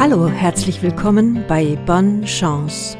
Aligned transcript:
Hallo, 0.00 0.28
herzlich 0.28 0.80
willkommen 0.80 1.44
bei 1.46 1.76
Bonne 1.84 2.24
Chance. 2.24 2.96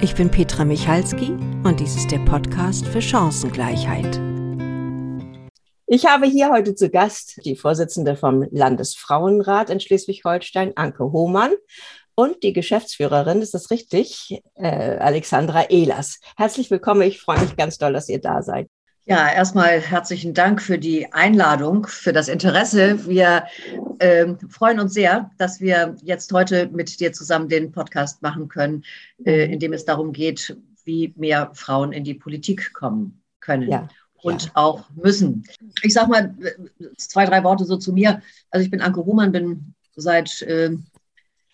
Ich 0.00 0.14
bin 0.14 0.30
Petra 0.30 0.64
Michalski 0.64 1.32
und 1.62 1.78
dies 1.78 1.94
ist 1.94 2.10
der 2.10 2.20
Podcast 2.20 2.86
für 2.86 3.02
Chancengleichheit. 3.02 4.18
Ich 5.86 6.06
habe 6.06 6.24
hier 6.24 6.48
heute 6.48 6.74
zu 6.74 6.88
Gast 6.88 7.38
die 7.44 7.54
Vorsitzende 7.54 8.16
vom 8.16 8.46
Landesfrauenrat 8.50 9.68
in 9.68 9.78
Schleswig-Holstein, 9.78 10.72
Anke 10.74 11.12
Hohmann, 11.12 11.52
und 12.14 12.42
die 12.42 12.54
Geschäftsführerin, 12.54 13.42
ist 13.42 13.52
das 13.52 13.70
richtig, 13.70 14.40
äh, 14.54 14.96
Alexandra 14.96 15.64
Ehlers. 15.64 16.18
Herzlich 16.34 16.70
willkommen, 16.70 17.02
ich 17.02 17.20
freue 17.20 17.40
mich 17.40 17.56
ganz 17.56 17.76
doll, 17.76 17.92
dass 17.92 18.08
ihr 18.08 18.22
da 18.22 18.40
seid. 18.40 18.70
Ja, 19.06 19.30
erstmal 19.30 19.80
herzlichen 19.80 20.32
Dank 20.32 20.62
für 20.62 20.78
die 20.78 21.12
Einladung, 21.12 21.86
für 21.86 22.14
das 22.14 22.28
Interesse. 22.28 23.06
Wir 23.06 23.44
äh, 23.98 24.34
freuen 24.48 24.80
uns 24.80 24.94
sehr, 24.94 25.30
dass 25.36 25.60
wir 25.60 25.94
jetzt 26.02 26.32
heute 26.32 26.68
mit 26.68 27.00
dir 27.00 27.12
zusammen 27.12 27.50
den 27.50 27.70
Podcast 27.70 28.22
machen 28.22 28.48
können, 28.48 28.82
äh, 29.26 29.52
in 29.52 29.60
dem 29.60 29.74
es 29.74 29.84
darum 29.84 30.12
geht, 30.12 30.56
wie 30.84 31.12
mehr 31.16 31.50
Frauen 31.52 31.92
in 31.92 32.04
die 32.04 32.14
Politik 32.14 32.72
kommen 32.72 33.22
können. 33.40 33.70
Ja 33.70 33.88
und 34.22 34.46
ja. 34.46 34.50
auch 34.54 34.88
müssen. 34.94 35.44
Ich 35.82 35.92
sage 35.92 36.08
mal 36.08 36.34
zwei, 36.96 37.26
drei 37.26 37.44
Worte 37.44 37.66
so 37.66 37.76
zu 37.76 37.92
mir. 37.92 38.22
Also 38.50 38.64
ich 38.64 38.70
bin 38.70 38.80
Anke 38.80 39.04
Humann, 39.04 39.32
bin 39.32 39.74
seit 39.96 40.40
äh, 40.40 40.70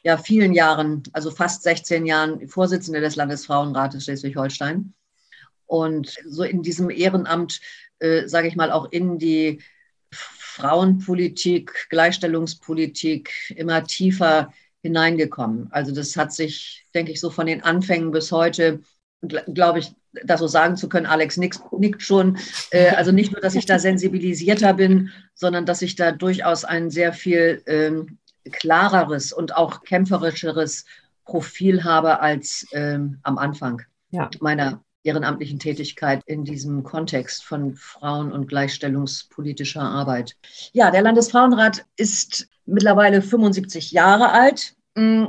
ja, 0.05 0.17
vielen 0.17 0.53
Jahren, 0.53 1.03
also 1.13 1.33
fast 1.33 1.65
16 1.65 2.07
Jahren 2.07 2.47
Vorsitzende 2.47 3.01
des 3.01 3.17
Landesfrauenrates 3.17 4.05
Schleswig-Holstein 4.05 4.95
und 5.71 6.17
so 6.27 6.43
in 6.43 6.63
diesem 6.63 6.91
Ehrenamt, 6.91 7.61
äh, 8.01 8.27
sage 8.27 8.49
ich 8.49 8.57
mal, 8.57 8.73
auch 8.73 8.91
in 8.91 9.19
die 9.19 9.61
Frauenpolitik, 10.11 11.87
Gleichstellungspolitik 11.91 13.55
immer 13.55 13.85
tiefer 13.85 14.53
hineingekommen. 14.83 15.69
Also 15.71 15.95
das 15.95 16.17
hat 16.17 16.33
sich, 16.33 16.87
denke 16.93 17.13
ich, 17.13 17.21
so 17.21 17.31
von 17.31 17.47
den 17.47 17.63
Anfängen 17.63 18.11
bis 18.11 18.33
heute, 18.33 18.81
glaube 19.23 19.79
ich, 19.79 19.95
das 20.25 20.41
so 20.41 20.49
sagen 20.49 20.77
zu 20.77 20.89
können, 20.89 21.07
Alex 21.07 21.37
nickt, 21.37 21.61
nickt 21.79 22.03
schon. 22.03 22.39
Äh, 22.73 22.89
also 22.97 23.13
nicht 23.13 23.31
nur, 23.31 23.41
dass 23.41 23.55
ich 23.55 23.67
da 23.67 23.79
sensibilisierter 23.79 24.75
bin, 24.75 25.11
sondern 25.35 25.67
dass 25.67 25.83
ich 25.83 25.95
da 25.95 26.11
durchaus 26.11 26.65
ein 26.65 26.91
sehr 26.91 27.13
viel 27.13 27.63
ähm, 27.67 28.19
klareres 28.51 29.33
und 29.33 29.55
auch 29.55 29.85
kämpferischeres 29.85 30.85
Profil 31.25 31.85
habe 31.85 32.19
als 32.19 32.67
ähm, 32.73 33.21
am 33.23 33.39
Anfang 33.39 33.83
ja. 34.11 34.29
meiner 34.41 34.83
ehrenamtlichen 35.03 35.59
Tätigkeit 35.59 36.23
in 36.27 36.45
diesem 36.45 36.83
Kontext 36.83 37.45
von 37.45 37.75
Frauen- 37.75 38.33
und 38.33 38.49
gleichstellungspolitischer 38.49 39.83
Arbeit. 39.83 40.37
Ja, 40.73 40.91
der 40.91 41.03
Landesfrauenrat 41.03 41.87
ist 41.97 42.49
mittlerweile 42.67 43.23
75 43.23 43.93
Jahre 43.93 44.31
alt 44.31 44.75
mm, 44.95 45.25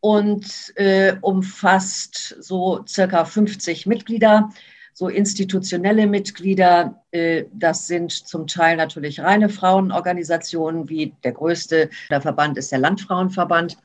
und 0.00 0.72
äh, 0.76 1.16
umfasst 1.20 2.36
so 2.40 2.84
circa 2.86 3.24
50 3.24 3.86
Mitglieder, 3.86 4.50
so 4.94 5.08
institutionelle 5.08 6.06
Mitglieder. 6.06 7.02
Äh, 7.10 7.44
das 7.52 7.88
sind 7.88 8.12
zum 8.12 8.46
Teil 8.46 8.76
natürlich 8.76 9.20
reine 9.20 9.48
Frauenorganisationen, 9.48 10.88
wie 10.88 11.14
der 11.24 11.32
größte 11.32 11.90
der 12.10 12.20
Verband 12.20 12.56
ist 12.56 12.70
der 12.70 12.78
Landfrauenverband. 12.78 13.76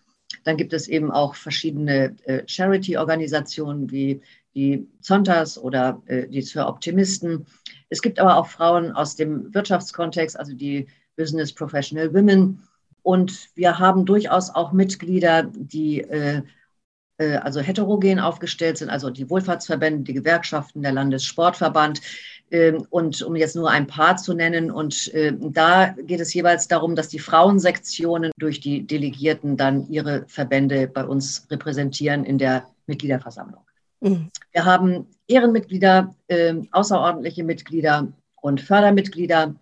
Dann 0.43 0.57
gibt 0.57 0.73
es 0.73 0.87
eben 0.87 1.11
auch 1.11 1.35
verschiedene 1.35 2.15
äh, 2.25 2.43
Charity-Organisationen 2.47 3.91
wie 3.91 4.21
die 4.55 4.87
Zontas 5.01 5.57
oder 5.57 6.01
äh, 6.05 6.27
die 6.27 6.41
Sir 6.41 6.67
Optimisten. 6.67 7.45
Es 7.89 8.01
gibt 8.01 8.19
aber 8.19 8.37
auch 8.37 8.47
Frauen 8.47 8.91
aus 8.91 9.15
dem 9.15 9.53
Wirtschaftskontext, 9.53 10.37
also 10.37 10.53
die 10.53 10.87
Business 11.15 11.53
Professional 11.53 12.13
Women. 12.13 12.61
Und 13.01 13.49
wir 13.55 13.79
haben 13.79 14.05
durchaus 14.05 14.49
auch 14.49 14.71
Mitglieder, 14.71 15.43
die 15.43 16.01
äh, 16.01 16.41
äh, 17.17 17.35
also 17.37 17.59
heterogen 17.59 18.19
aufgestellt 18.19 18.77
sind, 18.77 18.89
also 18.89 19.09
die 19.09 19.29
Wohlfahrtsverbände, 19.29 20.03
die 20.03 20.13
Gewerkschaften, 20.13 20.81
der 20.81 20.93
Landessportverband. 20.93 22.01
Ähm, 22.51 22.85
und 22.89 23.21
um 23.21 23.35
jetzt 23.35 23.55
nur 23.55 23.69
ein 23.69 23.87
paar 23.87 24.17
zu 24.17 24.33
nennen, 24.33 24.71
und 24.71 25.13
äh, 25.13 25.33
da 25.39 25.89
geht 25.89 26.19
es 26.19 26.33
jeweils 26.33 26.67
darum, 26.67 26.95
dass 26.95 27.09
die 27.09 27.19
Frauensektionen 27.19 28.31
durch 28.37 28.59
die 28.59 28.85
Delegierten 28.85 29.57
dann 29.57 29.87
ihre 29.89 30.25
Verbände 30.27 30.87
bei 30.87 31.05
uns 31.05 31.47
repräsentieren 31.49 32.23
in 32.25 32.37
der 32.37 32.67
Mitgliederversammlung. 32.87 33.61
Mhm. 34.03 34.29
Wir 34.51 34.65
haben 34.65 35.07
Ehrenmitglieder, 35.27 36.13
äh, 36.27 36.55
außerordentliche 36.71 37.43
Mitglieder 37.43 38.11
und 38.41 38.61
Fördermitglieder. 38.61 39.55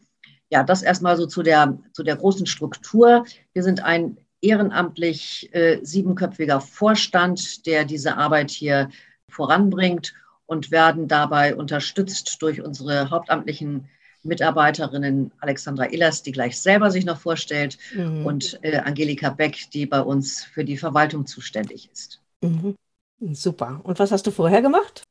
Ja, 0.50 0.64
das 0.64 0.82
erstmal 0.82 1.16
so 1.16 1.28
zu 1.28 1.44
der, 1.44 1.78
zu 1.94 2.04
der 2.04 2.18
großen 2.18 2.46
Struktur. 2.46 3.26
Wir 3.54 3.64
sind 3.64 3.84
ein 3.84 4.18
ehrenamtlich 4.42 5.50
äh, 5.54 5.80
siebenköpfiger 5.84 6.60
Vorstand, 6.60 7.66
der 7.68 7.86
diese 7.86 8.18
Arbeit 8.18 8.50
hier 8.50 8.90
voranbringt 9.30 10.14
und 10.48 10.72
werden 10.72 11.08
dabei 11.08 11.56
unterstützt 11.56 12.42
durch 12.42 12.62
unsere 12.62 13.12
hauptamtlichen 13.12 13.88
Mitarbeiterinnen 14.24 15.32
Alexandra 15.40 15.86
Illers, 15.86 16.24
die 16.24 16.32
gleich 16.32 16.60
selber 16.60 16.92
sich 16.92 17.06
noch 17.06 17.20
vorstellt, 17.20 17.78
mhm. 17.96 18.26
und 18.26 18.60
äh, 18.64 18.78
Angelika 18.78 19.30
Beck, 19.30 19.70
die 19.74 19.86
bei 19.86 20.02
uns 20.02 20.44
für 20.44 20.66
die 20.66 20.78
Verwaltung 20.78 21.26
zuständig 21.26 21.90
ist. 21.92 22.22
Mhm. 22.42 22.76
Super. 23.22 23.82
Und 23.84 24.00
was 24.00 24.12
hast 24.12 24.26
du 24.26 24.32
vorher 24.32 24.62
gemacht? 24.62 25.04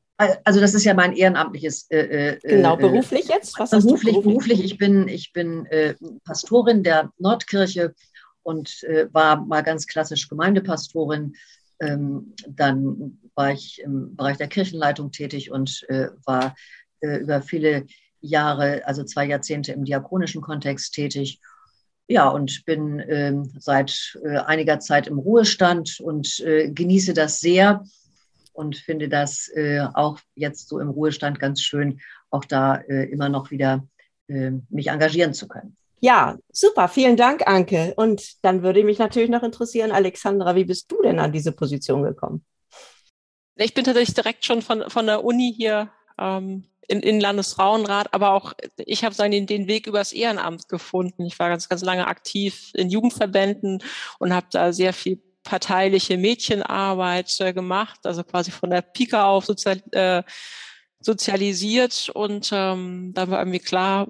Also 0.43 0.59
das 0.59 0.73
ist 0.73 0.83
ja 0.83 0.93
mein 0.93 1.13
ehrenamtliches. 1.13 1.89
Äh, 1.89 2.35
äh, 2.35 2.39
genau, 2.43 2.75
äh, 2.77 2.81
beruflich 2.81 3.27
jetzt? 3.27 3.57
Was 3.57 3.71
beruflich, 3.71 4.13
beruflich, 4.13 4.23
beruflich. 4.23 4.63
Ich 4.63 4.77
bin, 4.77 5.07
ich 5.07 5.33
bin 5.33 5.65
äh, 5.67 5.95
Pastorin 6.25 6.83
der 6.83 7.11
Nordkirche 7.17 7.95
und 8.43 8.83
äh, 8.83 9.07
war 9.13 9.43
mal 9.45 9.61
ganz 9.61 9.87
klassisch 9.87 10.27
Gemeindepastorin. 10.27 11.33
Ähm, 11.79 12.35
dann 12.47 13.19
war 13.33 13.51
ich 13.51 13.81
im 13.83 14.15
Bereich 14.15 14.37
der 14.37 14.47
Kirchenleitung 14.47 15.11
tätig 15.11 15.51
und 15.51 15.83
äh, 15.89 16.09
war 16.25 16.55
über 17.03 17.41
viele 17.41 17.87
Jahre, 18.19 18.85
also 18.85 19.03
zwei 19.03 19.25
Jahrzehnte 19.25 19.71
im 19.71 19.85
diakonischen 19.85 20.39
Kontext 20.39 20.93
tätig. 20.93 21.39
Ja, 22.07 22.29
und 22.29 22.63
bin 22.65 23.03
ähm, 23.07 23.51
seit 23.57 24.19
einiger 24.45 24.79
Zeit 24.79 25.07
im 25.07 25.17
Ruhestand 25.17 25.99
und 25.99 26.43
genieße 26.45 27.15
das 27.15 27.39
sehr 27.39 27.83
und 28.53 28.77
finde 28.77 29.09
das 29.09 29.49
äh, 29.55 29.81
auch 29.93 30.19
jetzt 30.35 30.67
so 30.67 30.79
im 30.79 30.89
Ruhestand 30.89 31.39
ganz 31.39 31.61
schön, 31.61 32.01
auch 32.29 32.45
da 32.45 32.75
äh, 32.75 33.09
immer 33.09 33.29
noch 33.29 33.51
wieder 33.51 33.87
äh, 34.27 34.51
mich 34.69 34.87
engagieren 34.87 35.33
zu 35.33 35.47
können. 35.47 35.75
Ja, 35.99 36.37
super. 36.51 36.87
Vielen 36.87 37.15
Dank, 37.15 37.47
Anke. 37.47 37.93
Und 37.95 38.43
dann 38.43 38.63
würde 38.63 38.83
mich 38.83 38.97
natürlich 38.97 39.29
noch 39.29 39.43
interessieren, 39.43 39.91
Alexandra, 39.91 40.55
wie 40.55 40.65
bist 40.65 40.91
du 40.91 41.01
denn 41.03 41.19
an 41.19 41.31
diese 41.31 41.51
Position 41.51 42.01
gekommen? 42.01 42.43
Ich 43.55 43.75
bin 43.75 43.83
tatsächlich 43.83 44.15
direkt 44.15 44.43
schon 44.43 44.63
von, 44.63 44.89
von 44.89 45.05
der 45.05 45.23
Uni 45.23 45.53
hier 45.55 45.91
ähm, 46.17 46.63
in, 46.87 47.01
in 47.01 47.19
Landesfrauenrat, 47.19 48.13
aber 48.13 48.31
auch 48.33 48.53
ich 48.77 49.03
habe 49.03 49.15
den, 49.15 49.45
den 49.45 49.67
Weg 49.67 49.85
übers 49.85 50.11
Ehrenamt 50.11 50.67
gefunden. 50.67 51.25
Ich 51.25 51.37
war 51.37 51.49
ganz, 51.49 51.69
ganz 51.69 51.83
lange 51.83 52.07
aktiv 52.07 52.71
in 52.73 52.89
Jugendverbänden 52.89 53.83
und 54.17 54.33
habe 54.33 54.47
da 54.51 54.73
sehr 54.73 54.93
viel 54.93 55.21
parteiliche 55.43 56.17
Mädchenarbeit 56.17 57.39
äh, 57.39 57.53
gemacht, 57.53 57.99
also 58.03 58.23
quasi 58.23 58.51
von 58.51 58.69
der 58.69 58.81
Pika 58.81 59.25
auf 59.25 59.45
sozial, 59.45 59.81
äh, 59.91 60.23
sozialisiert. 60.99 62.09
Und 62.13 62.49
ähm, 62.53 63.11
da 63.13 63.29
war 63.29 63.39
irgendwie 63.39 63.59
klar, 63.59 64.07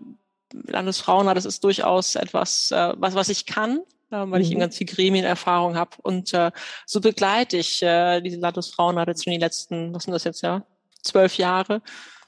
Landesfrauenrat, 0.54 1.38
das 1.38 1.46
ist 1.46 1.64
durchaus 1.64 2.16
etwas, 2.16 2.72
äh, 2.72 2.94
was, 2.98 3.16
was 3.16 3.30
ich 3.30 3.46
kann, 3.46 3.80
äh, 4.12 4.18
weil 4.18 4.28
mhm. 4.28 4.42
ich 4.42 4.52
eben 4.52 4.60
ganz 4.60 4.78
viel 4.78 4.88
Gremienerfahrung 4.88 5.76
habe. 5.76 5.92
Und 6.02 6.34
äh, 6.34 6.52
so 6.86 7.00
begleite 7.00 7.58
ich 7.58 7.82
äh, 7.82 8.22
diese 8.22 8.40
Landesfrauenrat 8.40 9.08
jetzt 9.08 9.24
schon 9.24 9.34
die 9.34 9.40
letzten, 9.40 9.94
was 9.94 10.04
sind 10.04 10.14
das 10.14 10.24
jetzt, 10.24 10.42
ja, 10.42 10.66
zwölf 11.02 11.38
Jahre. 11.38 11.82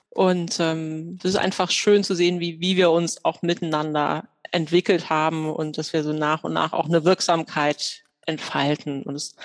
Und 0.09 0.59
ähm, 0.59 1.18
das 1.18 1.31
ist 1.31 1.38
einfach 1.38 1.72
schön 1.72 2.03
zu 2.03 2.16
sehen, 2.16 2.40
wie, 2.40 2.59
wie 2.59 2.78
wir 2.78 2.92
uns 2.92 3.25
auch 3.25 3.42
miteinander 3.42 4.25
entwickelt 4.52 5.09
haben 5.09 5.50
und 5.50 5.77
dass 5.77 5.94
wir 5.94 6.04
so 6.04 6.13
nach 6.13 6.44
und 6.44 6.54
nach 6.54 6.74
auch 6.74 6.86
eine 6.86 7.04
Wirksamkeit 7.04 8.02
entfalten. 8.25 9.04
Und 9.04 9.16
es 9.16 9.36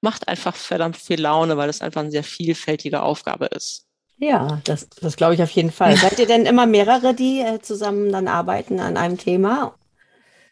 macht 0.00 0.28
einfach 0.28 0.54
verdammt 0.54 0.96
viel 0.96 1.20
Laune, 1.20 1.56
weil 1.56 1.68
es 1.68 1.80
einfach 1.80 2.00
eine 2.00 2.10
sehr 2.10 2.24
vielfältige 2.24 3.02
Aufgabe 3.02 3.46
ist. 3.46 3.86
Ja, 4.18 4.60
das, 4.64 4.88
das 5.00 5.16
glaube 5.16 5.34
ich 5.34 5.42
auf 5.42 5.50
jeden 5.50 5.72
Fall. 5.72 5.96
Seid 5.98 6.18
ihr 6.18 6.26
denn 6.26 6.46
immer 6.46 6.66
mehrere, 6.66 7.14
die 7.14 7.40
äh, 7.40 7.60
zusammen 7.60 8.12
dann 8.12 8.28
arbeiten 8.28 8.80
an 8.80 8.96
einem 8.96 9.18
Thema? 9.18 9.74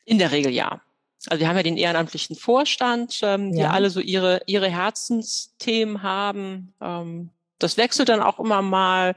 In 0.05 0.19
der 0.19 0.33
Regel 0.33 0.53
ja. 0.53 0.81
Also 1.29 1.41
wir 1.41 1.49
haben 1.49 1.57
ja 1.57 1.63
den 1.63 1.77
ehrenamtlichen 1.77 2.35
Vorstand, 2.35 3.21
ähm, 3.23 3.53
die 3.53 3.63
alle 3.63 3.91
so 3.91 4.01
ihre, 4.01 4.41
ihre 4.47 4.71
Herzensthemen 4.71 6.03
haben. 6.03 6.73
Ähm, 6.81 7.31
das 7.59 7.77
wechselt 7.77 8.09
dann 8.09 8.23
auch 8.23 8.41
immer 8.41 8.63
mal, 8.63 9.15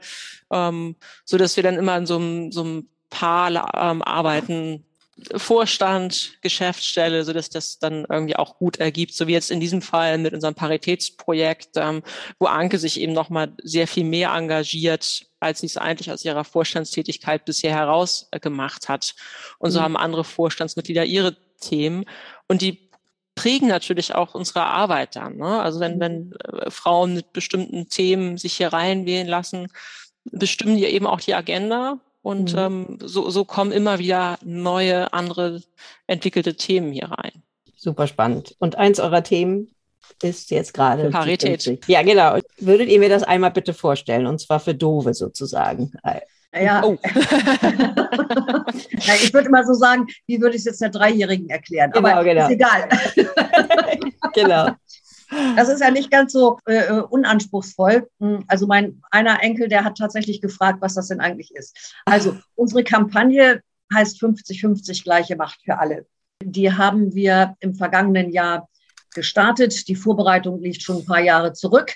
ähm, 0.50 0.96
so 1.24 1.38
dass 1.38 1.56
wir 1.56 1.62
dann 1.62 1.76
immer 1.76 1.96
in 1.96 2.06
so 2.06 2.16
einem, 2.16 2.52
so 2.52 2.60
einem 2.60 2.88
Paar 3.08 3.50
ähm, 3.50 4.02
arbeiten, 4.02 4.84
Vorstand, 5.36 6.38
Geschäftsstelle, 6.40 7.24
so 7.24 7.32
dass 7.32 7.48
das 7.48 7.78
dann 7.78 8.04
irgendwie 8.08 8.36
auch 8.36 8.58
gut 8.58 8.78
ergibt, 8.78 9.14
so 9.14 9.26
wie 9.26 9.32
jetzt 9.32 9.50
in 9.50 9.60
diesem 9.60 9.80
Fall 9.80 10.18
mit 10.18 10.34
unserem 10.34 10.54
Paritätsprojekt, 10.54 11.70
ähm, 11.76 12.02
wo 12.38 12.46
Anke 12.46 12.78
sich 12.78 13.00
eben 13.00 13.12
nochmal 13.12 13.52
sehr 13.62 13.86
viel 13.86 14.04
mehr 14.04 14.30
engagiert, 14.30 15.26
als 15.38 15.60
sie 15.60 15.66
es 15.66 15.76
eigentlich 15.76 16.10
aus 16.10 16.24
ihrer 16.24 16.44
Vorstandstätigkeit 16.44 17.44
bisher 17.44 17.72
heraus 17.72 18.28
äh, 18.32 18.40
gemacht 18.40 18.88
hat. 18.88 19.14
Und 19.58 19.70
so 19.70 19.78
mhm. 19.78 19.84
haben 19.84 19.96
andere 19.96 20.24
Vorstandsmitglieder 20.24 21.04
ihre 21.04 21.36
Themen. 21.60 22.04
Und 22.48 22.60
die 22.60 22.90
prägen 23.36 23.68
natürlich 23.68 24.14
auch 24.14 24.34
unsere 24.34 24.64
Arbeit 24.64 25.16
dann. 25.16 25.36
Ne? 25.36 25.60
Also 25.60 25.80
wenn, 25.80 26.00
wenn 26.00 26.32
äh, 26.32 26.70
Frauen 26.70 27.14
mit 27.14 27.32
bestimmten 27.32 27.88
Themen 27.88 28.36
sich 28.36 28.54
hier 28.54 28.72
reinwählen 28.72 29.28
lassen, 29.28 29.68
bestimmen 30.24 30.76
die 30.76 30.86
eben 30.86 31.06
auch 31.06 31.20
die 31.20 31.34
Agenda. 31.34 32.00
Und 32.24 32.54
mhm. 32.54 32.58
ähm, 32.58 32.98
so, 33.02 33.28
so 33.28 33.44
kommen 33.44 33.70
immer 33.70 33.98
wieder 33.98 34.38
neue, 34.42 35.12
andere 35.12 35.60
entwickelte 36.06 36.56
Themen 36.56 36.90
hier 36.90 37.10
rein. 37.10 37.42
Super 37.76 38.06
spannend. 38.06 38.56
Und 38.58 38.78
eins 38.78 38.98
eurer 38.98 39.22
Themen 39.22 39.68
ist 40.22 40.50
jetzt 40.50 40.72
gerade 40.72 41.10
Parität. 41.10 41.86
Ja, 41.86 42.00
genau. 42.00 42.38
Würdet 42.58 42.88
ihr 42.88 42.98
mir 42.98 43.10
das 43.10 43.24
einmal 43.24 43.50
bitte 43.50 43.74
vorstellen? 43.74 44.26
Und 44.26 44.40
zwar 44.40 44.58
für 44.58 44.74
Dove 44.74 45.12
sozusagen. 45.12 45.92
Ja. 46.54 46.82
Oh. 46.82 46.96
ja, 48.90 49.14
ich 49.22 49.34
würde 49.34 49.48
immer 49.48 49.66
so 49.66 49.74
sagen, 49.74 50.06
wie 50.26 50.40
würde 50.40 50.56
ich 50.56 50.60
es 50.60 50.64
jetzt 50.64 50.80
der 50.80 50.88
Dreijährigen 50.88 51.50
erklären? 51.50 51.90
Genau, 51.90 52.08
Aber 52.08 52.24
genau. 52.24 52.46
ist 52.46 52.52
egal. 52.52 52.88
genau. 54.34 54.70
Das 55.56 55.68
ist 55.68 55.80
ja 55.80 55.90
nicht 55.90 56.10
ganz 56.10 56.32
so 56.32 56.58
äh, 56.66 56.92
unanspruchsvoll. 56.92 58.08
Hm, 58.20 58.44
also 58.48 58.66
mein 58.66 59.02
einer 59.10 59.42
Enkel, 59.42 59.68
der 59.68 59.84
hat 59.84 59.96
tatsächlich 59.96 60.40
gefragt, 60.40 60.80
was 60.80 60.94
das 60.94 61.08
denn 61.08 61.20
eigentlich 61.20 61.54
ist. 61.54 61.94
Also 62.04 62.36
unsere 62.54 62.84
Kampagne 62.84 63.62
heißt 63.92 64.20
50-50 64.22 65.04
gleiche 65.04 65.36
Macht 65.36 65.60
für 65.64 65.78
alle. 65.78 66.06
Die 66.42 66.72
haben 66.72 67.14
wir 67.14 67.56
im 67.60 67.74
vergangenen 67.74 68.30
Jahr 68.30 68.68
gestartet. 69.14 69.88
Die 69.88 69.96
Vorbereitung 69.96 70.60
liegt 70.60 70.82
schon 70.82 70.98
ein 70.98 71.06
paar 71.06 71.20
Jahre 71.20 71.52
zurück, 71.52 71.94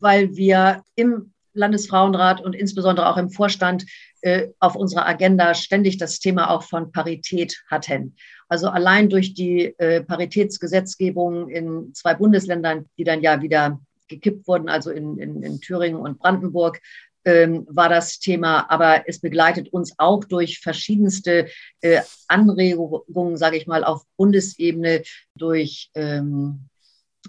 weil 0.00 0.34
wir 0.36 0.82
im 0.96 1.32
Landesfrauenrat 1.52 2.40
und 2.40 2.54
insbesondere 2.54 3.08
auch 3.08 3.16
im 3.16 3.30
Vorstand 3.30 3.86
äh, 4.22 4.48
auf 4.58 4.74
unserer 4.74 5.06
Agenda 5.06 5.54
ständig 5.54 5.98
das 5.98 6.18
Thema 6.18 6.50
auch 6.50 6.64
von 6.64 6.90
Parität 6.90 7.62
hatten. 7.70 8.16
Also 8.48 8.68
allein 8.68 9.08
durch 9.08 9.34
die 9.34 9.74
äh, 9.78 10.02
Paritätsgesetzgebung 10.02 11.48
in 11.48 11.94
zwei 11.94 12.14
Bundesländern, 12.14 12.86
die 12.98 13.04
dann 13.04 13.22
ja 13.22 13.42
wieder 13.42 13.80
gekippt 14.08 14.46
wurden, 14.46 14.68
also 14.68 14.90
in, 14.90 15.18
in, 15.18 15.42
in 15.42 15.60
Thüringen 15.60 16.00
und 16.00 16.18
Brandenburg, 16.18 16.80
ähm, 17.24 17.66
war 17.70 17.88
das 17.88 18.18
Thema, 18.18 18.70
aber 18.70 19.08
es 19.08 19.18
begleitet 19.18 19.72
uns 19.72 19.94
auch 19.98 20.24
durch 20.24 20.60
verschiedenste 20.60 21.48
äh, 21.80 22.02
Anregungen, 22.28 23.36
sage 23.36 23.56
ich 23.56 23.66
mal, 23.66 23.82
auf 23.82 24.02
Bundesebene, 24.16 25.02
durch 25.34 25.90
ähm, 25.94 26.68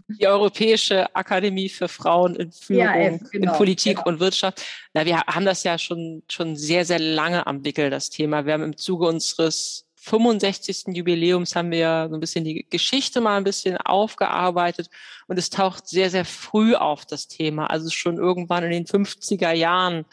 die 0.09 0.27
Europäische 0.27 1.15
Akademie 1.15 1.69
für 1.69 1.88
Frauen 1.88 2.35
in 2.35 2.51
Führung, 2.51 2.83
ja, 2.83 3.09
genau, 3.09 3.21
in 3.31 3.57
Politik 3.57 3.97
genau. 3.97 4.09
und 4.09 4.19
Wirtschaft. 4.19 4.62
Na, 4.94 5.06
wir 5.06 5.19
haben 5.21 5.45
das 5.45 5.63
ja 5.63 5.77
schon, 5.77 6.23
schon 6.29 6.57
sehr, 6.57 6.83
sehr 6.83 7.00
lange 7.00 7.47
am 7.47 7.63
Wickel, 7.63 7.89
das 7.89 8.09
Thema. 8.09 8.45
Wir 8.45 8.53
haben 8.53 8.63
im 8.63 8.77
Zuge 8.77 9.07
unseres 9.07 9.85
65. 10.06 10.96
Jubiläums 10.96 11.56
haben 11.56 11.72
wir 11.72 12.07
so 12.10 12.16
ein 12.16 12.19
bisschen 12.19 12.46
die 12.46 12.66
Geschichte 12.69 13.22
mal 13.22 13.38
ein 13.38 13.44
bisschen 13.44 13.78
aufgearbeitet 13.78 14.90
und 15.28 15.40
es 15.40 15.50
taucht 15.50 15.88
sehr, 15.88 16.12
sehr 16.12 16.25
früh 16.25 16.75
auf 16.75 17.06
das 17.06 17.28
Thema. 17.28 17.68
Also 17.68 17.90
schon 17.90 18.18
irgendwann 18.18 18.63
in 18.63 18.69
den 18.69 18.86
50er 18.86 19.52
Jahren 19.52 20.06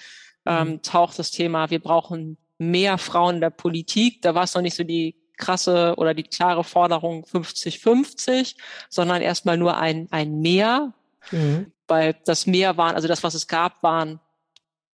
ähm, 0.46 0.68
mhm. 0.68 0.82
taucht 0.82 1.18
das 1.18 1.30
Thema, 1.30 1.70
wir 1.70 1.78
brauchen 1.78 2.38
mehr 2.56 2.96
Frauen 2.96 3.36
in 3.36 3.40
der 3.42 3.50
Politik. 3.50 4.22
Da 4.22 4.34
war 4.34 4.44
es 4.44 4.54
noch 4.54 4.62
nicht 4.62 4.76
so 4.76 4.84
die 4.84 5.14
krasse 5.36 5.94
oder 5.98 6.14
die 6.14 6.22
klare 6.22 6.64
Forderung 6.64 7.24
50-50, 7.24 8.56
sondern 8.88 9.20
erstmal 9.20 9.58
nur 9.58 9.76
ein, 9.76 10.08
ein 10.10 10.40
Mehr. 10.40 10.94
Mhm. 11.30 11.70
Weil 11.86 12.16
das 12.24 12.46
Mehr 12.46 12.78
waren, 12.78 12.94
also 12.94 13.08
das, 13.08 13.22
was 13.22 13.34
es 13.34 13.46
gab, 13.46 13.82
waren 13.82 14.20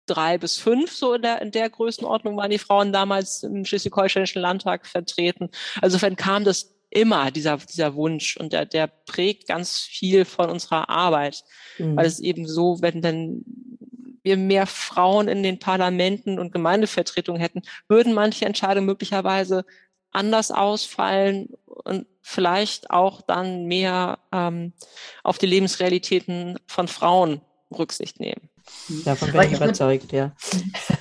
drei 0.08 0.38
bis 0.38 0.58
fünf, 0.58 0.92
so 0.92 1.14
in 1.14 1.22
der, 1.22 1.42
in 1.42 1.52
der 1.52 1.70
Größenordnung 1.70 2.38
waren 2.38 2.52
die 2.52 2.58
Frauen 2.58 2.92
damals 2.92 3.44
im 3.44 3.66
Schleswig-Holsteinischen 3.66 4.42
Landtag 4.42 4.88
vertreten. 4.88 5.50
Also 5.82 5.96
insofern 5.96 6.16
kam 6.16 6.44
das 6.44 6.74
immer, 6.90 7.32
dieser, 7.32 7.58
dieser 7.58 7.96
Wunsch. 7.96 8.38
Und 8.38 8.54
der, 8.54 8.66
der 8.66 8.88
prägt 8.88 9.48
ganz 9.48 9.82
viel 9.82 10.26
von 10.26 10.50
unserer 10.50 10.90
Arbeit. 10.90 11.44
Mhm. 11.78 11.96
Weil 11.96 12.06
es 12.06 12.20
eben 12.20 12.48
so, 12.48 12.82
wenn, 12.82 13.04
wenn 13.04 13.44
wir 14.24 14.38
mehr 14.38 14.68
Frauen 14.68 15.28
in 15.28 15.44
den 15.44 15.60
Parlamenten 15.60 16.40
und 16.40 16.52
Gemeindevertretungen 16.52 17.42
hätten, 17.42 17.62
würden 17.88 18.14
manche 18.14 18.46
Entscheidungen 18.46 18.86
möglicherweise 18.86 19.66
anders 20.12 20.52
ausfallen 20.52 21.50
und 21.66 22.08
vielleicht 22.22 22.90
auch 22.90 23.22
dann 23.22 23.66
mehr 23.66 24.20
ähm, 24.32 24.74
auf 25.24 25.38
die 25.38 25.46
Lebensrealitäten 25.46 26.60
von 26.66 26.88
Frauen 26.88 27.42
Rücksicht 27.72 28.20
nehmen. 28.20 28.50
Davon 29.06 29.32
bin 29.32 29.42
ich, 29.42 29.52
ich 29.52 29.58
überzeugt, 29.58 30.12
würd, 30.12 30.14
ja. 30.14 30.32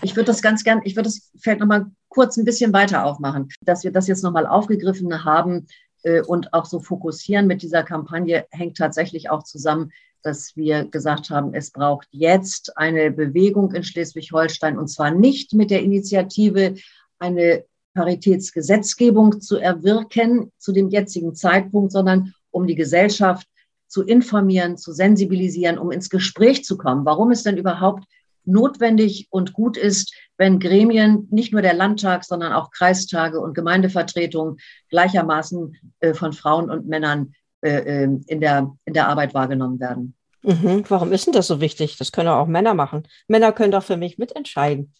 Ich 0.02 0.16
würde 0.16 0.26
das 0.26 0.42
ganz 0.42 0.64
gern, 0.64 0.80
ich 0.84 0.96
würde 0.96 1.08
das 1.08 1.30
vielleicht 1.38 1.60
nochmal 1.60 1.86
kurz 2.08 2.36
ein 2.36 2.44
bisschen 2.44 2.72
weiter 2.72 3.04
aufmachen, 3.04 3.48
dass 3.60 3.84
wir 3.84 3.92
das 3.92 4.06
jetzt 4.06 4.22
nochmal 4.22 4.46
aufgegriffen 4.46 5.24
haben 5.24 5.66
äh, 6.02 6.22
und 6.22 6.52
auch 6.52 6.64
so 6.64 6.80
fokussieren 6.80 7.46
mit 7.46 7.62
dieser 7.62 7.82
Kampagne, 7.82 8.46
hängt 8.50 8.76
tatsächlich 8.76 9.30
auch 9.30 9.42
zusammen, 9.42 9.92
dass 10.22 10.56
wir 10.56 10.84
gesagt 10.84 11.30
haben, 11.30 11.54
es 11.54 11.70
braucht 11.70 12.08
jetzt 12.10 12.76
eine 12.76 13.12
Bewegung 13.12 13.72
in 13.72 13.84
Schleswig-Holstein 13.84 14.78
und 14.78 14.88
zwar 14.88 15.12
nicht 15.12 15.52
mit 15.54 15.70
der 15.70 15.82
Initiative, 15.82 16.74
eine 17.18 17.64
Paritätsgesetzgebung 17.94 19.40
zu 19.40 19.56
erwirken 19.56 20.52
zu 20.58 20.72
dem 20.72 20.88
jetzigen 20.90 21.34
Zeitpunkt, 21.34 21.92
sondern 21.92 22.34
um 22.50 22.66
die 22.66 22.74
Gesellschaft 22.74 23.46
zu 23.88 24.02
informieren, 24.02 24.76
zu 24.76 24.92
sensibilisieren, 24.92 25.78
um 25.78 25.90
ins 25.90 26.10
Gespräch 26.10 26.64
zu 26.64 26.76
kommen, 26.76 27.04
warum 27.04 27.30
es 27.30 27.42
denn 27.42 27.56
überhaupt 27.56 28.04
notwendig 28.44 29.26
und 29.30 29.52
gut 29.52 29.76
ist, 29.76 30.14
wenn 30.38 30.60
Gremien, 30.60 31.26
nicht 31.30 31.52
nur 31.52 31.62
der 31.62 31.74
Landtag, 31.74 32.24
sondern 32.24 32.52
auch 32.52 32.70
Kreistage 32.70 33.40
und 33.40 33.54
Gemeindevertretungen 33.54 34.58
gleichermaßen 34.90 35.76
äh, 36.00 36.14
von 36.14 36.32
Frauen 36.32 36.70
und 36.70 36.86
Männern 36.86 37.34
äh, 37.62 38.04
ähm, 38.04 38.24
in, 38.28 38.40
der, 38.40 38.72
in 38.84 38.94
der 38.94 39.08
Arbeit 39.08 39.34
wahrgenommen 39.34 39.80
werden. 39.80 40.14
Mhm. 40.42 40.84
Warum 40.88 41.12
ist 41.12 41.26
denn 41.26 41.32
das 41.32 41.48
so 41.48 41.60
wichtig? 41.60 41.96
Das 41.98 42.12
können 42.12 42.28
auch 42.28 42.46
Männer 42.46 42.74
machen. 42.74 43.08
Männer 43.26 43.52
können 43.52 43.72
doch 43.72 43.82
für 43.82 43.96
mich 43.96 44.18
mitentscheiden. 44.18 44.92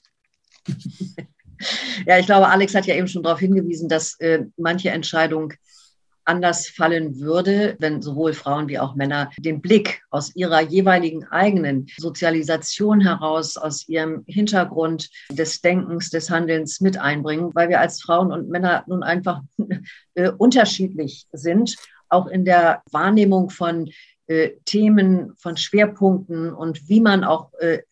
ja, 2.07 2.19
ich 2.19 2.27
glaube, 2.27 2.49
Alex 2.49 2.75
hat 2.75 2.87
ja 2.87 2.97
eben 2.97 3.07
schon 3.07 3.23
darauf 3.23 3.39
hingewiesen, 3.39 3.89
dass 3.89 4.19
äh, 4.19 4.45
manche 4.57 4.91
Entscheidung 4.91 5.53
anders 6.27 6.69
fallen 6.69 7.19
würde, 7.21 7.77
wenn 7.79 8.03
sowohl 8.03 8.33
Frauen 8.33 8.69
wie 8.69 8.79
auch 8.79 8.95
Männer 8.95 9.31
den 9.39 9.61
Blick 9.61 10.03
aus 10.11 10.35
ihrer 10.35 10.61
jeweiligen 10.61 11.25
eigenen 11.25 11.87
Sozialisation 11.97 13.01
heraus, 13.01 13.57
aus 13.57 13.89
ihrem 13.89 14.25
Hintergrund 14.27 15.09
des 15.31 15.61
Denkens, 15.61 16.11
des 16.11 16.31
Handelns 16.31 16.81
mit 16.81 16.99
einbringen, 16.99 17.55
weil 17.55 17.69
wir 17.69 17.81
als 17.81 18.03
Frauen 18.03 18.33
und 18.33 18.49
Männer 18.49 18.85
nun 18.87 19.03
einfach 19.03 19.43
äh, 20.15 20.31
unterschiedlich 20.31 21.27
sind, 21.33 21.77
auch 22.09 22.27
in 22.27 22.45
der 22.45 22.83
Wahrnehmung 22.91 23.51
von 23.51 23.91
äh, 24.27 24.51
Themen, 24.65 25.35
von 25.37 25.57
Schwerpunkten 25.57 26.53
und 26.53 26.89
wie 26.89 27.01
man 27.01 27.25
auch 27.25 27.53
äh, 27.61 27.83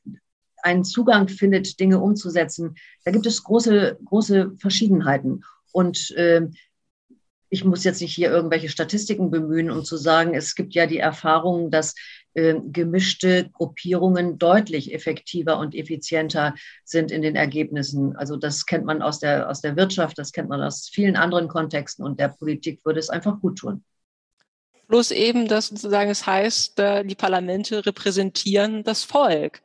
einen 0.63 0.85
Zugang 0.85 1.29
findet, 1.29 1.79
Dinge 1.79 2.01
umzusetzen. 2.01 2.75
Da 3.05 3.11
gibt 3.11 3.27
es 3.27 3.45
große, 3.45 3.99
große 4.05 4.53
Verschiedenheiten. 4.59 5.45
Und 5.73 6.11
äh, 6.13 6.49
ich 7.55 7.65
muss 7.65 7.85
jetzt 7.85 8.01
nicht 8.01 8.13
hier 8.13 8.33
irgendwelche 8.33 8.69
Statistiken 8.69 9.31
bemühen, 9.31 9.71
um 9.71 9.85
zu 9.85 9.97
sagen, 9.97 10.35
es 10.35 10.57
gibt 10.57 10.75
ja 10.75 10.87
die 10.87 10.99
Erfahrung, 10.99 11.71
dass 11.71 11.95
äh, 12.35 12.57
gemischte 12.67 13.49
Gruppierungen 13.53 14.39
deutlich 14.39 14.93
effektiver 14.93 15.61
und 15.61 15.73
effizienter 15.77 16.57
sind 16.85 17.13
in 17.13 17.23
den 17.23 17.37
Ergebnissen. 17.37 18.17
Also 18.17 18.37
das 18.37 18.67
kennt 18.67 18.85
man 18.85 19.03
aus 19.03 19.21
der, 19.21 19.49
aus 19.49 19.61
der 19.61 19.77
Wirtschaft, 19.77 20.19
das 20.19 20.33
kennt 20.33 20.49
man 20.49 20.63
aus 20.63 20.91
vielen 20.93 21.15
anderen 21.15 21.47
Kontexten 21.47 22.05
und 22.05 22.19
der 22.19 22.31
Politik 22.31 22.81
würde 22.85 22.99
es 22.99 23.09
einfach 23.09 23.41
gut 23.41 23.59
tun. 23.59 23.85
Bloß 24.89 25.13
eben, 25.13 25.47
dass 25.47 25.69
sozusagen 25.69 26.11
es 26.11 26.27
heißt, 26.27 26.81
äh, 26.81 27.05
die 27.05 27.15
Parlamente 27.15 27.87
repräsentieren 27.87 28.83
das 28.83 29.05
Volk. 29.05 29.63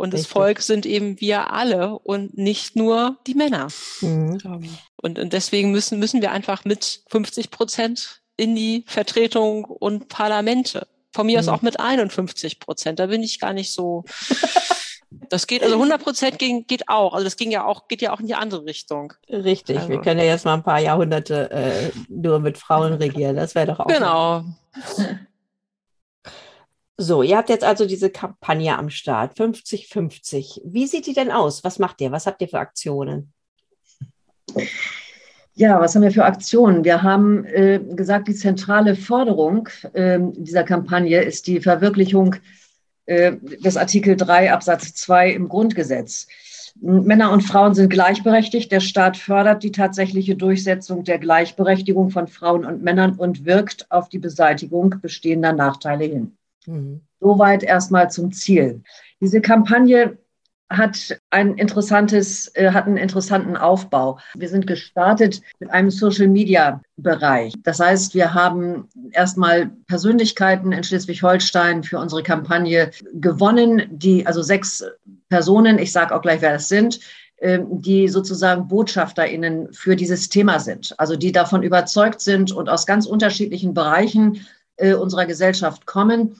Und 0.00 0.14
das 0.14 0.26
Volk 0.26 0.62
sind 0.62 0.86
eben 0.86 1.20
wir 1.20 1.52
alle 1.52 1.98
und 1.98 2.38
nicht 2.38 2.74
nur 2.74 3.18
die 3.26 3.34
Männer. 3.34 3.68
Mhm. 4.00 4.38
Und, 4.96 5.18
und 5.18 5.32
deswegen 5.34 5.72
müssen, 5.72 5.98
müssen 5.98 6.22
wir 6.22 6.32
einfach 6.32 6.64
mit 6.64 7.02
50 7.10 7.50
Prozent 7.50 8.22
in 8.38 8.56
die 8.56 8.84
Vertretung 8.86 9.66
und 9.66 10.08
Parlamente. 10.08 10.86
Von 11.12 11.26
mir 11.26 11.36
mhm. 11.36 11.40
aus 11.40 11.48
auch 11.48 11.60
mit 11.60 11.78
51 11.78 12.60
Prozent. 12.60 12.98
Da 12.98 13.08
bin 13.08 13.22
ich 13.22 13.38
gar 13.40 13.52
nicht 13.52 13.72
so. 13.72 14.04
Das 15.28 15.48
geht, 15.48 15.64
also 15.64 15.74
100 15.74 16.00
Prozent 16.02 16.38
geht 16.38 16.88
auch. 16.88 17.14
Also 17.14 17.24
das 17.24 17.36
ging 17.36 17.50
ja 17.50 17.64
auch, 17.64 17.88
geht 17.88 18.00
ja 18.00 18.12
auch 18.12 18.20
in 18.20 18.28
die 18.28 18.36
andere 18.36 18.64
Richtung. 18.64 19.12
Richtig. 19.28 19.76
Also. 19.76 19.88
Wir 19.88 20.00
können 20.00 20.20
ja 20.20 20.26
jetzt 20.26 20.44
mal 20.44 20.54
ein 20.54 20.62
paar 20.62 20.78
Jahrhunderte 20.78 21.50
äh, 21.50 21.90
nur 22.08 22.38
mit 22.38 22.56
Frauen 22.58 22.92
regieren. 22.92 23.34
Das 23.34 23.56
wäre 23.56 23.66
doch 23.66 23.80
auch. 23.80 23.86
Genau. 23.88 24.44
So, 27.02 27.22
ihr 27.22 27.38
habt 27.38 27.48
jetzt 27.48 27.64
also 27.64 27.86
diese 27.86 28.10
Kampagne 28.10 28.76
am 28.76 28.90
Start, 28.90 29.34
50-50. 29.38 30.60
Wie 30.66 30.86
sieht 30.86 31.06
die 31.06 31.14
denn 31.14 31.30
aus? 31.30 31.64
Was 31.64 31.78
macht 31.78 32.02
ihr? 32.02 32.12
Was 32.12 32.26
habt 32.26 32.42
ihr 32.42 32.48
für 32.48 32.58
Aktionen? 32.58 33.32
Ja, 35.54 35.80
was 35.80 35.94
haben 35.94 36.02
wir 36.02 36.10
für 36.10 36.26
Aktionen? 36.26 36.84
Wir 36.84 37.02
haben 37.02 37.46
äh, 37.46 37.80
gesagt, 37.92 38.28
die 38.28 38.34
zentrale 38.34 38.96
Forderung 38.96 39.70
äh, 39.94 40.18
dieser 40.20 40.62
Kampagne 40.62 41.22
ist 41.22 41.46
die 41.46 41.62
Verwirklichung 41.62 42.36
äh, 43.06 43.32
des 43.64 43.78
Artikel 43.78 44.14
3 44.14 44.52
Absatz 44.52 44.92
2 44.92 45.30
im 45.30 45.48
Grundgesetz. 45.48 46.26
Männer 46.82 47.32
und 47.32 47.40
Frauen 47.40 47.72
sind 47.72 47.88
gleichberechtigt. 47.88 48.70
Der 48.72 48.80
Staat 48.80 49.16
fördert 49.16 49.62
die 49.62 49.72
tatsächliche 49.72 50.36
Durchsetzung 50.36 51.04
der 51.04 51.18
Gleichberechtigung 51.18 52.10
von 52.10 52.28
Frauen 52.28 52.66
und 52.66 52.82
Männern 52.82 53.14
und 53.14 53.46
wirkt 53.46 53.90
auf 53.90 54.10
die 54.10 54.18
Beseitigung 54.18 54.96
bestehender 55.00 55.54
Nachteile 55.54 56.04
hin. 56.04 56.36
Mhm. 56.66 57.02
Soweit 57.20 57.62
erstmal 57.62 58.10
zum 58.10 58.32
Ziel. 58.32 58.82
Diese 59.20 59.40
Kampagne 59.40 60.18
hat 60.70 61.18
ein 61.30 61.56
interessantes, 61.56 62.54
äh, 62.54 62.70
hat 62.70 62.86
einen 62.86 62.96
interessanten 62.96 63.56
Aufbau. 63.56 64.18
Wir 64.34 64.48
sind 64.48 64.68
gestartet 64.68 65.42
mit 65.58 65.70
einem 65.70 65.90
Social 65.90 66.28
Media 66.28 66.80
Bereich. 66.96 67.54
Das 67.64 67.80
heißt, 67.80 68.14
wir 68.14 68.34
haben 68.34 68.88
erstmal 69.10 69.70
Persönlichkeiten 69.88 70.70
in 70.70 70.84
Schleswig-Holstein 70.84 71.82
für 71.82 71.98
unsere 71.98 72.22
Kampagne 72.22 72.92
gewonnen, 73.14 73.82
die, 73.90 74.26
also 74.26 74.42
sechs 74.42 74.84
Personen, 75.28 75.78
ich 75.78 75.92
sage 75.92 76.14
auch 76.14 76.22
gleich, 76.22 76.40
wer 76.40 76.52
das 76.52 76.68
sind, 76.68 77.00
ähm, 77.40 77.82
die 77.82 78.08
sozusagen 78.08 78.68
BotschafterInnen 78.68 79.72
für 79.72 79.96
dieses 79.96 80.28
Thema 80.28 80.60
sind. 80.60 80.94
Also 80.98 81.16
die 81.16 81.32
davon 81.32 81.64
überzeugt 81.64 82.20
sind 82.20 82.52
und 82.52 82.68
aus 82.68 82.86
ganz 82.86 83.06
unterschiedlichen 83.06 83.74
Bereichen 83.74 84.46
äh, 84.76 84.94
unserer 84.94 85.26
Gesellschaft 85.26 85.84
kommen 85.86 86.36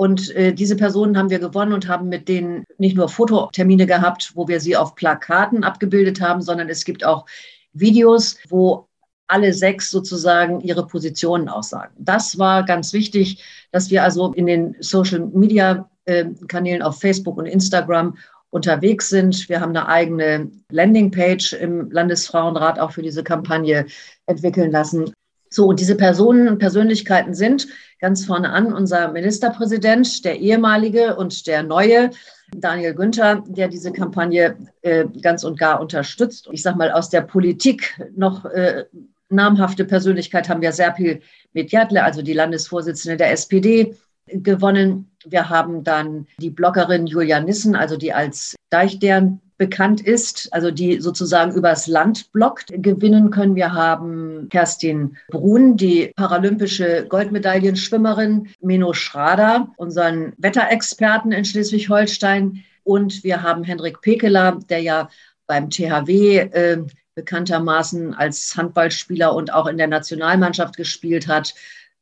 und 0.00 0.34
äh, 0.34 0.54
diese 0.54 0.76
Personen 0.76 1.18
haben 1.18 1.28
wir 1.28 1.40
gewonnen 1.40 1.74
und 1.74 1.86
haben 1.86 2.08
mit 2.08 2.26
denen 2.26 2.64
nicht 2.78 2.96
nur 2.96 3.10
Fototermine 3.10 3.84
gehabt, 3.84 4.32
wo 4.34 4.48
wir 4.48 4.58
sie 4.58 4.74
auf 4.74 4.94
Plakaten 4.94 5.62
abgebildet 5.62 6.22
haben, 6.22 6.40
sondern 6.40 6.70
es 6.70 6.86
gibt 6.86 7.04
auch 7.04 7.26
Videos, 7.74 8.38
wo 8.48 8.88
alle 9.26 9.52
sechs 9.52 9.90
sozusagen 9.90 10.62
ihre 10.62 10.86
Positionen 10.86 11.50
aussagen. 11.50 11.92
Das 11.98 12.38
war 12.38 12.64
ganz 12.64 12.94
wichtig, 12.94 13.44
dass 13.72 13.90
wir 13.90 14.02
also 14.02 14.32
in 14.32 14.46
den 14.46 14.74
Social-Media-Kanälen 14.80 16.80
äh, 16.80 16.84
auf 16.84 16.98
Facebook 16.98 17.36
und 17.36 17.44
Instagram 17.44 18.16
unterwegs 18.48 19.10
sind. 19.10 19.50
Wir 19.50 19.60
haben 19.60 19.76
eine 19.76 19.86
eigene 19.86 20.50
Landingpage 20.70 21.52
im 21.52 21.90
Landesfrauenrat 21.90 22.78
auch 22.78 22.92
für 22.92 23.02
diese 23.02 23.22
Kampagne 23.22 23.84
entwickeln 24.24 24.70
lassen. 24.70 25.12
So, 25.52 25.66
und 25.66 25.80
diese 25.80 25.96
Personen 25.96 26.48
und 26.48 26.58
Persönlichkeiten 26.58 27.34
sind 27.34 27.66
ganz 28.00 28.24
vorne 28.24 28.50
an 28.50 28.72
unser 28.72 29.10
Ministerpräsident, 29.10 30.24
der 30.24 30.38
ehemalige 30.38 31.16
und 31.16 31.46
der 31.48 31.64
neue, 31.64 32.10
Daniel 32.56 32.94
Günther, 32.94 33.42
der 33.46 33.68
diese 33.68 33.92
Kampagne 33.92 34.56
äh, 34.82 35.04
ganz 35.22 35.44
und 35.44 35.58
gar 35.58 35.80
unterstützt. 35.80 36.48
Ich 36.52 36.62
sage 36.62 36.78
mal, 36.78 36.92
aus 36.92 37.10
der 37.10 37.22
Politik 37.22 38.00
noch 38.14 38.44
äh, 38.44 38.84
namhafte 39.28 39.84
Persönlichkeit 39.84 40.48
haben 40.48 40.62
wir 40.62 40.72
Serpil 40.72 41.20
Medjadle, 41.52 42.02
also 42.02 42.22
die 42.22 42.32
Landesvorsitzende 42.32 43.16
der 43.16 43.32
SPD, 43.32 43.96
gewonnen. 44.26 45.10
Wir 45.24 45.48
haben 45.48 45.84
dann 45.84 46.26
die 46.38 46.50
Bloggerin 46.50 47.06
Julia 47.06 47.40
Nissen, 47.40 47.74
also 47.74 47.96
die 47.96 48.12
als 48.12 48.54
Deichdern 48.70 49.40
bekannt 49.60 50.00
ist, 50.00 50.48
also 50.54 50.70
die 50.70 51.02
sozusagen 51.02 51.52
übers 51.52 51.86
Land 51.86 52.32
blockt, 52.32 52.72
gewinnen 52.82 53.30
können. 53.30 53.56
Wir 53.56 53.74
haben 53.74 54.48
Kerstin 54.48 55.18
Brun, 55.28 55.76
die 55.76 56.12
paralympische 56.16 57.04
Goldmedaillenschwimmerin, 57.06 58.48
Meno 58.62 58.94
Schrader, 58.94 59.68
unseren 59.76 60.32
Wetterexperten 60.38 61.30
in 61.32 61.44
Schleswig-Holstein 61.44 62.64
und 62.84 63.22
wir 63.22 63.42
haben 63.42 63.62
Hendrik 63.62 64.00
Pekeler, 64.00 64.58
der 64.70 64.80
ja 64.80 65.10
beim 65.46 65.68
THW 65.68 66.38
äh, 66.38 66.82
bekanntermaßen 67.14 68.14
als 68.14 68.56
Handballspieler 68.56 69.34
und 69.34 69.52
auch 69.52 69.66
in 69.66 69.76
der 69.76 69.88
Nationalmannschaft 69.88 70.78
gespielt 70.78 71.28
hat, 71.28 71.54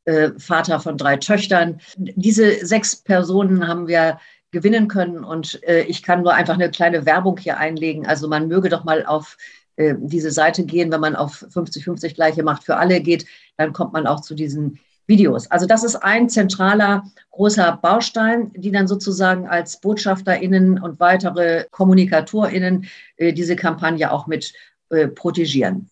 äh, 0.05 0.31
Vater 0.38 0.79
von 0.79 0.97
drei 0.97 1.17
Töchtern. 1.17 1.81
Diese 1.97 2.65
sechs 2.65 2.95
Personen 2.95 3.67
haben 3.67 3.88
wir 3.88 4.21
gewinnen 4.50 4.88
können. 4.88 5.25
Und 5.25 5.62
äh, 5.64 5.83
ich 5.83 6.02
kann 6.02 6.23
nur 6.23 6.35
einfach 6.35 6.55
eine 6.55 6.71
kleine 6.71 7.07
Werbung 7.07 7.37
hier 7.37 7.59
einlegen. 7.59 8.07
Also 8.07 8.28
man 8.28 8.49
möge 8.49 8.69
doch 8.69 8.85
mal 8.85 9.05
auf 9.05 9.37
äh, 9.76 9.95
diese 9.99 10.31
Seite 10.31 10.64
gehen, 10.64 10.90
wenn 10.90 11.00
man 11.00 11.17
auf 11.17 11.45
50-50 11.52 12.14
gleiche 12.14 12.43
Macht 12.43 12.64
für 12.64 12.76
alle 12.76 13.00
geht, 13.00 13.26
dann 13.57 13.73
kommt 13.73 13.93
man 13.93 14.07
auch 14.07 14.21
zu 14.21 14.35
diesen 14.35 14.78
Videos. 15.07 15.50
Also 15.50 15.67
das 15.67 15.85
ist 15.85 15.97
ein 15.97 16.28
zentraler 16.28 17.05
großer 17.31 17.78
Baustein, 17.81 18.52
die 18.55 18.71
dann 18.71 18.87
sozusagen 18.87 19.49
als 19.49 19.81
BotschafterInnen 19.81 20.78
und 20.78 21.00
weitere 21.00 21.64
KommunikatorInnen 21.71 22.87
äh, 23.17 23.33
diese 23.33 23.57
Kampagne 23.57 24.12
auch 24.12 24.26
mit 24.26 24.52
äh, 24.90 25.09
protegieren. 25.09 25.88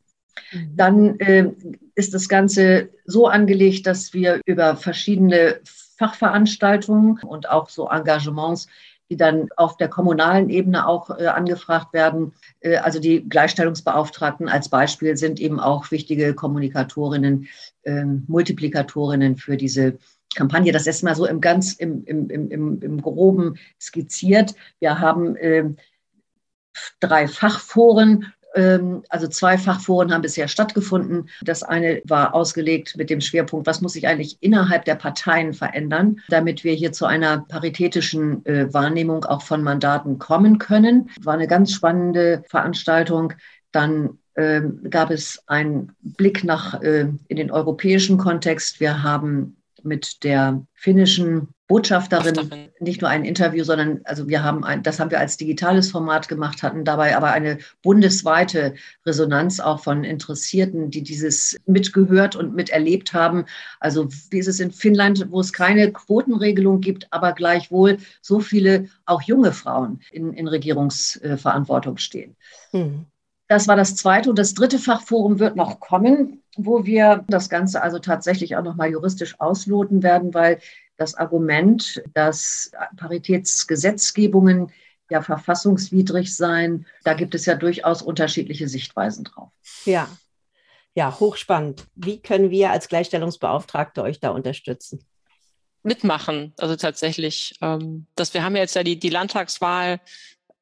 Mhm. 0.53 0.77
Dann 0.77 1.21
äh, 1.21 1.51
ist 1.95 2.13
das 2.13 2.29
Ganze 2.29 2.91
so 3.07 3.27
angelegt, 3.27 3.87
dass 3.87 4.13
wir 4.13 4.41
über 4.45 4.77
verschiedene 4.77 5.61
Fachveranstaltungen 5.97 7.19
und 7.23 7.49
auch 7.49 7.69
so 7.69 7.89
Engagements, 7.89 8.69
die 9.09 9.17
dann 9.17 9.49
auf 9.57 9.77
der 9.77 9.89
kommunalen 9.89 10.51
Ebene 10.51 10.87
auch 10.87 11.11
äh, 11.11 11.27
angefragt 11.27 11.93
werden. 11.93 12.33
Äh, 12.61 12.77
also 12.77 12.99
die 12.99 13.29
Gleichstellungsbeauftragten 13.29 14.49
als 14.49 14.69
Beispiel 14.69 15.17
sind 15.17 15.41
eben 15.41 15.61
auch 15.61 15.91
wichtige 15.91 16.35
Kommunikatorinnen, 16.35 17.49
äh, 17.83 18.05
Multiplikatorinnen 18.05 19.37
für 19.37 19.57
diese 19.57 19.99
Kampagne. 20.35 20.73
Das 20.73 20.87
ist 20.87 21.03
mal 21.03 21.15
so 21.15 21.27
im 21.27 21.41
ganz 21.41 21.75
im, 21.75 22.05
im, 22.05 22.29
im, 22.31 22.83
im 22.83 23.03
Groben 23.03 23.57
skizziert. 23.81 24.55
Wir 24.81 24.99
haben 24.99 25.37
ähm, 25.39 25.77
drei 27.01 27.27
Fachforen 27.29 28.33
also 28.57 29.29
zwei 29.29 29.59
Fachforen 29.59 30.13
haben 30.13 30.23
bisher 30.23 30.49
stattgefunden. 30.49 31.29
Das 31.43 31.63
eine 31.63 32.01
war 32.05 32.35
ausgelegt 32.35 32.97
mit 32.97 33.11
dem 33.11 33.21
Schwerpunkt, 33.21 33.67
was 33.67 33.81
muss 33.81 33.93
sich 33.93 34.09
eigentlich 34.09 34.39
innerhalb 34.41 34.85
der 34.85 34.95
Parteien 34.95 35.53
verändern, 35.53 36.21
damit 36.29 36.65
wir 36.65 36.73
hier 36.73 36.93
zu 36.93 37.07
einer 37.07 37.45
paritätischen 37.49 38.45
äh, 38.47 38.73
Wahrnehmung 38.73 39.25
auch 39.25 39.43
von 39.43 39.63
Mandaten 39.63 40.19
kommen 40.19 40.59
können. 40.59 41.11
War 41.23 41.35
eine 41.35 41.49
ganz 41.49 41.73
spannende 41.73 42.45
Veranstaltung. 42.49 43.35
Dann 43.73 44.19
ähm, 44.37 44.81
gab 44.91 45.11
es 45.11 45.43
einen 45.47 45.93
Blick 46.01 46.45
nach 46.45 46.81
äh, 46.83 47.09
in 47.29 47.37
den 47.37 47.51
europäischen 47.51 48.19
Kontext. 48.19 48.81
Wir 48.81 49.03
haben 49.03 49.57
mit 49.83 50.25
der 50.25 50.63
finnischen 50.75 51.49
Botschafterin 51.69 52.71
nicht 52.79 53.01
nur 53.01 53.11
ein 53.11 53.25
Interview, 53.25 53.65
sondern 53.65 54.01
also 54.05 54.29
wir 54.29 54.45
haben 54.45 54.65
ein, 54.65 54.85
das 54.85 55.01
haben 55.01 55.11
wir 55.11 55.19
als 55.19 55.37
digitales 55.37 55.91
Format 55.91 56.29
gemacht, 56.29 56.63
hatten 56.63 56.85
dabei 56.85 57.17
aber 57.17 57.33
eine 57.33 57.59
bundesweite 57.83 58.75
Resonanz 59.05 59.59
auch 59.59 59.81
von 59.83 60.05
Interessierten, 60.05 60.91
die 60.91 61.03
dieses 61.03 61.57
mitgehört 61.67 62.37
und 62.37 62.55
miterlebt 62.55 63.13
haben. 63.13 63.47
Also 63.81 64.09
wie 64.31 64.39
ist 64.39 64.47
es 64.47 64.61
in 64.61 64.71
Finnland, 64.71 65.27
wo 65.31 65.41
es 65.41 65.53
keine 65.53 65.91
Quotenregelung 65.91 66.81
gibt, 66.81 67.13
aber 67.13 67.33
gleichwohl 67.33 67.99
so 68.23 68.39
viele 68.39 68.89
auch 69.05 69.23
junge 69.23 69.53
Frauen 69.53 70.01
in, 70.13 70.33
in 70.33 70.47
Regierungsverantwortung 70.47 71.97
stehen. 71.97 72.37
Hm. 72.71 73.07
Das 73.49 73.69
war 73.69 73.77
das 73.77 73.95
zweite. 73.95 74.31
Und 74.31 74.39
das 74.39 74.55
dritte 74.55 74.79
Fachforum 74.79 75.39
wird 75.39 75.57
noch 75.57 75.79
kommen, 75.79 76.43
wo 76.57 76.85
wir 76.85 77.25
das 77.29 77.49
Ganze 77.49 77.83
also 77.83 77.99
tatsächlich 77.99 78.57
auch 78.57 78.65
nochmal 78.65 78.91
juristisch 78.91 79.39
ausloten 79.41 80.03
werden, 80.03 80.35
weil 80.35 80.59
das 80.97 81.15
Argument, 81.15 82.03
dass 82.15 82.71
Paritätsgesetzgebungen 82.97 84.73
ja 85.11 85.23
verfassungswidrig 85.23 86.35
seien, 86.35 86.87
da 87.05 87.15
gibt 87.15 87.35
es 87.35 87.47
ja 87.47 87.55
durchaus 87.55 88.03
unterschiedliche 88.03 88.69
Sichtweisen 88.69 89.25
drauf. 89.25 89.53
Ja, 89.85 90.09
ja, 90.95 91.21
hochspannend. 91.21 91.87
Wie 91.95 92.21
können 92.21 92.51
wir 92.51 92.71
als 92.71 92.89
Gleichstellungsbeauftragte 92.89 94.03
euch 94.03 94.19
da 94.19 94.31
unterstützen? 94.31 95.05
Mitmachen, 95.83 96.55
also 96.57 96.75
tatsächlich, 96.75 97.55
ähm, 97.61 98.07
dass 98.17 98.35
wir 98.35 98.43
haben 98.43 98.57
ja 98.57 98.63
jetzt 98.63 98.75
ja 98.75 98.83
die, 98.83 98.99
die 98.99 99.11
Landtagswahl, 99.11 100.01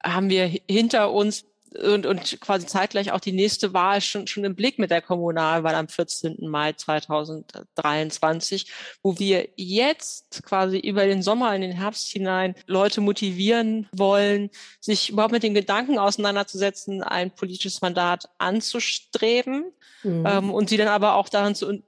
haben 0.02 0.28
wir 0.28 0.46
hinter 0.68 1.12
uns 1.12 1.46
und, 1.82 2.06
und 2.06 2.40
quasi 2.40 2.66
zeitgleich 2.66 3.12
auch 3.12 3.20
die 3.20 3.32
nächste 3.32 3.72
Wahl 3.72 4.00
schon, 4.00 4.26
schon 4.26 4.44
im 4.44 4.54
Blick 4.54 4.78
mit 4.78 4.90
der 4.90 5.02
Kommunalwahl 5.02 5.74
am 5.74 5.88
14. 5.88 6.36
Mai 6.48 6.72
2023, 6.72 8.70
wo 9.02 9.18
wir 9.18 9.48
jetzt 9.56 10.42
quasi 10.44 10.78
über 10.78 11.06
den 11.06 11.22
Sommer 11.22 11.54
in 11.54 11.62
den 11.62 11.72
Herbst 11.72 12.08
hinein 12.08 12.54
Leute 12.66 13.00
motivieren 13.00 13.88
wollen, 13.92 14.50
sich 14.80 15.10
überhaupt 15.10 15.32
mit 15.32 15.42
den 15.42 15.54
Gedanken 15.54 15.98
auseinanderzusetzen, 15.98 17.02
ein 17.02 17.34
politisches 17.34 17.80
Mandat 17.82 18.28
anzustreben 18.38 19.72
mhm. 20.02 20.24
ähm, 20.26 20.50
und 20.54 20.68
sie 20.68 20.76
dann 20.76 20.88
aber 20.88 21.16
auch 21.16 21.28
daran 21.28 21.54
zu 21.54 21.82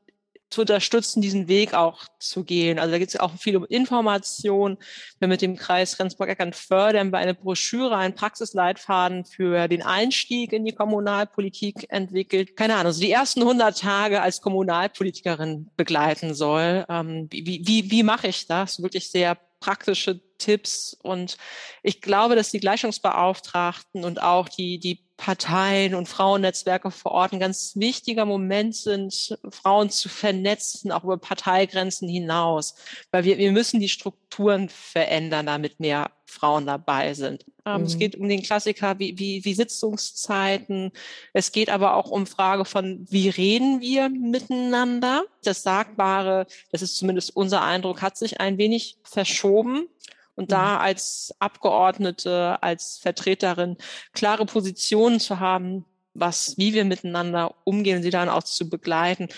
zu 0.51 0.63
unterstützen, 0.63 1.21
diesen 1.21 1.49
Weg 1.49 1.75
auch 1.75 2.05
zu 2.19 2.45
gehen. 2.45 2.79
Also 2.79 2.93
da 2.93 2.99
geht 2.99 3.09
es 3.09 3.19
auch 3.19 3.35
viel 3.37 3.57
um 3.57 3.65
Information. 3.65 4.79
Wir 5.19 5.29
mit 5.29 5.43
dem 5.43 5.57
Kreis 5.57 5.99
Rendsburg-Eckernförde 5.99 7.01
haben 7.01 7.11
wir 7.11 7.19
eine 7.19 7.35
Broschüre, 7.35 7.97
einen 7.97 8.15
Praxisleitfaden 8.15 9.25
für 9.25 9.69
den 9.69 9.83
Einstieg 9.83 10.53
in 10.53 10.65
die 10.65 10.73
Kommunalpolitik 10.73 11.87
entwickelt. 11.89 12.57
Keine 12.57 12.75
Ahnung, 12.75 12.87
also 12.87 13.01
die 13.01 13.11
ersten 13.11 13.43
100 13.43 13.79
Tage 13.79 14.23
als 14.23 14.41
Kommunalpolitikerin 14.41 15.71
begleiten 15.77 16.35
soll. 16.35 16.85
Ähm, 16.89 17.29
wie, 17.31 17.63
wie, 17.65 17.91
wie 17.91 18.03
mache 18.03 18.29
ich 18.29 18.47
das? 18.47 18.83
Wirklich 18.83 19.11
sehr 19.11 19.37
praktische 19.61 20.21
Tipps. 20.39 20.97
Und 21.03 21.37
ich 21.83 22.01
glaube, 22.01 22.37
dass 22.37 22.51
die 22.51 22.61
Gleichungsbeauftragten 22.61 24.05
und 24.05 24.23
auch 24.23 24.49
die, 24.49 24.79
die 24.79 25.06
Parteien 25.17 25.95
und 25.95 26.09
Frauennetzwerke 26.09 26.91
vor 26.91 27.13
Ort 27.13 27.33
ein 27.33 27.41
ganz 27.41 27.73
wichtiger 27.77 28.27
Moment 28.27 28.77
sind, 28.77 29.39
Frauen 29.51 29.91
zu 29.91 30.09
vernetzen, 30.09 30.93
auch 30.93 31.05
über 31.05 31.17
Parteigrenzen 31.17 32.09
hinaus. 32.09 32.75
Weil 33.11 33.25
wir, 33.25 33.39
wir 33.39 33.53
müssen 33.53 33.81
die 33.81 33.89
Strukturen 33.89 34.69
verändern, 34.69 35.47
damit 35.47 35.81
mehr 35.81 36.11
Frauen 36.27 36.67
dabei 36.67 37.15
sind. 37.15 37.47
Ähm, 37.65 37.81
mhm. 37.81 37.87
Es 37.87 37.99
geht 37.99 38.17
um 38.17 38.29
den 38.29 38.43
Klassiker 38.43 38.99
wie, 38.99 39.19
wie, 39.19 39.45
wie 39.45 39.55
Sitzungszeiten. 39.55 40.93
Es 41.33 41.53
geht 41.53 41.71
aber 41.71 41.95
auch 41.95 42.11
um 42.11 42.27
Frage 42.27 42.65
von, 42.65 43.07
wie 43.09 43.29
reden 43.29 43.81
wir 43.81 44.09
miteinander? 44.11 45.25
Das 45.45 45.63
Sagbare, 45.63 46.47
das 46.73 46.83
ist 46.83 46.97
zumindest 46.97 47.35
unser 47.35 47.63
Eindruck, 47.63 48.03
hat 48.03 48.17
sich 48.17 48.41
ein 48.41 48.59
wenig 48.59 48.99
verschoben. 49.03 49.89
Und 50.37 50.53
da 50.53 50.75
mhm. 50.75 50.81
als 50.83 51.35
Abgeordnete, 51.39 52.63
als 52.63 52.99
Vertreterin 52.99 53.77
klare 54.13 54.47
Positionen 54.47 55.19
zu 55.19 55.41
haben, 55.41 55.85
was, 56.15 56.57
wie 56.57 56.75
wir 56.75 56.85
miteinander 56.85 57.55
umgehen, 57.65 58.03
sie 58.03 58.11
dann 58.11 58.29
auch 58.29 58.43
zu 58.43 58.69
begleiten. 58.69 59.29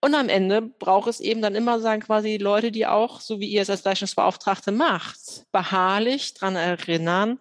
Und 0.00 0.14
am 0.14 0.28
Ende 0.28 0.62
braucht 0.62 1.08
es 1.08 1.20
eben 1.20 1.42
dann 1.42 1.54
immer 1.54 1.80
sagen, 1.80 2.02
quasi 2.02 2.36
Leute, 2.36 2.70
die 2.70 2.86
auch, 2.86 3.20
so 3.20 3.40
wie 3.40 3.48
ihr 3.48 3.62
es 3.62 3.70
als 3.70 3.84
Leistungsbeauftragte 3.84 4.70
macht, 4.70 5.44
beharrlich 5.52 6.34
dran 6.34 6.56
erinnern, 6.56 7.38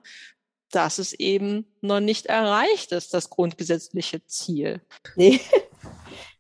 dass 0.72 0.98
es 0.98 1.14
eben 1.14 1.66
noch 1.82 2.00
nicht 2.00 2.26
erreicht 2.26 2.92
ist, 2.92 3.14
das 3.14 3.30
grundgesetzliche 3.30 4.26
Ziel. 4.26 4.82
Nee. 5.16 5.40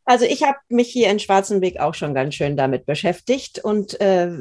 Also 0.09 0.23
ich 0.23 0.43
habe 0.43 0.57
mich 0.69 0.87
hier 0.87 1.09
in 1.09 1.19
Schwarzenberg 1.19 1.81
auch 1.81 1.93
schon 1.93 2.13
ganz 2.13 2.33
schön 2.33 2.55
damit 2.55 2.85
beschäftigt 2.85 3.59
und 3.59 3.99
äh, 3.99 4.31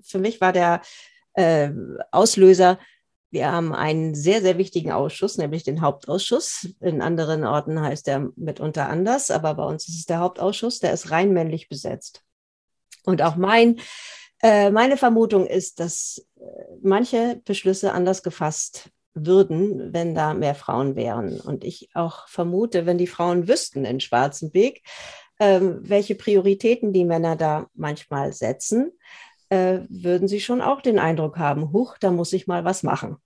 für 0.00 0.18
mich 0.20 0.40
war 0.40 0.52
der 0.52 0.82
äh, 1.36 1.70
Auslöser. 2.10 2.78
Wir 3.30 3.52
haben 3.52 3.74
einen 3.74 4.14
sehr, 4.14 4.40
sehr 4.40 4.56
wichtigen 4.58 4.92
Ausschuss, 4.92 5.36
nämlich 5.36 5.62
den 5.64 5.80
Hauptausschuss. 5.80 6.68
In 6.80 7.02
anderen 7.02 7.44
Orten 7.44 7.80
heißt 7.80 8.08
er 8.08 8.30
mitunter 8.36 8.88
anders, 8.88 9.30
aber 9.30 9.54
bei 9.54 9.64
uns 9.64 9.88
ist 9.88 9.98
es 9.98 10.06
der 10.06 10.20
Hauptausschuss, 10.20 10.78
der 10.78 10.92
ist 10.92 11.10
rein 11.10 11.32
männlich 11.32 11.68
besetzt. 11.68 12.22
Und 13.04 13.22
auch 13.22 13.36
mein, 13.36 13.78
äh, 14.42 14.70
meine 14.70 14.96
Vermutung 14.96 15.46
ist, 15.46 15.80
dass 15.80 16.26
äh, 16.36 16.42
manche 16.82 17.40
Beschlüsse 17.44 17.92
anders 17.92 18.22
gefasst 18.22 18.90
würden, 19.14 19.92
wenn 19.92 20.14
da 20.14 20.34
mehr 20.34 20.54
Frauen 20.54 20.94
wären. 20.94 21.40
Und 21.40 21.64
ich 21.64 21.90
auch 21.94 22.28
vermute, 22.28 22.86
wenn 22.86 22.98
die 22.98 23.06
Frauen 23.06 23.48
wüssten 23.48 23.84
in 23.84 24.00
Schwarzenbeek, 24.00 24.82
ähm, 25.40 25.80
welche 25.82 26.14
Prioritäten 26.14 26.92
die 26.92 27.04
Männer 27.04 27.36
da 27.36 27.66
manchmal 27.74 28.32
setzen, 28.32 28.92
äh, 29.48 29.80
würden 29.88 30.28
Sie 30.28 30.40
schon 30.40 30.60
auch 30.60 30.80
den 30.80 30.98
Eindruck 30.98 31.38
haben, 31.38 31.72
huch, 31.72 31.96
da 31.98 32.10
muss 32.10 32.32
ich 32.32 32.46
mal 32.46 32.64
was 32.64 32.82
machen. 32.82 33.16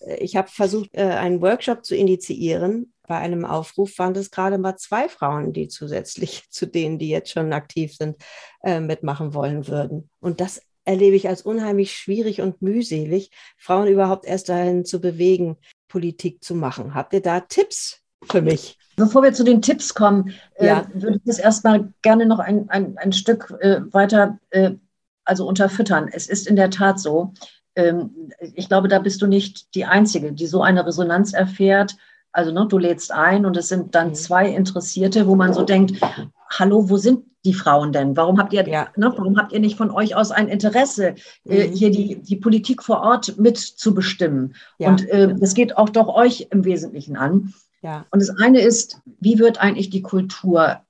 Äh, 0.00 0.16
ich 0.16 0.36
habe 0.36 0.48
versucht, 0.48 0.90
äh, 0.94 1.02
einen 1.02 1.40
Workshop 1.40 1.84
zu 1.84 1.94
initiieren. 1.94 2.92
Bei 3.06 3.18
einem 3.18 3.44
Aufruf 3.44 3.98
waren 3.98 4.14
es 4.14 4.30
gerade 4.30 4.58
mal 4.58 4.76
zwei 4.76 5.08
Frauen, 5.08 5.52
die 5.52 5.68
zusätzlich 5.68 6.44
zu 6.50 6.66
denen, 6.66 6.98
die 6.98 7.08
jetzt 7.08 7.30
schon 7.30 7.52
aktiv 7.52 7.94
sind, 7.96 8.16
äh, 8.62 8.80
mitmachen 8.80 9.34
wollen 9.34 9.68
würden. 9.68 10.10
Und 10.20 10.40
das 10.40 10.62
erlebe 10.84 11.16
ich 11.16 11.28
als 11.28 11.42
unheimlich 11.42 11.92
schwierig 11.92 12.40
und 12.40 12.62
mühselig, 12.62 13.30
Frauen 13.56 13.86
überhaupt 13.88 14.24
erst 14.24 14.48
dahin 14.48 14.84
zu 14.84 15.00
bewegen, 15.00 15.56
Politik 15.88 16.42
zu 16.42 16.54
machen. 16.54 16.94
Habt 16.94 17.12
ihr 17.12 17.20
da 17.20 17.40
Tipps 17.40 18.00
für 18.30 18.42
mich? 18.42 18.78
Bevor 18.96 19.22
wir 19.22 19.32
zu 19.32 19.44
den 19.44 19.62
Tipps 19.62 19.94
kommen, 19.94 20.34
äh, 20.54 20.66
ja. 20.66 20.80
äh, 20.80 21.02
würde 21.02 21.16
ich 21.16 21.22
das 21.24 21.38
erstmal 21.38 21.92
gerne 22.02 22.26
noch 22.26 22.38
ein, 22.38 22.68
ein, 22.70 22.96
ein 22.98 23.12
Stück 23.12 23.50
äh, 23.60 23.80
weiter 23.92 24.38
äh, 24.50 24.72
also 25.30 25.46
unterfüttern. 25.46 26.10
Es 26.12 26.26
ist 26.26 26.48
in 26.48 26.56
der 26.56 26.70
Tat 26.70 26.98
so. 26.98 27.32
Ähm, 27.76 28.32
ich 28.54 28.68
glaube, 28.68 28.88
da 28.88 28.98
bist 28.98 29.22
du 29.22 29.28
nicht 29.28 29.76
die 29.76 29.84
Einzige, 29.84 30.32
die 30.32 30.48
so 30.48 30.60
eine 30.60 30.84
Resonanz 30.84 31.32
erfährt. 31.32 31.96
Also 32.32 32.50
ne, 32.50 32.66
du 32.68 32.78
lädst 32.78 33.12
ein 33.12 33.46
und 33.46 33.56
es 33.56 33.68
sind 33.68 33.94
dann 33.94 34.08
mhm. 34.08 34.14
zwei 34.14 34.48
Interessierte, 34.48 35.28
wo 35.28 35.36
man 35.36 35.54
so 35.54 35.62
denkt, 35.62 36.00
hallo, 36.50 36.90
wo 36.90 36.96
sind 36.96 37.24
die 37.44 37.54
Frauen 37.54 37.92
denn? 37.92 38.16
Warum 38.16 38.38
habt 38.38 38.52
ihr, 38.52 38.66
ja. 38.68 38.88
ne, 38.96 39.12
warum 39.16 39.38
habt 39.38 39.52
ihr 39.52 39.60
nicht 39.60 39.76
von 39.76 39.92
euch 39.92 40.16
aus 40.16 40.32
ein 40.32 40.48
Interesse, 40.48 41.14
äh, 41.48 41.68
mhm. 41.68 41.72
hier 41.72 41.92
die, 41.92 42.16
die 42.16 42.36
Politik 42.36 42.82
vor 42.82 43.00
Ort 43.00 43.38
mitzubestimmen? 43.38 44.56
Ja. 44.78 44.88
Und 44.88 45.08
äh, 45.08 45.32
das 45.38 45.54
geht 45.54 45.76
auch 45.76 45.90
doch 45.90 46.08
euch 46.08 46.48
im 46.50 46.64
Wesentlichen 46.64 47.16
an. 47.16 47.54
Ja. 47.82 48.04
Und 48.10 48.20
das 48.20 48.30
eine 48.30 48.60
ist, 48.60 49.00
wie 49.20 49.38
wird 49.38 49.60
eigentlich 49.60 49.90
die 49.90 50.02
Kultur 50.02 50.80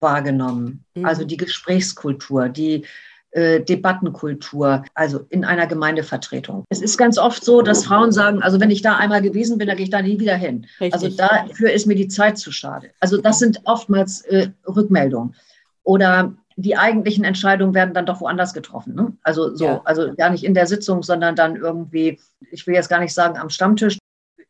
wahrgenommen? 0.00 0.84
Mhm. 0.94 1.04
Also 1.04 1.24
die 1.24 1.36
Gesprächskultur, 1.36 2.48
die 2.48 2.86
äh, 3.32 3.60
Debattenkultur, 3.60 4.84
also 4.94 5.24
in 5.30 5.44
einer 5.44 5.66
Gemeindevertretung. 5.66 6.64
Es 6.68 6.82
ist 6.82 6.98
ganz 6.98 7.18
oft 7.18 7.44
so, 7.44 7.62
dass 7.62 7.84
Frauen 7.84 8.12
sagen, 8.12 8.42
also 8.42 8.60
wenn 8.60 8.70
ich 8.70 8.82
da 8.82 8.96
einmal 8.96 9.22
gewesen 9.22 9.58
bin, 9.58 9.68
dann 9.68 9.76
gehe 9.76 9.84
ich 9.84 9.90
da 9.90 10.02
nie 10.02 10.20
wieder 10.20 10.36
hin. 10.36 10.66
Richtig. 10.80 10.94
Also 10.94 11.16
dafür 11.16 11.72
ist 11.72 11.86
mir 11.86 11.94
die 11.94 12.08
Zeit 12.08 12.38
zu 12.38 12.52
schade. 12.52 12.90
Also 13.00 13.16
das 13.16 13.38
sind 13.38 13.60
oftmals 13.64 14.22
äh, 14.22 14.48
Rückmeldungen. 14.66 15.34
Oder 15.82 16.34
die 16.56 16.76
eigentlichen 16.76 17.24
Entscheidungen 17.24 17.74
werden 17.74 17.94
dann 17.94 18.06
doch 18.06 18.20
woanders 18.20 18.52
getroffen. 18.52 18.94
Ne? 18.94 19.12
Also 19.22 19.54
so, 19.56 19.64
ja. 19.64 19.80
also 19.84 20.14
gar 20.14 20.30
nicht 20.30 20.44
in 20.44 20.54
der 20.54 20.66
Sitzung, 20.66 21.02
sondern 21.02 21.34
dann 21.34 21.56
irgendwie, 21.56 22.20
ich 22.50 22.66
will 22.66 22.74
jetzt 22.74 22.90
gar 22.90 23.00
nicht 23.00 23.14
sagen 23.14 23.38
am 23.38 23.50
Stammtisch. 23.50 23.98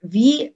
Wie 0.01 0.55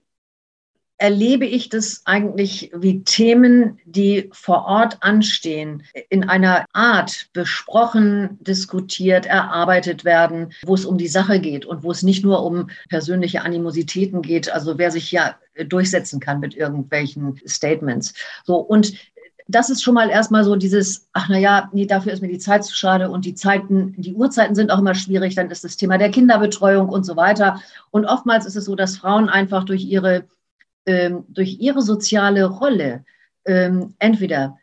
erlebe 0.97 1.45
ich 1.45 1.69
das 1.69 2.01
eigentlich 2.05 2.71
wie 2.75 3.03
Themen, 3.03 3.79
die 3.85 4.29
vor 4.33 4.65
Ort 4.65 4.97
anstehen, 5.01 5.83
in 6.09 6.27
einer 6.27 6.65
Art 6.73 7.27
besprochen, 7.33 8.37
diskutiert, 8.41 9.27
erarbeitet 9.27 10.05
werden, 10.05 10.53
wo 10.65 10.73
es 10.73 10.85
um 10.85 10.97
die 10.97 11.07
Sache 11.07 11.39
geht 11.39 11.65
und 11.65 11.83
wo 11.83 11.91
es 11.91 12.01
nicht 12.01 12.23
nur 12.23 12.43
um 12.43 12.69
persönliche 12.89 13.43
Animositäten 13.43 14.21
geht, 14.21 14.51
also 14.51 14.77
wer 14.77 14.89
sich 14.89 15.11
ja 15.11 15.35
durchsetzen 15.67 16.19
kann 16.19 16.39
mit 16.39 16.55
irgendwelchen 16.55 17.39
Statements. 17.45 18.13
So 18.43 18.57
und 18.57 18.93
das 19.49 19.69
ist 19.69 19.81
schon 19.81 19.93
mal 19.93 20.09
erstmal 20.09 20.43
so 20.43 20.55
dieses, 20.55 21.07
ach 21.13 21.29
naja, 21.29 21.69
nee, 21.71 21.85
dafür 21.85 22.11
ist 22.11 22.21
mir 22.21 22.27
die 22.27 22.39
Zeit 22.39 22.65
zu 22.65 22.75
schade 22.75 23.09
und 23.09 23.23
die 23.23 23.33
Zeiten, 23.33 23.93
die 23.97 24.13
Uhrzeiten 24.13 24.55
sind 24.55 24.71
auch 24.71 24.79
immer 24.79 24.95
schwierig, 24.95 25.35
dann 25.35 25.49
ist 25.49 25.63
das 25.63 25.77
Thema 25.77 25.97
der 25.97 26.11
Kinderbetreuung 26.11 26.89
und 26.89 27.05
so 27.05 27.15
weiter. 27.15 27.61
Und 27.89 28.05
oftmals 28.05 28.45
ist 28.45 28.57
es 28.57 28.65
so, 28.65 28.75
dass 28.75 28.97
Frauen 28.97 29.29
einfach 29.29 29.63
durch 29.63 29.85
ihre 29.85 30.25
ähm, 30.87 31.25
durch 31.27 31.59
ihre 31.59 31.81
soziale 31.81 32.45
Rolle 32.45 33.05
ähm, 33.45 33.93
entweder 33.99 34.57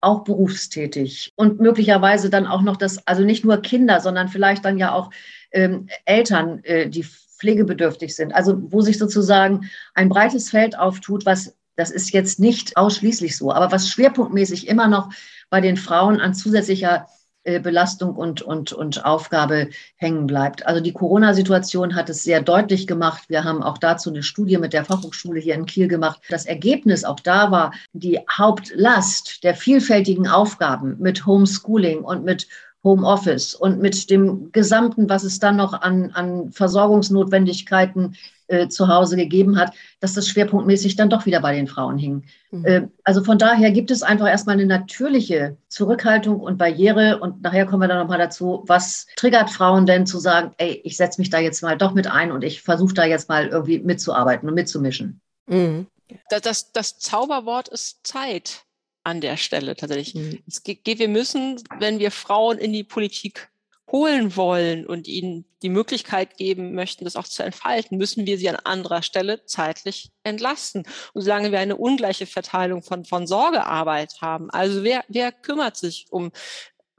auch 0.00 0.24
berufstätig 0.24 1.32
und 1.36 1.60
möglicherweise 1.60 2.30
dann 2.30 2.46
auch 2.46 2.62
noch 2.62 2.76
das, 2.76 3.06
also 3.06 3.22
nicht 3.24 3.44
nur 3.44 3.58
Kinder, 3.62 4.00
sondern 4.00 4.28
vielleicht 4.28 4.64
dann 4.64 4.78
ja 4.78 4.92
auch 4.92 5.10
ähm, 5.50 5.88
Eltern, 6.04 6.62
äh, 6.64 6.88
die 6.88 7.04
pflegebedürftig 7.04 8.14
sind. 8.14 8.32
Also 8.34 8.60
wo 8.72 8.80
sich 8.80 8.98
sozusagen 8.98 9.68
ein 9.94 10.08
breites 10.08 10.50
Feld 10.50 10.78
auftut, 10.78 11.26
was 11.26 11.54
das 11.76 11.90
ist 11.92 12.12
jetzt 12.12 12.40
nicht 12.40 12.76
ausschließlich 12.76 13.36
so, 13.36 13.52
aber 13.52 13.70
was 13.70 13.88
schwerpunktmäßig 13.88 14.66
immer 14.66 14.88
noch 14.88 15.10
bei 15.48 15.60
den 15.60 15.76
Frauen 15.76 16.20
an 16.20 16.34
zusätzlicher 16.34 17.06
Belastung 17.44 18.14
und, 18.14 18.42
und, 18.42 18.72
und 18.72 19.04
Aufgabe 19.04 19.70
hängen 19.96 20.26
bleibt. 20.26 20.66
Also 20.66 20.80
die 20.80 20.92
Corona-Situation 20.92 21.94
hat 21.94 22.10
es 22.10 22.22
sehr 22.22 22.42
deutlich 22.42 22.86
gemacht. 22.86 23.24
Wir 23.28 23.44
haben 23.44 23.62
auch 23.62 23.78
dazu 23.78 24.10
eine 24.10 24.22
Studie 24.22 24.58
mit 24.58 24.72
der 24.72 24.84
Fachhochschule 24.84 25.40
hier 25.40 25.54
in 25.54 25.66
Kiel 25.66 25.88
gemacht. 25.88 26.20
Das 26.28 26.46
Ergebnis 26.46 27.04
auch 27.04 27.20
da 27.20 27.50
war, 27.50 27.72
die 27.92 28.20
Hauptlast 28.30 29.44
der 29.44 29.54
vielfältigen 29.54 30.28
Aufgaben 30.28 30.96
mit 30.98 31.24
Homeschooling 31.24 32.00
und 32.00 32.24
mit 32.24 32.48
Homeoffice 32.84 33.54
und 33.54 33.80
mit 33.80 34.08
dem 34.10 34.52
Gesamten, 34.52 35.08
was 35.08 35.24
es 35.24 35.38
dann 35.38 35.56
noch 35.56 35.72
an, 35.72 36.10
an 36.12 36.52
Versorgungsnotwendigkeiten 36.52 38.16
äh, 38.46 38.68
zu 38.68 38.88
Hause 38.88 39.16
gegeben 39.16 39.58
hat, 39.58 39.74
dass 40.00 40.14
das 40.14 40.28
schwerpunktmäßig 40.28 40.96
dann 40.96 41.10
doch 41.10 41.26
wieder 41.26 41.40
bei 41.40 41.54
den 41.54 41.66
Frauen 41.66 41.98
hing. 41.98 42.24
Mhm. 42.50 42.64
Äh, 42.64 42.88
also 43.04 43.22
von 43.24 43.36
daher 43.36 43.72
gibt 43.72 43.90
es 43.90 44.02
einfach 44.02 44.28
erstmal 44.28 44.54
eine 44.54 44.66
natürliche 44.66 45.56
Zurückhaltung 45.68 46.40
und 46.40 46.56
Barriere 46.56 47.18
und 47.18 47.42
nachher 47.42 47.66
kommen 47.66 47.82
wir 47.82 47.88
dann 47.88 47.98
nochmal 47.98 48.18
dazu, 48.18 48.64
was 48.66 49.06
triggert 49.16 49.50
Frauen 49.50 49.84
denn 49.84 50.06
zu 50.06 50.18
sagen, 50.18 50.52
ey, 50.58 50.80
ich 50.84 50.96
setze 50.96 51.20
mich 51.20 51.30
da 51.30 51.38
jetzt 51.38 51.62
mal 51.62 51.76
doch 51.76 51.92
mit 51.92 52.06
ein 52.06 52.32
und 52.32 52.44
ich 52.44 52.62
versuche 52.62 52.94
da 52.94 53.04
jetzt 53.04 53.28
mal 53.28 53.48
irgendwie 53.48 53.80
mitzuarbeiten 53.80 54.48
und 54.48 54.54
mitzumischen. 54.54 55.20
Mhm. 55.46 55.86
Das, 56.30 56.40
das, 56.40 56.72
das 56.72 56.98
Zauberwort 56.98 57.68
ist 57.68 58.06
Zeit 58.06 58.64
an 59.04 59.20
der 59.20 59.36
Stelle 59.36 59.76
tatsächlich. 59.76 60.14
Mhm. 60.14 60.42
Es 60.46 60.62
geht, 60.62 60.84
wir 60.84 61.08
müssen, 61.08 61.62
wenn 61.78 61.98
wir 61.98 62.10
Frauen 62.10 62.58
in 62.58 62.72
die 62.72 62.84
Politik 62.84 63.50
holen 63.90 64.36
wollen 64.36 64.86
und 64.86 65.08
ihnen 65.08 65.46
die 65.62 65.70
Möglichkeit 65.70 66.36
geben 66.36 66.74
möchten, 66.74 67.04
das 67.04 67.16
auch 67.16 67.24
zu 67.24 67.42
entfalten, 67.42 67.96
müssen 67.96 68.26
wir 68.26 68.38
sie 68.38 68.48
an 68.48 68.56
anderer 68.56 69.02
Stelle 69.02 69.44
zeitlich 69.46 70.10
entlasten. 70.24 70.84
Und 71.14 71.22
solange 71.22 71.52
wir 71.52 71.58
eine 71.58 71.76
ungleiche 71.76 72.26
Verteilung 72.26 72.82
von, 72.82 73.04
von 73.04 73.26
Sorgearbeit 73.26 74.20
haben, 74.20 74.50
also 74.50 74.84
wer, 74.84 75.04
wer 75.08 75.32
kümmert 75.32 75.76
sich 75.76 76.06
um 76.10 76.30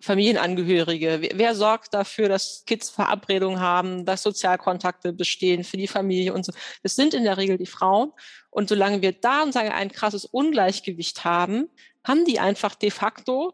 Familienangehörige? 0.02 1.18
Wer, 1.22 1.32
wer 1.36 1.56
sorgt 1.56 1.94
dafür, 1.94 2.30
dass 2.30 2.64
Kids 2.66 2.90
Verabredungen 2.90 3.60
haben, 3.60 4.06
dass 4.06 4.24
Sozialkontakte 4.24 5.14
bestehen 5.14 5.64
für 5.64 5.78
die 5.78 5.88
Familie 5.88 6.34
und 6.34 6.46
so? 6.46 6.54
Das 6.84 6.96
sind 6.96 7.14
in 7.14 7.24
der 7.24 7.38
Regel 7.38 7.58
die 7.58 7.66
Frauen. 7.66 8.14
Und 8.50 8.70
solange 8.70 9.02
wir 9.02 9.12
da 9.12 9.52
sagen, 9.52 9.70
ein 9.70 9.92
krasses 9.92 10.26
Ungleichgewicht 10.26 11.24
haben, 11.24 11.70
haben 12.04 12.26
die 12.26 12.40
einfach 12.40 12.76
de 12.76 12.92
facto 12.92 13.54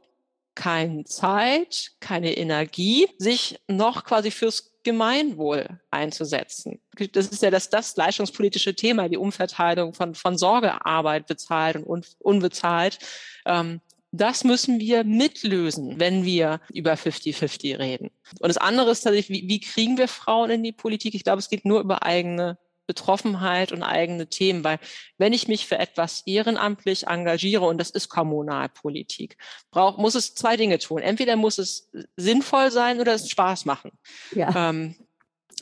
keine 0.56 1.04
Zeit, 1.04 1.92
keine 2.00 2.36
Energie, 2.38 3.08
sich 3.18 3.60
noch 3.68 4.06
quasi 4.06 4.32
fürs 4.32 4.72
Gemeinwohl 4.84 5.82
einzusetzen. 5.92 6.80
Das 7.12 7.28
ist 7.28 7.42
ja 7.42 7.52
das, 7.52 7.70
das 7.70 7.96
leistungspolitische 7.98 8.76
Thema, 8.76 9.10
die 9.10 9.18
Umverteilung 9.18 9.94
von, 9.94 10.16
von 10.16 10.38
Sorgearbeit 10.38 11.28
bezahlt 11.28 11.78
und 11.78 12.16
unbezahlt. 12.20 13.00
Ähm, 13.46 13.82
das 14.12 14.46
müssen 14.46 14.80
wir 14.80 15.04
mitlösen, 15.04 16.00
wenn 16.00 16.24
wir 16.24 16.62
über 16.74 16.94
50-50 16.94 17.80
reden. 17.80 18.12
Und 18.40 18.48
das 18.48 18.58
andere 18.58 18.92
ist 18.92 19.02
tatsächlich, 19.02 19.44
wie, 19.44 19.50
wie 19.50 19.60
kriegen 19.60 19.98
wir 19.98 20.08
Frauen 20.08 20.52
in 20.52 20.64
die 20.64 20.72
Politik? 20.72 21.16
Ich 21.16 21.24
glaube, 21.26 21.40
es 21.40 21.50
geht 21.50 21.66
nur 21.66 21.82
über 21.82 22.04
eigene 22.04 22.58
Betroffenheit 22.88 23.72
und 23.72 23.84
eigene 23.84 24.28
Themen, 24.28 24.64
weil 24.64 24.80
wenn 25.18 25.34
ich 25.34 25.48
mich 25.48 25.68
für 25.68 25.78
etwas 25.78 26.24
ehrenamtlich 26.26 27.08
engagiere, 27.08 27.66
und 27.66 27.78
das 27.78 27.90
ist 27.90 28.10
Kommunalpolitik, 28.10 29.38
braucht, 29.72 29.98
muss 29.98 30.16
es 30.16 30.36
zwei 30.36 30.58
Dinge 30.58 30.80
tun. 30.80 31.02
Entweder 31.02 31.36
muss 31.36 31.58
es 31.58 31.90
sinnvoll 32.16 32.72
sein 32.72 33.00
oder 33.00 33.14
es 33.14 33.30
Spaß 33.30 33.66
machen. 33.66 33.92
Ja. 34.34 34.70
Ähm, 34.70 34.96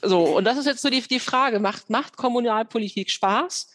so, 0.01 0.37
und 0.37 0.45
das 0.45 0.57
ist 0.57 0.65
jetzt 0.65 0.81
so 0.81 0.89
die, 0.89 1.01
die 1.01 1.19
Frage, 1.19 1.59
macht, 1.59 1.89
macht 1.89 2.17
Kommunalpolitik 2.17 3.09
Spaß? 3.09 3.71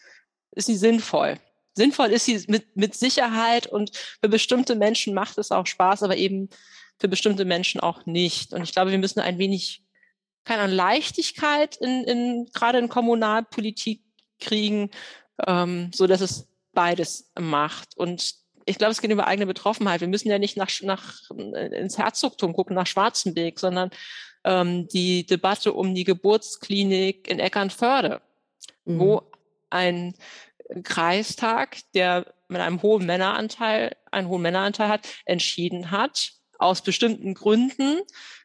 Ist 0.51 0.65
sie 0.65 0.77
sinnvoll? 0.77 1.39
Sinnvoll 1.73 2.07
ist 2.07 2.25
sie 2.25 2.43
mit, 2.47 2.75
mit 2.75 2.95
Sicherheit 2.95 3.67
und 3.67 3.91
für 4.21 4.29
bestimmte 4.29 4.75
Menschen 4.75 5.13
macht 5.13 5.37
es 5.37 5.51
auch 5.51 5.65
Spaß, 5.65 6.03
aber 6.03 6.17
eben 6.17 6.49
für 6.99 7.07
bestimmte 7.07 7.45
Menschen 7.45 7.79
auch 7.79 8.05
nicht. 8.05 8.53
Und 8.53 8.63
ich 8.63 8.73
glaube, 8.73 8.91
wir 8.91 8.97
müssen 8.97 9.21
ein 9.21 9.37
wenig 9.37 9.83
keine 10.49 10.63
Ahnung, 10.63 10.77
Leichtigkeit 10.77 11.77
in, 11.77 12.03
in 12.05 12.49
gerade 12.51 12.79
in 12.79 12.89
Kommunalpolitik 12.89 14.01
kriegen, 14.39 14.89
ähm, 15.45 15.91
so 15.93 16.07
dass 16.07 16.21
es 16.21 16.47
beides 16.73 17.31
macht. 17.39 17.95
Und 17.95 18.33
ich 18.65 18.79
glaube, 18.79 18.91
es 18.91 18.99
geht 18.99 19.11
über 19.11 19.27
eigene 19.27 19.45
Betroffenheit. 19.45 20.01
Wir 20.01 20.07
müssen 20.07 20.27
ja 20.27 20.39
nicht 20.39 20.57
nach, 20.57 20.71
nach 20.81 21.29
ins 21.29 21.99
Herzogtum 21.99 22.53
gucken, 22.53 22.75
nach 22.75 22.87
Schwarzenberg, 22.87 23.59
sondern 23.59 23.91
ähm, 24.43 24.87
die 24.87 25.23
Debatte 25.23 25.71
um 25.71 25.93
die 25.93 26.03
Geburtsklinik 26.03 27.27
in 27.29 27.37
Eckernförde, 27.37 28.19
mhm. 28.85 28.99
wo 28.99 29.21
ein 29.69 30.15
Kreistag, 30.81 31.77
der 31.93 32.25
mit 32.47 32.59
einem 32.59 32.81
hohen 32.81 33.05
Männeranteil, 33.05 33.95
einen 34.09 34.27
hohen 34.27 34.41
Männeranteil 34.41 34.89
hat, 34.89 35.07
entschieden 35.25 35.91
hat, 35.91 36.31
aus 36.57 36.81
bestimmten 36.81 37.35
Gründen 37.35 37.99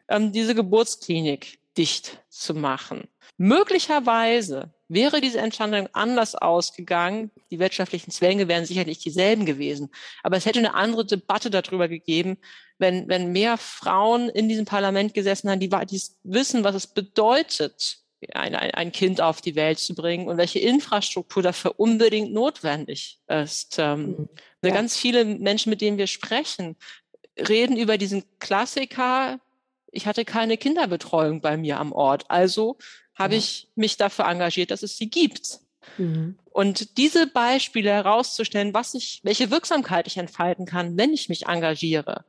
ähm, 0.09 0.33
diese 0.33 0.55
Geburtsklinik 0.55 1.64
dicht 1.77 2.23
zu 2.29 2.55
machen. 2.55 3.09
Möglicherweise 3.37 4.73
wäre 4.89 5.21
diese 5.21 5.39
Entscheidung 5.39 5.89
anders 5.93 6.35
ausgegangen. 6.35 7.31
Die 7.51 7.59
wirtschaftlichen 7.59 8.11
Zwänge 8.11 8.49
wären 8.49 8.65
sicherlich 8.65 8.99
dieselben 8.99 9.45
gewesen. 9.45 9.91
Aber 10.23 10.37
es 10.37 10.47
hätte 10.47 10.61
eine 10.61 10.75
andere 10.75 11.05
Debatte 11.05 11.51
darüber 11.51 11.89
gegeben, 11.89 12.39
wenn, 12.79 13.09
wenn 13.09 13.33
mehr 13.33 13.57
Frauen 13.57 14.29
in 14.29 14.49
diesem 14.49 14.67
Parlament 14.67 15.15
gesessen 15.15 15.51
haben, 15.51 15.61
die, 15.61 15.71
die 15.91 16.03
wissen, 16.23 16.65
was 16.65 16.75
es 16.75 16.87
bedeutet, 16.87 17.99
ein, 18.33 18.55
ein, 18.55 18.93
Kind 18.93 19.21
auf 19.21 19.41
die 19.41 19.55
Welt 19.55 19.79
zu 19.79 19.95
bringen 19.95 20.29
und 20.29 20.39
welche 20.39 20.59
Infrastruktur 20.59 21.43
dafür 21.43 21.79
unbedingt 21.79 22.33
notwendig 22.33 23.21
ist. 23.27 23.77
Ähm, 23.79 24.07
mhm. 24.07 24.29
ja. 24.65 24.73
Ganz 24.73 24.97
viele 24.97 25.25
Menschen, 25.25 25.71
mit 25.71 25.81
denen 25.81 25.99
wir 25.99 26.07
sprechen, 26.07 26.77
reden 27.37 27.77
über 27.77 27.99
diesen 27.99 28.25
Klassiker, 28.39 29.41
ich 29.95 30.07
hatte 30.07 30.25
keine 30.25 30.57
Kinderbetreuung 30.57 31.41
bei 31.41 31.57
mir 31.57 31.79
am 31.79 31.93
Ort. 31.93 32.31
Also 32.31 32.77
habe 33.15 33.35
ja. 33.35 33.39
ich 33.39 33.69
mich 33.75 33.97
dafür 33.97 34.27
engagiert, 34.27 34.71
dass 34.71 34.83
es 34.83 34.97
sie 34.97 35.09
gibt. 35.09 35.61
Mhm. 35.99 36.39
Und 36.51 36.99
diese 36.99 37.27
Beispiele 37.27 37.91
herauszustellen, 37.91 38.75
was 38.75 38.95
ich, 38.95 39.21
welche 39.23 39.51
Wirksamkeit 39.51 40.07
ich 40.07 40.17
entfalten 40.17 40.67
kann, 40.67 40.97
wenn 40.97 41.13
ich 41.13 41.29
mich 41.29 41.47
engagiere. 41.47 42.25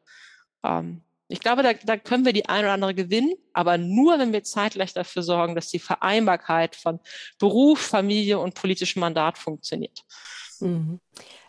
Ähm, 0.63 1.01
ich 1.27 1.39
glaube, 1.39 1.63
da, 1.63 1.73
da 1.73 1.97
können 1.97 2.25
wir 2.25 2.33
die 2.33 2.45
ein 2.47 2.65
oder 2.65 2.73
andere 2.73 2.93
gewinnen, 2.93 3.33
aber 3.53 3.79
nur, 3.79 4.19
wenn 4.19 4.31
wir 4.31 4.43
zeitgleich 4.43 4.93
dafür 4.93 5.23
sorgen, 5.23 5.55
dass 5.55 5.69
die 5.69 5.79
Vereinbarkeit 5.79 6.75
von 6.75 6.99
Beruf, 7.39 7.79
Familie 7.79 8.37
und 8.37 8.53
politischem 8.53 8.99
Mandat 8.99 9.39
funktioniert. 9.39 10.03
Mhm. 10.59 10.99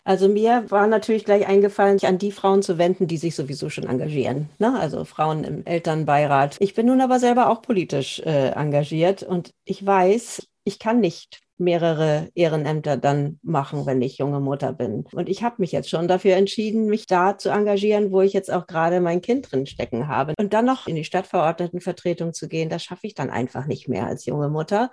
Also 0.07 0.29
mir 0.29 0.63
war 0.71 0.87
natürlich 0.87 1.25
gleich 1.25 1.49
eingefallen, 1.49 1.99
sich 1.99 2.07
an 2.07 2.17
die 2.17 2.31
Frauen 2.31 2.61
zu 2.61 2.77
wenden, 2.77 3.07
die 3.07 3.17
sich 3.17 3.35
sowieso 3.35 3.69
schon 3.69 3.87
engagieren. 3.87 4.47
Ne? 4.57 4.79
Also 4.79 5.03
Frauen 5.03 5.43
im 5.43 5.65
Elternbeirat. 5.65 6.55
Ich 6.59 6.73
bin 6.75 6.85
nun 6.85 7.01
aber 7.01 7.19
selber 7.19 7.49
auch 7.49 7.61
politisch 7.61 8.19
äh, 8.19 8.51
engagiert 8.51 9.21
und 9.23 9.51
ich 9.65 9.85
weiß, 9.85 10.47
ich 10.63 10.79
kann 10.79 11.01
nicht 11.01 11.41
mehrere 11.57 12.29
Ehrenämter 12.35 12.95
dann 12.95 13.37
machen, 13.43 13.85
wenn 13.85 14.01
ich 14.01 14.19
junge 14.19 14.39
Mutter 14.39 14.71
bin. 14.71 15.03
Und 15.11 15.27
ich 15.27 15.43
habe 15.43 15.55
mich 15.57 15.73
jetzt 15.73 15.89
schon 15.89 16.07
dafür 16.07 16.37
entschieden, 16.37 16.85
mich 16.85 17.05
da 17.05 17.37
zu 17.37 17.49
engagieren, 17.49 18.13
wo 18.13 18.21
ich 18.21 18.31
jetzt 18.31 18.49
auch 18.49 18.65
gerade 18.65 19.01
mein 19.01 19.19
Kind 19.19 19.51
drin 19.51 19.65
stecken 19.65 20.07
habe. 20.07 20.35
Und 20.39 20.53
dann 20.53 20.63
noch 20.63 20.87
in 20.87 20.95
die 20.95 21.03
Stadtverordnetenvertretung 21.03 22.31
zu 22.31 22.47
gehen, 22.47 22.69
das 22.69 22.81
schaffe 22.81 23.07
ich 23.07 23.13
dann 23.13 23.29
einfach 23.29 23.65
nicht 23.65 23.89
mehr 23.89 24.07
als 24.07 24.25
junge 24.25 24.47
Mutter. 24.47 24.89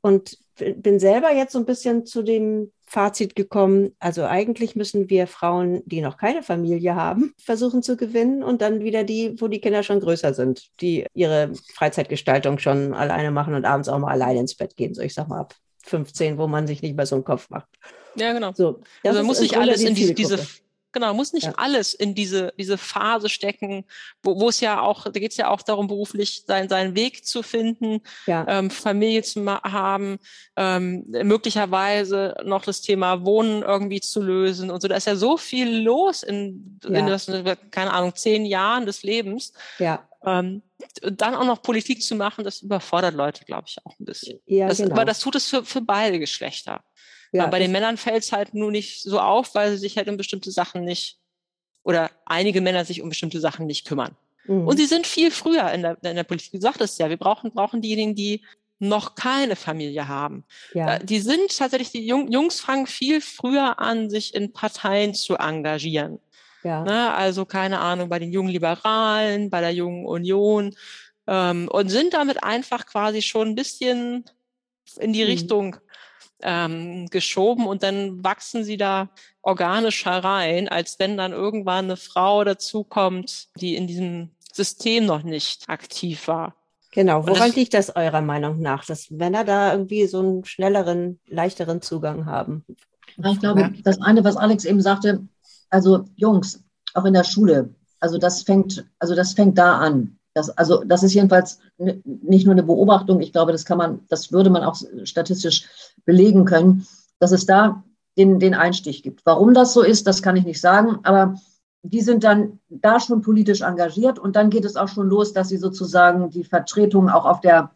Und 0.00 0.38
bin 0.76 0.98
selber 0.98 1.32
jetzt 1.32 1.52
so 1.52 1.58
ein 1.58 1.64
bisschen 1.64 2.06
zu 2.06 2.22
dem 2.22 2.72
Fazit 2.86 3.36
gekommen, 3.36 3.94
also 4.00 4.24
eigentlich 4.24 4.74
müssen 4.74 5.08
wir 5.10 5.26
Frauen, 5.26 5.82
die 5.86 6.00
noch 6.00 6.16
keine 6.16 6.42
Familie 6.42 6.96
haben, 6.96 7.34
versuchen 7.38 7.82
zu 7.82 7.96
gewinnen 7.96 8.42
und 8.42 8.62
dann 8.62 8.80
wieder 8.80 9.04
die, 9.04 9.40
wo 9.40 9.48
die 9.48 9.60
Kinder 9.60 9.82
schon 9.82 10.00
größer 10.00 10.34
sind, 10.34 10.68
die 10.80 11.06
ihre 11.14 11.52
Freizeitgestaltung 11.74 12.58
schon 12.58 12.94
alleine 12.94 13.30
machen 13.30 13.54
und 13.54 13.64
abends 13.64 13.88
auch 13.88 13.98
mal 13.98 14.10
alleine 14.10 14.40
ins 14.40 14.56
Bett 14.56 14.76
gehen. 14.76 14.94
So, 14.94 15.02
ich 15.02 15.14
sag 15.14 15.28
mal 15.28 15.40
ab 15.40 15.54
15, 15.84 16.38
wo 16.38 16.46
man 16.46 16.66
sich 16.66 16.82
nicht 16.82 16.96
mehr 16.96 17.06
so 17.06 17.14
einen 17.14 17.24
Kopf 17.24 17.48
macht. 17.50 17.68
Ja, 18.16 18.32
genau. 18.32 18.52
So, 18.54 18.80
also 19.04 19.18
man 19.18 19.26
muss 19.26 19.40
nicht 19.40 19.56
alles 19.56 19.82
in 19.82 19.94
diese, 19.94 20.14
diese 20.14 20.38
Genau, 20.92 21.14
muss 21.14 21.32
nicht 21.32 21.46
ja. 21.46 21.54
alles 21.56 21.94
in 21.94 22.14
diese, 22.14 22.52
diese 22.58 22.76
Phase 22.76 23.28
stecken, 23.28 23.84
wo, 24.22 24.40
wo 24.40 24.48
es 24.48 24.60
ja 24.60 24.80
auch, 24.80 25.04
da 25.04 25.10
geht 25.10 25.30
es 25.30 25.36
ja 25.36 25.48
auch 25.48 25.62
darum, 25.62 25.86
beruflich 25.86 26.44
sein, 26.46 26.68
seinen 26.68 26.96
Weg 26.96 27.24
zu 27.24 27.42
finden, 27.42 28.00
ja. 28.26 28.44
ähm, 28.48 28.70
Familie 28.70 29.22
zu 29.22 29.44
haben, 29.46 30.18
ähm, 30.56 31.04
möglicherweise 31.08 32.34
noch 32.44 32.64
das 32.64 32.80
Thema 32.82 33.24
Wohnen 33.24 33.62
irgendwie 33.62 34.00
zu 34.00 34.20
lösen 34.20 34.70
und 34.70 34.80
so. 34.80 34.88
Da 34.88 34.96
ist 34.96 35.06
ja 35.06 35.16
so 35.16 35.36
viel 35.36 35.82
los 35.82 36.22
in, 36.22 36.80
ja. 36.84 36.98
in 36.98 37.06
das, 37.06 37.26
keine 37.70 37.92
Ahnung, 37.92 38.14
zehn 38.14 38.44
Jahren 38.44 38.86
des 38.86 39.02
Lebens. 39.02 39.52
Ja. 39.78 40.06
Ähm, 40.24 40.62
dann 41.02 41.34
auch 41.34 41.44
noch 41.44 41.62
Politik 41.62 42.02
zu 42.02 42.14
machen, 42.14 42.44
das 42.44 42.62
überfordert 42.62 43.14
Leute, 43.14 43.44
glaube 43.44 43.64
ich, 43.68 43.76
auch 43.84 43.98
ein 43.98 44.04
bisschen. 44.04 44.40
Ja, 44.46 44.68
das, 44.68 44.78
genau. 44.78 44.92
Aber 44.92 45.04
das 45.04 45.20
tut 45.20 45.34
es 45.34 45.48
für, 45.48 45.64
für 45.64 45.80
beide 45.80 46.18
Geschlechter. 46.18 46.82
Ja, 47.32 47.46
bei 47.46 47.58
den 47.60 47.70
Männern 47.70 47.96
fällt 47.96 48.24
es 48.24 48.32
halt 48.32 48.54
nur 48.54 48.70
nicht 48.70 49.02
so 49.02 49.20
auf, 49.20 49.54
weil 49.54 49.72
sie 49.72 49.78
sich 49.78 49.96
halt 49.96 50.08
um 50.08 50.16
bestimmte 50.16 50.50
Sachen 50.50 50.84
nicht 50.84 51.18
oder 51.82 52.10
einige 52.26 52.60
Männer 52.60 52.84
sich 52.84 53.02
um 53.02 53.08
bestimmte 53.08 53.40
Sachen 53.40 53.66
nicht 53.66 53.86
kümmern. 53.86 54.16
Mhm. 54.46 54.66
Und 54.66 54.76
sie 54.76 54.86
sind 54.86 55.06
viel 55.06 55.30
früher 55.30 55.70
in 55.70 55.82
der, 55.82 55.96
in 56.02 56.16
der 56.16 56.24
Politik. 56.24 56.52
Du 56.52 56.60
sagtest 56.60 56.98
ja, 56.98 57.08
wir 57.08 57.16
brauchen, 57.16 57.52
brauchen 57.52 57.80
diejenigen, 57.80 58.14
die 58.14 58.42
noch 58.80 59.14
keine 59.14 59.56
Familie 59.56 60.08
haben. 60.08 60.44
Ja. 60.74 60.96
Äh, 60.96 61.04
die 61.04 61.20
sind 61.20 61.56
tatsächlich, 61.56 61.90
die 61.92 62.06
Jungs 62.06 62.60
fangen 62.60 62.86
viel 62.86 63.20
früher 63.20 63.78
an, 63.78 64.10
sich 64.10 64.34
in 64.34 64.52
Parteien 64.52 65.14
zu 65.14 65.36
engagieren. 65.36 66.18
Ja. 66.62 66.82
Ne, 66.84 67.14
also 67.14 67.46
keine 67.46 67.78
Ahnung, 67.80 68.08
bei 68.08 68.18
den 68.18 68.32
jungen 68.32 68.50
Liberalen, 68.50 69.48
bei 69.48 69.60
der 69.60 69.72
jungen 69.72 70.04
Union 70.04 70.74
ähm, 71.26 71.68
und 71.68 71.88
sind 71.88 72.12
damit 72.12 72.42
einfach 72.42 72.86
quasi 72.86 73.22
schon 73.22 73.48
ein 73.48 73.54
bisschen 73.54 74.24
in 74.98 75.12
die 75.12 75.22
mhm. 75.22 75.30
Richtung 75.30 75.76
ähm, 76.42 77.06
geschoben 77.08 77.66
und 77.66 77.82
dann 77.82 78.22
wachsen 78.24 78.64
sie 78.64 78.76
da 78.76 79.08
organisch 79.42 80.04
herein, 80.04 80.68
als 80.68 80.98
wenn 80.98 81.16
dann 81.16 81.32
irgendwann 81.32 81.86
eine 81.86 81.96
Frau 81.96 82.44
dazukommt, 82.44 83.48
die 83.56 83.76
in 83.76 83.86
diesem 83.86 84.30
System 84.52 85.06
noch 85.06 85.22
nicht 85.22 85.68
aktiv 85.68 86.28
war. 86.28 86.54
Genau, 86.92 87.26
woran 87.26 87.48
das, 87.48 87.56
liegt 87.56 87.74
das 87.74 87.94
eurer 87.94 88.20
Meinung 88.20 88.60
nach, 88.60 88.84
dass 88.84 89.10
Männer 89.10 89.44
da 89.44 89.72
irgendwie 89.72 90.06
so 90.06 90.18
einen 90.18 90.44
schnelleren, 90.44 91.20
leichteren 91.28 91.82
Zugang 91.82 92.26
haben? 92.26 92.64
Ich 93.24 93.40
glaube, 93.40 93.72
das 93.84 94.00
eine, 94.00 94.24
was 94.24 94.36
Alex 94.36 94.64
eben 94.64 94.80
sagte, 94.80 95.26
also 95.68 96.04
Jungs, 96.16 96.64
auch 96.94 97.04
in 97.04 97.14
der 97.14 97.24
Schule, 97.24 97.74
also 98.00 98.18
das 98.18 98.42
fängt, 98.42 98.84
also 98.98 99.14
das 99.14 99.34
fängt 99.34 99.56
da 99.58 99.78
an. 99.78 100.18
Das, 100.34 100.50
also 100.50 100.84
das 100.84 101.02
ist 101.02 101.14
jedenfalls 101.14 101.58
nicht 101.76 102.46
nur 102.46 102.52
eine 102.52 102.62
Beobachtung, 102.62 103.20
ich 103.20 103.32
glaube, 103.32 103.52
das 103.52 103.64
kann 103.64 103.78
man, 103.78 104.00
das 104.08 104.32
würde 104.32 104.50
man 104.50 104.62
auch 104.62 104.76
statistisch 105.04 105.68
belegen 106.04 106.44
können, 106.44 106.86
dass 107.18 107.32
es 107.32 107.46
da 107.46 107.82
den, 108.16 108.38
den 108.38 108.54
Einstich 108.54 109.02
gibt. 109.02 109.24
Warum 109.26 109.54
das 109.54 109.72
so 109.72 109.82
ist, 109.82 110.06
das 110.06 110.22
kann 110.22 110.36
ich 110.36 110.44
nicht 110.44 110.60
sagen, 110.60 111.00
aber 111.02 111.34
die 111.82 112.00
sind 112.00 112.24
dann 112.24 112.60
da 112.68 113.00
schon 113.00 113.22
politisch 113.22 113.62
engagiert 113.62 114.18
und 114.18 114.36
dann 114.36 114.50
geht 114.50 114.64
es 114.64 114.76
auch 114.76 114.88
schon 114.88 115.08
los, 115.08 115.32
dass 115.32 115.48
sie 115.48 115.56
sozusagen 115.56 116.30
die 116.30 116.44
Vertretung 116.44 117.08
auch 117.08 117.24
auf 117.24 117.40
der, 117.40 117.70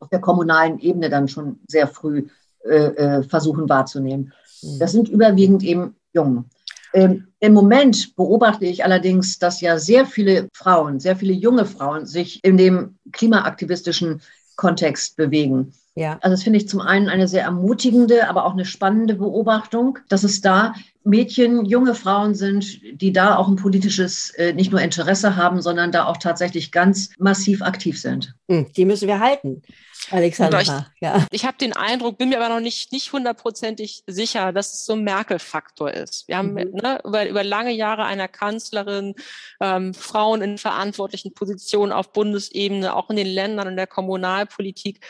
auf 0.00 0.08
der 0.08 0.20
kommunalen 0.20 0.78
Ebene 0.78 1.10
dann 1.10 1.28
schon 1.28 1.60
sehr 1.68 1.86
früh 1.86 2.26
äh, 2.64 2.86
äh 2.86 3.22
versuchen 3.22 3.68
wahrzunehmen. 3.68 4.32
Mhm. 4.62 4.78
Das 4.78 4.92
sind 4.92 5.08
überwiegend 5.08 5.62
eben 5.62 5.96
Jungen. 6.12 6.50
Ähm, 6.94 7.26
Im 7.40 7.52
Moment 7.52 8.14
beobachte 8.14 8.66
ich 8.66 8.84
allerdings, 8.84 9.40
dass 9.40 9.60
ja 9.60 9.78
sehr 9.78 10.06
viele 10.06 10.48
Frauen, 10.54 11.00
sehr 11.00 11.16
viele 11.16 11.32
junge 11.32 11.66
Frauen 11.66 12.06
sich 12.06 12.42
in 12.44 12.56
dem 12.56 12.98
klimaaktivistischen 13.10 14.22
Kontext 14.54 15.16
bewegen. 15.16 15.72
Ja. 15.96 16.18
Also 16.22 16.34
das 16.34 16.42
finde 16.42 16.58
ich 16.58 16.68
zum 16.68 16.80
einen 16.80 17.08
eine 17.08 17.28
sehr 17.28 17.44
ermutigende, 17.44 18.28
aber 18.28 18.46
auch 18.46 18.52
eine 18.52 18.64
spannende 18.64 19.14
Beobachtung, 19.14 19.98
dass 20.08 20.24
es 20.24 20.40
da 20.40 20.74
Mädchen, 21.04 21.66
junge 21.66 21.94
Frauen 21.94 22.34
sind, 22.34 22.80
die 23.00 23.12
da 23.12 23.36
auch 23.36 23.46
ein 23.46 23.56
politisches 23.56 24.30
äh, 24.30 24.54
nicht 24.54 24.72
nur 24.72 24.80
Interesse 24.80 25.36
haben, 25.36 25.60
sondern 25.60 25.92
da 25.92 26.06
auch 26.06 26.16
tatsächlich 26.16 26.72
ganz 26.72 27.10
massiv 27.18 27.62
aktiv 27.62 28.00
sind. 28.00 28.34
Hm, 28.48 28.72
die 28.72 28.86
müssen 28.86 29.06
wir 29.06 29.20
halten. 29.20 29.62
Alexandra, 30.10 30.60
ich, 30.60 30.70
ja. 31.00 31.26
Ich 31.30 31.46
habe 31.46 31.56
den 31.58 31.74
Eindruck, 31.74 32.18
bin 32.18 32.30
mir 32.30 32.42
aber 32.42 32.54
noch 32.54 32.60
nicht 32.60 32.92
nicht 32.92 33.12
hundertprozentig 33.12 34.02
sicher, 34.06 34.52
dass 34.52 34.74
es 34.74 34.84
so 34.84 34.94
ein 34.94 35.04
Merkel-Faktor 35.04 35.92
ist. 35.92 36.28
Wir 36.28 36.38
haben 36.38 36.52
mhm. 36.52 36.72
ne, 36.72 37.00
über, 37.04 37.28
über 37.28 37.44
lange 37.44 37.72
Jahre 37.72 38.04
einer 38.04 38.28
Kanzlerin 38.28 39.14
ähm, 39.60 39.94
Frauen 39.94 40.42
in 40.42 40.58
verantwortlichen 40.58 41.32
Positionen 41.34 41.92
auf 41.92 42.12
Bundesebene, 42.12 42.94
auch 42.94 43.10
in 43.10 43.16
den 43.16 43.26
Ländern 43.26 43.68
und 43.68 43.76
der 43.76 43.86
Kommunalpolitik 43.86 45.00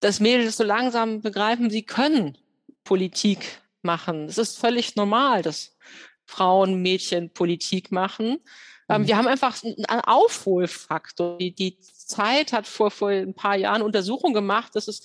dass 0.00 0.20
Mädels 0.20 0.56
so 0.56 0.64
langsam 0.64 1.20
begreifen, 1.20 1.70
sie 1.70 1.82
können 1.82 2.36
Politik 2.84 3.62
machen. 3.82 4.26
Es 4.26 4.38
ist 4.38 4.58
völlig 4.58 4.96
normal, 4.96 5.42
dass 5.42 5.76
Frauen, 6.26 6.82
Mädchen 6.82 7.30
Politik 7.30 7.92
machen. 7.92 8.38
Ähm, 8.88 9.02
mhm. 9.02 9.06
wir 9.06 9.16
haben 9.16 9.28
einfach 9.28 9.62
einen 9.62 10.00
Aufholfaktor. 10.00 11.38
Die, 11.38 11.54
die 11.54 11.78
Zeit 11.78 12.52
hat 12.52 12.66
vor, 12.66 12.90
vor 12.90 13.08
ein 13.10 13.34
paar 13.34 13.56
Jahren 13.56 13.82
Untersuchungen 13.82 14.34
gemacht, 14.34 14.74
dass 14.74 14.88
es 14.88 15.02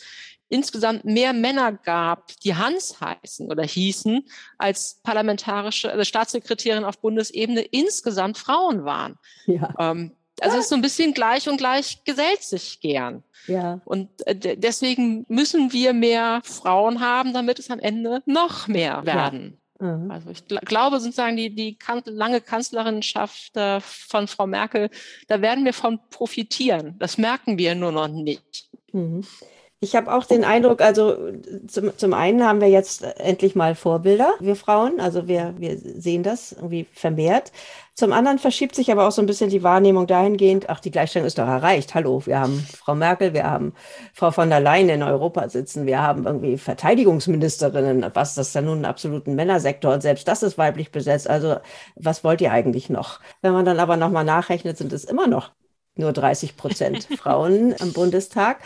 insgesamt 0.50 1.06
mehr 1.06 1.32
Männer 1.32 1.72
gab, 1.72 2.36
die 2.40 2.56
Hans 2.56 3.00
heißen 3.00 3.50
oder 3.52 3.64
hießen, 3.64 4.28
als 4.58 5.00
parlamentarische 5.04 5.92
also 5.92 6.04
Staatssekretärin 6.04 6.84
auf 6.84 7.00
Bundesebene 7.00 7.62
insgesamt 7.62 8.38
Frauen 8.38 8.84
waren. 8.84 9.18
Ja. 9.46 9.74
Ähm, 9.78 10.16
also 10.42 10.58
es 10.58 10.64
ist 10.64 10.70
so 10.70 10.76
ein 10.76 10.82
bisschen 10.82 11.14
gleich 11.14 11.48
und 11.50 11.58
gleich 11.58 12.04
gesellt 12.04 12.42
sich 12.42 12.80
gern. 12.80 13.24
Ja. 13.48 13.82
Und 13.86 14.10
äh, 14.28 14.58
deswegen 14.58 15.26
müssen 15.28 15.74
wir 15.74 15.94
mehr 15.94 16.42
Frauen 16.44 17.00
haben, 17.00 17.34
damit 17.34 17.60
es 17.60 17.70
am 17.70 17.80
Ende 17.80 18.22
noch 18.26 18.68
mehr 18.68 19.06
werden. 19.06 19.58
Ja. 19.82 19.88
Mhm. 19.88 20.12
Also 20.12 20.30
ich 20.30 20.46
gl 20.48 20.60
glaube 20.60 21.00
sozusagen, 21.00 21.38
die, 21.38 21.54
die 21.56 21.76
kan 21.76 22.02
lange 22.06 22.42
Kanzlerinschaft 22.42 23.56
äh, 23.56 23.80
von 23.82 24.28
Frau 24.28 24.46
Merkel, 24.46 24.90
da 25.28 25.42
werden 25.42 25.66
wir 25.66 25.74
von 25.74 26.00
profitieren. 26.10 26.96
Das 27.00 27.18
merken 27.18 27.58
wir 27.58 27.76
nur 27.76 27.92
noch 27.92 28.08
nicht. 28.08 28.70
Mhm. 28.92 29.24
Ich 29.82 29.96
habe 29.96 30.14
auch 30.14 30.26
den 30.26 30.44
Eindruck, 30.44 30.82
also 30.82 31.32
zum, 31.68 31.98
zum 31.98 32.14
einen 32.14 32.44
haben 32.44 32.60
wir 32.60 32.68
jetzt 32.68 33.02
endlich 33.02 33.56
mal 33.56 33.76
Vorbilder, 33.76 34.34
wir 34.42 34.58
Frauen, 34.58 35.00
also 35.00 35.30
wir, 35.30 35.56
wir 35.58 35.78
sehen 35.78 36.22
das 36.22 36.52
irgendwie 36.52 36.86
vermehrt. 36.92 37.54
Zum 38.00 38.14
anderen 38.14 38.40
verschiebt 38.40 38.76
sich 38.76 38.94
aber 38.94 39.06
auch 39.06 39.12
so 39.12 39.22
ein 39.22 39.26
bisschen 39.26 39.50
die 39.50 39.62
Wahrnehmung 39.62 40.08
dahingehend, 40.08 40.70
ach, 40.70 40.80
die 40.80 40.90
Gleichstellung 40.90 41.28
ist 41.28 41.38
doch 41.38 41.46
erreicht. 41.46 41.96
Hallo, 41.96 42.26
wir 42.26 42.40
haben 42.40 42.66
Frau 42.78 42.96
Merkel, 42.96 43.34
wir 43.34 43.44
haben 43.44 43.74
Frau 44.14 44.32
von 44.32 44.50
der 44.50 44.62
Leyen 44.62 44.88
in 44.88 45.04
Europa 45.04 45.50
sitzen, 45.50 45.86
wir 45.86 46.02
haben 46.02 46.26
irgendwie 46.26 46.58
Verteidigungsministerinnen, 46.58 48.10
was 48.14 48.36
das 48.36 48.54
dann 48.54 48.64
nun 48.64 48.76
einen 48.76 48.86
absoluten 48.86 49.36
Männersektor 49.36 49.94
und 49.94 50.00
selbst 50.00 50.30
das 50.30 50.44
ist 50.44 50.58
weiblich 50.58 50.92
besetzt. 50.92 51.30
Also 51.30 51.58
was 51.98 52.24
wollt 52.24 52.40
ihr 52.40 52.54
eigentlich 52.54 52.90
noch? 52.90 53.20
Wenn 53.42 53.52
man 53.52 53.66
dann 53.66 53.82
aber 53.82 53.98
nochmal 53.98 54.24
nachrechnet, 54.24 54.78
sind 54.78 54.94
es 54.94 55.04
immer 55.04 55.28
noch 55.28 55.52
nur 55.96 56.14
30 56.14 56.56
Prozent 56.56 57.04
Frauen 57.20 57.74
im 57.74 57.92
Bundestag. 57.92 58.62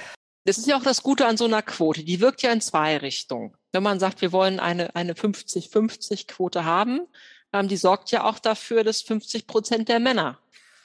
Das 0.45 0.59
ist 0.59 0.67
ja 0.67 0.77
auch 0.77 0.83
das 0.83 1.01
Gute 1.01 1.25
an 1.25 1.37
so 1.37 1.45
einer 1.45 1.63
Quote. 1.63 2.03
Die 2.03 2.21
wirkt 2.21 2.43
ja 2.43 2.51
in 2.51 2.61
zwei 2.61 2.97
Richtungen. 2.97 3.55
Wenn 3.71 3.81
man 3.81 3.99
sagt, 3.99 4.21
wir 4.21 4.31
wollen 4.31 4.59
eine, 4.59 4.95
eine 4.95 5.13
50-50-Quote 5.13 6.65
haben, 6.65 7.07
ähm, 7.53 7.67
die 7.67 7.77
sorgt 7.77 8.11
ja 8.11 8.25
auch 8.25 8.39
dafür, 8.39 8.83
dass 8.83 9.01
50 9.01 9.47
Prozent 9.47 9.89
der 9.89 9.99
Männer 9.99 10.39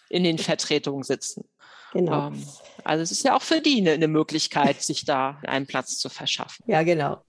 in 0.09 0.24
den 0.24 0.38
Vertretungen 0.38 1.02
sitzen. 1.02 1.44
Genau. 1.92 2.28
Ähm, 2.28 2.46
also 2.85 3.02
es 3.02 3.11
ist 3.11 3.24
ja 3.24 3.35
auch 3.35 3.42
für 3.42 3.61
die 3.61 3.78
eine, 3.78 3.92
eine 3.92 4.09
Möglichkeit, 4.09 4.83
sich 4.83 5.04
da 5.04 5.38
einen 5.46 5.66
Platz 5.66 5.98
zu 5.98 6.09
verschaffen. 6.09 6.64
Ja, 6.66 6.83
genau. 6.83 7.22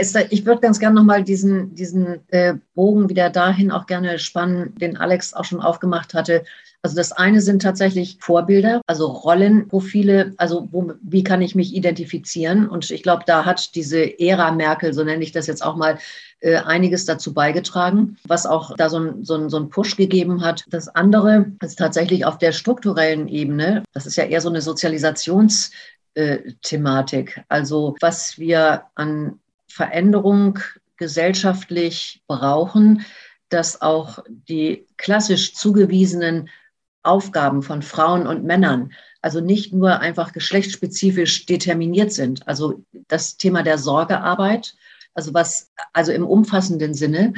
Ich 0.00 0.44
würde 0.46 0.60
ganz 0.60 0.78
gerne 0.78 0.94
nochmal 0.94 1.24
diesen, 1.24 1.74
diesen 1.74 2.28
äh, 2.28 2.54
Bogen 2.74 3.08
wieder 3.08 3.28
dahin 3.28 3.72
auch 3.72 3.86
gerne 3.86 4.18
spannen, 4.18 4.74
den 4.76 4.96
Alex 4.96 5.34
auch 5.34 5.44
schon 5.44 5.60
aufgemacht 5.60 6.14
hatte. 6.14 6.44
Also 6.82 6.96
das 6.96 7.12
eine 7.12 7.40
sind 7.40 7.62
tatsächlich 7.62 8.16
Vorbilder, 8.18 8.82
also 8.88 9.06
Rollenprofile, 9.06 10.34
also 10.36 10.66
wo, 10.72 10.92
wie 11.00 11.22
kann 11.22 11.40
ich 11.40 11.54
mich 11.54 11.74
identifizieren? 11.74 12.68
Und 12.68 12.90
ich 12.90 13.04
glaube, 13.04 13.22
da 13.24 13.44
hat 13.44 13.76
diese 13.76 14.18
Ära 14.18 14.50
Merkel, 14.50 14.92
so 14.92 15.04
nenne 15.04 15.22
ich 15.22 15.30
das 15.30 15.46
jetzt 15.46 15.64
auch 15.64 15.76
mal, 15.76 16.00
äh, 16.40 16.56
einiges 16.56 17.04
dazu 17.04 17.32
beigetragen, 17.32 18.18
was 18.26 18.46
auch 18.46 18.74
da 18.76 18.88
so 18.88 18.98
ein, 18.98 19.24
so, 19.24 19.48
so 19.48 19.58
ein 19.58 19.70
Push 19.70 19.96
gegeben 19.96 20.42
hat. 20.42 20.64
Das 20.70 20.88
andere 20.88 21.52
ist 21.62 21.78
tatsächlich 21.78 22.24
auf 22.24 22.38
der 22.38 22.50
strukturellen 22.50 23.28
Ebene, 23.28 23.84
das 23.92 24.06
ist 24.06 24.16
ja 24.16 24.24
eher 24.24 24.40
so 24.40 24.48
eine 24.48 24.60
Sozialisationsthematik. 24.60 27.36
Äh, 27.36 27.42
also 27.48 27.94
was 28.00 28.40
wir 28.40 28.86
an 28.96 29.38
Veränderung 29.68 30.58
gesellschaftlich 30.96 32.24
brauchen, 32.26 33.06
dass 33.48 33.80
auch 33.80 34.18
die 34.28 34.84
klassisch 34.96 35.54
zugewiesenen 35.54 36.48
Aufgaben 37.02 37.62
von 37.62 37.82
Frauen 37.82 38.26
und 38.26 38.44
Männern 38.44 38.90
also 39.22 39.40
nicht 39.40 39.72
nur 39.72 40.00
einfach 40.00 40.32
geschlechtsspezifisch 40.32 41.46
determiniert 41.46 42.12
sind. 42.12 42.46
Also 42.46 42.84
das 43.08 43.36
Thema 43.36 43.62
der 43.62 43.78
Sorgearbeit, 43.78 44.74
also 45.14 45.32
was, 45.32 45.70
also 45.92 46.12
im 46.12 46.26
umfassenden 46.26 46.92
Sinne, 46.92 47.34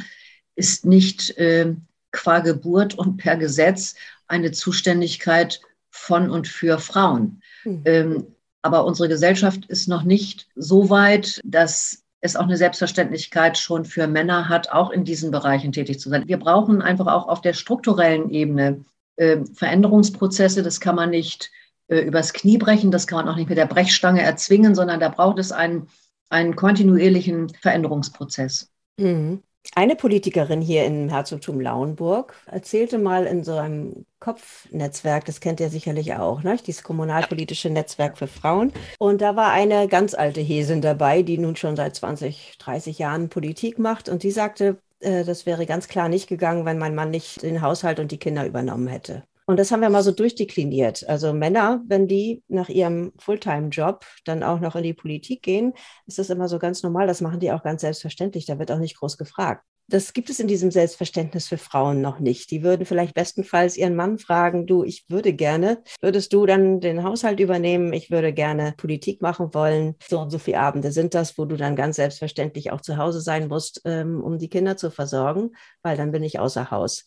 ist 0.56 0.86
nicht 0.86 1.36
äh, 1.36 1.74
qua 2.10 2.40
Geburt 2.40 2.94
und 2.94 3.18
per 3.18 3.36
Gesetz 3.36 3.94
eine 4.26 4.52
Zuständigkeit 4.52 5.60
von 5.90 6.30
und 6.30 6.48
für 6.48 6.78
Frauen. 6.78 7.42
Mhm. 7.64 7.82
Ähm, 7.84 8.26
aber 8.62 8.86
unsere 8.86 9.08
Gesellschaft 9.10 9.66
ist 9.66 9.88
noch 9.88 10.04
nicht 10.04 10.48
so 10.56 10.88
weit, 10.88 11.40
dass 11.44 12.02
es 12.22 12.34
auch 12.34 12.44
eine 12.44 12.56
Selbstverständlichkeit 12.56 13.58
schon 13.58 13.84
für 13.84 14.06
Männer 14.06 14.48
hat, 14.48 14.70
auch 14.72 14.88
in 14.88 15.04
diesen 15.04 15.30
Bereichen 15.30 15.72
tätig 15.72 16.00
zu 16.00 16.08
sein. 16.08 16.26
Wir 16.26 16.38
brauchen 16.38 16.80
einfach 16.80 17.08
auch 17.08 17.28
auf 17.28 17.42
der 17.42 17.52
strukturellen 17.52 18.30
Ebene 18.30 18.86
äh, 19.16 19.38
Veränderungsprozesse. 19.54 20.62
Das 20.62 20.80
kann 20.80 20.96
man 20.96 21.10
nicht 21.10 21.50
äh, 21.88 22.00
übers 22.00 22.32
Knie 22.32 22.58
brechen, 22.58 22.90
das 22.90 23.06
kann 23.06 23.24
man 23.24 23.28
auch 23.28 23.36
nicht 23.36 23.48
mit 23.48 23.58
der 23.58 23.66
Brechstange 23.66 24.22
erzwingen, 24.22 24.74
sondern 24.74 25.00
da 25.00 25.08
braucht 25.08 25.38
es 25.38 25.52
einen, 25.52 25.88
einen 26.30 26.56
kontinuierlichen 26.56 27.50
Veränderungsprozess. 27.50 28.70
Mhm. 28.98 29.42
Eine 29.74 29.96
Politikerin 29.96 30.60
hier 30.60 30.84
im 30.84 31.08
Herzogtum 31.08 31.58
Lauenburg 31.58 32.34
erzählte 32.46 32.98
mal 32.98 33.24
in 33.24 33.44
so 33.44 33.56
einem 33.56 34.04
Kopfnetzwerk, 34.20 35.24
das 35.24 35.40
kennt 35.40 35.58
ihr 35.58 35.70
sicherlich 35.70 36.14
auch, 36.14 36.42
ne? 36.42 36.58
dieses 36.66 36.82
kommunalpolitische 36.82 37.70
Netzwerk 37.70 38.18
für 38.18 38.26
Frauen. 38.26 38.74
Und 38.98 39.22
da 39.22 39.36
war 39.36 39.52
eine 39.52 39.88
ganz 39.88 40.12
alte 40.12 40.42
Häsin 40.42 40.82
dabei, 40.82 41.22
die 41.22 41.38
nun 41.38 41.56
schon 41.56 41.76
seit 41.76 41.96
20, 41.96 42.56
30 42.58 42.98
Jahren 42.98 43.30
Politik 43.30 43.78
macht. 43.78 44.10
Und 44.10 44.22
die 44.22 44.30
sagte, 44.30 44.76
das 45.04 45.46
wäre 45.46 45.66
ganz 45.66 45.88
klar 45.88 46.08
nicht 46.08 46.28
gegangen, 46.28 46.64
wenn 46.64 46.78
mein 46.78 46.94
Mann 46.94 47.10
nicht 47.10 47.42
den 47.42 47.60
Haushalt 47.62 48.00
und 48.00 48.10
die 48.10 48.18
Kinder 48.18 48.46
übernommen 48.46 48.88
hätte. 48.88 49.24
Und 49.46 49.58
das 49.58 49.70
haben 49.70 49.82
wir 49.82 49.90
mal 49.90 50.02
so 50.02 50.12
durchdekliniert. 50.12 51.06
Also 51.06 51.34
Männer, 51.34 51.82
wenn 51.86 52.08
die 52.08 52.42
nach 52.48 52.70
ihrem 52.70 53.12
Fulltime-Job 53.18 54.06
dann 54.24 54.42
auch 54.42 54.58
noch 54.60 54.74
in 54.74 54.82
die 54.82 54.94
Politik 54.94 55.42
gehen, 55.42 55.74
ist 56.06 56.18
das 56.18 56.30
immer 56.30 56.48
so 56.48 56.58
ganz 56.58 56.82
normal. 56.82 57.06
Das 57.06 57.20
machen 57.20 57.40
die 57.40 57.52
auch 57.52 57.62
ganz 57.62 57.82
selbstverständlich. 57.82 58.46
Da 58.46 58.58
wird 58.58 58.72
auch 58.72 58.78
nicht 58.78 58.96
groß 58.96 59.18
gefragt. 59.18 59.62
Das 59.88 60.14
gibt 60.14 60.30
es 60.30 60.40
in 60.40 60.48
diesem 60.48 60.70
Selbstverständnis 60.70 61.48
für 61.48 61.58
Frauen 61.58 62.00
noch 62.00 62.18
nicht. 62.18 62.50
Die 62.50 62.62
würden 62.62 62.86
vielleicht 62.86 63.14
bestenfalls 63.14 63.76
ihren 63.76 63.94
Mann 63.94 64.18
fragen, 64.18 64.66
du, 64.66 64.82
ich 64.82 65.04
würde 65.08 65.34
gerne, 65.34 65.82
würdest 66.00 66.32
du 66.32 66.46
dann 66.46 66.80
den 66.80 67.04
Haushalt 67.04 67.38
übernehmen? 67.38 67.92
Ich 67.92 68.10
würde 68.10 68.32
gerne 68.32 68.74
Politik 68.78 69.20
machen 69.20 69.52
wollen. 69.52 69.94
So 70.08 70.20
und 70.20 70.30
so 70.30 70.38
viele 70.38 70.60
Abende 70.60 70.90
sind 70.90 71.12
das, 71.12 71.36
wo 71.36 71.44
du 71.44 71.56
dann 71.56 71.76
ganz 71.76 71.96
selbstverständlich 71.96 72.72
auch 72.72 72.80
zu 72.80 72.96
Hause 72.96 73.20
sein 73.20 73.48
musst, 73.48 73.82
ähm, 73.84 74.22
um 74.22 74.38
die 74.38 74.48
Kinder 74.48 74.78
zu 74.78 74.90
versorgen, 74.90 75.50
weil 75.82 75.98
dann 75.98 76.12
bin 76.12 76.22
ich 76.22 76.38
außer 76.38 76.70
Haus. 76.70 77.04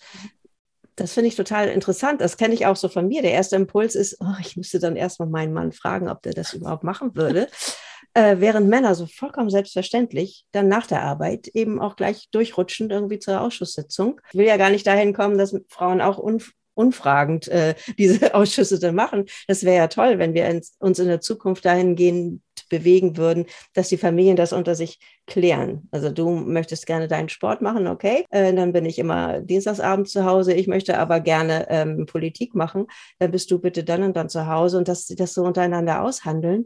Das 0.95 1.13
finde 1.13 1.29
ich 1.29 1.35
total 1.35 1.69
interessant. 1.69 2.21
Das 2.21 2.37
kenne 2.37 2.53
ich 2.53 2.65
auch 2.65 2.75
so 2.75 2.89
von 2.89 3.07
mir. 3.07 3.21
Der 3.21 3.31
erste 3.31 3.55
Impuls 3.55 3.95
ist, 3.95 4.17
oh, 4.19 4.35
ich 4.39 4.55
müsste 4.55 4.79
dann 4.79 4.95
erstmal 4.95 5.29
meinen 5.29 5.53
Mann 5.53 5.71
fragen, 5.71 6.09
ob 6.09 6.21
der 6.23 6.33
das 6.33 6.53
überhaupt 6.53 6.83
machen 6.83 7.15
würde. 7.15 7.47
Äh, 8.17 8.39
während 8.39 8.67
Männer 8.67 8.95
so 8.95 9.05
vollkommen 9.05 9.51
selbstverständlich 9.51 10.47
dann 10.51 10.67
nach 10.67 10.87
der 10.87 11.03
Arbeit 11.03 11.49
eben 11.49 11.79
auch 11.79 11.95
gleich 11.95 12.29
durchrutschen 12.31 12.89
irgendwie 12.89 13.19
zur 13.19 13.41
Ausschusssitzung. 13.41 14.19
Ich 14.31 14.39
will 14.39 14.47
ja 14.47 14.57
gar 14.57 14.71
nicht 14.71 14.87
dahin 14.87 15.13
kommen, 15.13 15.37
dass 15.37 15.55
Frauen 15.69 16.01
auch 16.01 16.17
unf 16.17 16.53
unfragend 16.73 17.47
äh, 17.47 17.75
diese 17.99 18.33
Ausschüsse 18.33 18.79
dann 18.79 18.95
machen. 18.95 19.25
Das 19.47 19.63
wäre 19.63 19.77
ja 19.77 19.87
toll, 19.87 20.17
wenn 20.17 20.33
wir 20.33 20.61
uns 20.79 20.99
in 20.99 21.07
der 21.07 21.21
Zukunft 21.21 21.63
dahingehend 21.65 22.41
bewegen 22.69 23.17
würden, 23.17 23.45
dass 23.73 23.89
die 23.89 23.97
Familien 23.97 24.35
das 24.35 24.51
unter 24.51 24.75
sich 24.75 24.99
klären. 25.25 25.87
Also 25.91 26.09
du 26.09 26.29
möchtest 26.31 26.85
gerne 26.85 27.07
deinen 27.07 27.29
Sport 27.29 27.61
machen, 27.61 27.87
okay, 27.87 28.25
äh, 28.29 28.53
dann 28.53 28.73
bin 28.73 28.85
ich 28.85 28.99
immer 28.99 29.41
Dienstagsabend 29.41 30.09
zu 30.09 30.25
Hause. 30.25 30.53
Ich 30.53 30.67
möchte 30.67 30.97
aber 30.97 31.19
gerne 31.19 31.67
ähm, 31.69 32.05
Politik 32.05 32.55
machen. 32.55 32.87
Dann 33.19 33.31
bist 33.31 33.51
du 33.51 33.59
bitte 33.59 33.83
dann 33.83 34.03
und 34.03 34.17
dann 34.17 34.29
zu 34.29 34.47
Hause 34.47 34.77
und 34.77 34.87
dass 34.87 35.05
sie 35.05 35.15
das 35.15 35.33
so 35.33 35.43
untereinander 35.43 36.01
aushandeln. 36.01 36.65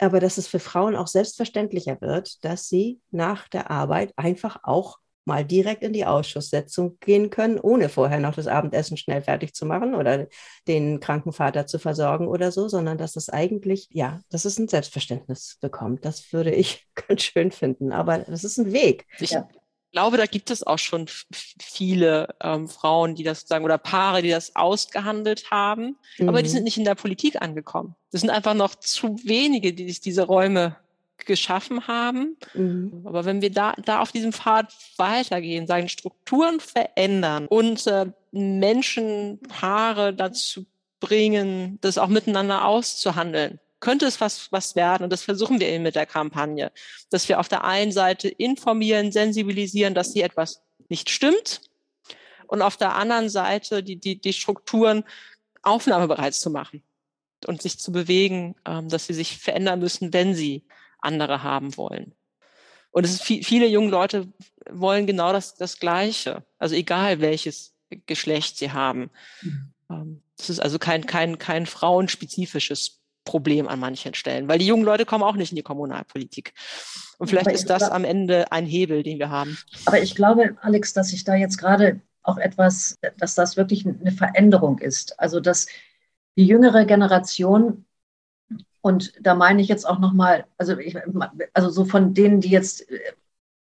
Aber 0.00 0.18
dass 0.18 0.38
es 0.38 0.46
für 0.48 0.60
Frauen 0.60 0.96
auch 0.96 1.06
selbstverständlicher 1.06 2.00
wird, 2.00 2.42
dass 2.44 2.68
sie 2.68 3.00
nach 3.10 3.48
der 3.48 3.70
Arbeit 3.70 4.12
einfach 4.16 4.60
auch 4.62 4.98
mal 5.26 5.44
direkt 5.44 5.82
in 5.82 5.92
die 5.92 6.06
Ausschusssetzung 6.06 6.98
gehen 7.00 7.30
können, 7.30 7.60
ohne 7.60 7.88
vorher 7.88 8.18
noch 8.18 8.34
das 8.34 8.46
Abendessen 8.46 8.96
schnell 8.96 9.22
fertig 9.22 9.54
zu 9.54 9.66
machen 9.66 9.94
oder 9.94 10.26
den 10.66 10.98
kranken 11.00 11.32
Vater 11.32 11.66
zu 11.66 11.78
versorgen 11.78 12.26
oder 12.26 12.50
so, 12.50 12.68
sondern 12.68 12.98
dass 12.98 13.16
es 13.16 13.28
eigentlich, 13.28 13.88
ja, 13.92 14.20
dass 14.30 14.46
es 14.46 14.58
ein 14.58 14.68
Selbstverständnis 14.68 15.58
bekommt. 15.60 16.04
Das 16.04 16.32
würde 16.32 16.50
ich 16.52 16.88
ganz 17.08 17.22
schön 17.22 17.52
finden. 17.52 17.92
Aber 17.92 18.18
das 18.18 18.42
ist 18.42 18.58
ein 18.58 18.72
Weg. 18.72 19.06
Ich 19.18 19.30
ja. 19.30 19.48
Glaube, 19.92 20.16
da 20.16 20.26
gibt 20.26 20.50
es 20.50 20.62
auch 20.66 20.78
schon 20.78 21.06
viele 21.60 22.34
ähm, 22.42 22.68
Frauen, 22.68 23.14
die 23.14 23.24
das 23.24 23.46
sagen, 23.46 23.64
oder 23.64 23.78
Paare, 23.78 24.22
die 24.22 24.30
das 24.30 24.56
ausgehandelt 24.56 25.50
haben, 25.50 25.96
mhm. 26.18 26.28
aber 26.28 26.42
die 26.42 26.48
mhm. 26.48 26.52
sind 26.52 26.64
nicht 26.64 26.78
in 26.78 26.84
der 26.84 26.94
Politik 26.94 27.40
angekommen. 27.40 27.94
Das 28.10 28.20
sind 28.20 28.30
einfach 28.30 28.54
noch 28.54 28.74
zu 28.74 29.18
wenige, 29.24 29.72
die 29.72 29.88
sich 29.88 30.00
diese 30.00 30.22
Räume 30.22 30.76
geschaffen 31.26 31.86
haben. 31.86 32.36
Mhm. 32.54 33.02
Aber 33.04 33.24
wenn 33.24 33.42
wir 33.42 33.50
da, 33.50 33.74
da 33.84 34.00
auf 34.00 34.12
diesem 34.12 34.32
Pfad 34.32 34.72
weitergehen, 34.96 35.66
sagen 35.66 35.88
Strukturen 35.88 36.60
verändern 36.60 37.46
und 37.46 37.86
äh, 37.86 38.06
Menschen, 38.32 39.40
Paare 39.48 40.14
dazu 40.14 40.66
bringen, 41.00 41.78
das 41.80 41.98
auch 41.98 42.08
miteinander 42.08 42.64
auszuhandeln, 42.64 43.58
könnte 43.80 44.06
es 44.06 44.20
was, 44.20 44.52
was 44.52 44.76
werden. 44.76 45.04
Und 45.04 45.10
das 45.10 45.22
versuchen 45.22 45.58
wir 45.58 45.68
eben 45.68 45.82
mit 45.82 45.94
der 45.94 46.06
Kampagne, 46.06 46.70
dass 47.10 47.28
wir 47.28 47.40
auf 47.40 47.48
der 47.48 47.64
einen 47.64 47.92
Seite 47.92 48.28
informieren, 48.28 49.12
sensibilisieren, 49.12 49.94
dass 49.94 50.12
hier 50.12 50.24
etwas 50.24 50.62
nicht 50.88 51.10
stimmt 51.10 51.62
und 52.46 52.62
auf 52.62 52.76
der 52.76 52.96
anderen 52.96 53.28
Seite 53.28 53.82
die, 53.82 53.96
die, 53.96 54.20
die 54.20 54.32
Strukturen 54.32 55.04
aufnahmebereit 55.62 56.34
zu 56.34 56.50
machen 56.50 56.82
und 57.46 57.62
sich 57.62 57.78
zu 57.78 57.92
bewegen, 57.92 58.56
ähm, 58.66 58.88
dass 58.88 59.06
sie 59.06 59.14
sich 59.14 59.38
verändern 59.38 59.80
müssen, 59.80 60.12
wenn 60.12 60.34
sie 60.34 60.64
andere 60.98 61.42
haben 61.42 61.76
wollen. 61.76 62.12
Und 62.90 63.04
es 63.04 63.12
ist 63.12 63.22
viel, 63.22 63.44
viele 63.44 63.66
junge 63.66 63.90
Leute 63.90 64.28
wollen 64.68 65.06
genau 65.06 65.32
das, 65.32 65.54
das 65.54 65.78
Gleiche. 65.78 66.44
Also 66.58 66.74
egal 66.74 67.20
welches 67.20 67.72
Geschlecht 68.06 68.58
sie 68.58 68.72
haben. 68.72 69.10
Mhm. 69.42 69.72
Ähm, 69.88 70.22
das 70.36 70.50
ist 70.50 70.60
also 70.60 70.78
kein, 70.78 71.06
kein, 71.06 71.38
kein 71.38 71.66
frauenspezifisches 71.66 72.99
Problem 73.24 73.68
an 73.68 73.78
manchen 73.78 74.14
Stellen, 74.14 74.48
weil 74.48 74.58
die 74.58 74.66
jungen 74.66 74.84
Leute 74.84 75.04
kommen 75.04 75.24
auch 75.24 75.36
nicht 75.36 75.52
in 75.52 75.56
die 75.56 75.62
Kommunalpolitik. 75.62 76.52
Und 77.18 77.28
vielleicht 77.28 77.50
ist 77.50 77.68
das 77.68 77.82
am 77.82 78.04
Ende 78.04 78.50
ein 78.50 78.66
Hebel, 78.66 79.02
den 79.02 79.18
wir 79.18 79.30
haben. 79.30 79.58
Aber 79.86 80.00
ich 80.00 80.14
glaube, 80.14 80.56
Alex, 80.62 80.92
dass 80.92 81.12
ich 81.12 81.24
da 81.24 81.34
jetzt 81.34 81.58
gerade 81.58 82.00
auch 82.22 82.38
etwas, 82.38 82.98
dass 83.18 83.34
das 83.34 83.56
wirklich 83.56 83.86
eine 83.86 84.12
Veränderung 84.12 84.78
ist. 84.78 85.18
Also, 85.20 85.40
dass 85.40 85.66
die 86.36 86.46
jüngere 86.46 86.84
Generation 86.86 87.84
und 88.82 89.12
da 89.20 89.34
meine 89.34 89.60
ich 89.60 89.68
jetzt 89.68 89.86
auch 89.86 89.98
nochmal, 89.98 90.46
also, 90.56 90.76
also 91.52 91.70
so 91.70 91.84
von 91.84 92.14
denen, 92.14 92.40
die 92.40 92.48
jetzt 92.48 92.90
äh, 92.90 92.98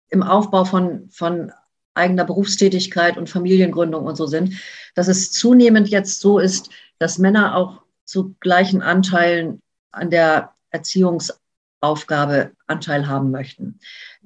im 0.08 0.22
Aufbau 0.22 0.64
von, 0.64 1.08
von 1.10 1.52
eigener 1.94 2.24
Berufstätigkeit 2.24 3.16
und 3.16 3.28
Familiengründung 3.28 4.06
und 4.06 4.16
so 4.16 4.26
sind, 4.26 4.54
dass 4.94 5.08
es 5.08 5.32
zunehmend 5.32 5.88
jetzt 5.88 6.20
so 6.20 6.38
ist, 6.38 6.70
dass 6.98 7.18
Männer 7.18 7.56
auch 7.56 7.82
zu 8.04 8.34
gleichen 8.40 8.82
Anteilen 8.82 9.60
an 9.92 10.10
der 10.10 10.52
Erziehungsaufgabe 10.70 12.52
Anteil 12.66 13.06
haben 13.06 13.30
möchten. 13.30 13.78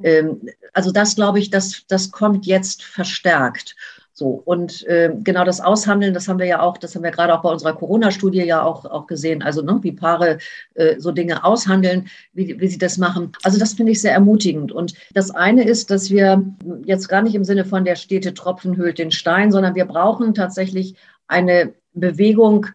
Ähm, 0.03 0.49
also 0.73 0.93
das 0.93 1.15
glaube 1.15 1.39
ich, 1.39 1.51
das, 1.51 1.85
das 1.89 2.11
kommt 2.11 2.47
jetzt 2.47 2.83
verstärkt. 2.83 3.77
So, 4.19 4.31
und 4.31 4.85
äh, 4.89 5.15
genau 5.23 5.45
das 5.45 5.61
Aushandeln, 5.61 6.13
das 6.13 6.27
haben 6.27 6.41
wir 6.41 6.47
ja 6.47 6.61
auch, 6.61 6.77
das 6.77 6.97
haben 6.97 7.05
wir 7.05 7.13
gerade 7.13 7.33
auch 7.33 7.43
bei 7.43 7.53
unserer 7.53 7.75
Corona-Studie 7.75 8.43
ja 8.43 8.65
auch, 8.65 8.85
auch 8.85 9.07
gesehen, 9.07 9.45
also 9.45 9.63
ne, 9.63 9.79
wie 9.83 9.93
Paare 9.93 10.39
äh, 10.75 10.99
so 10.99 11.13
Dinge 11.13 11.45
aushandeln, 11.45 12.09
wie, 12.33 12.59
wie 12.61 12.67
sie 12.67 12.79
das 12.79 12.99
machen. 12.99 13.31
Also 13.45 13.61
das 13.61 13.75
finde 13.75 13.93
ich 13.93 14.01
sehr 14.01 14.13
ermutigend. 14.13 14.73
Und 14.73 14.95
das 15.15 15.31
eine 15.31 15.63
ist, 15.63 15.93
dass 15.93 16.11
wir 16.11 16.43
jetzt 16.85 17.07
gar 17.07 17.23
nicht 17.23 17.37
im 17.37 17.45
Sinne 17.45 17.65
von 17.65 17.85
der 17.85 17.95
stete 17.95 18.35
Tropfen 18.35 18.77
hüllt 18.77 18.99
den 18.99 19.13
Stein, 19.13 19.53
sondern 19.53 19.77
wir 19.77 19.85
brauchen 19.85 20.35
tatsächlich 20.35 20.97
eine 21.29 21.75
Bewegung, 21.93 22.67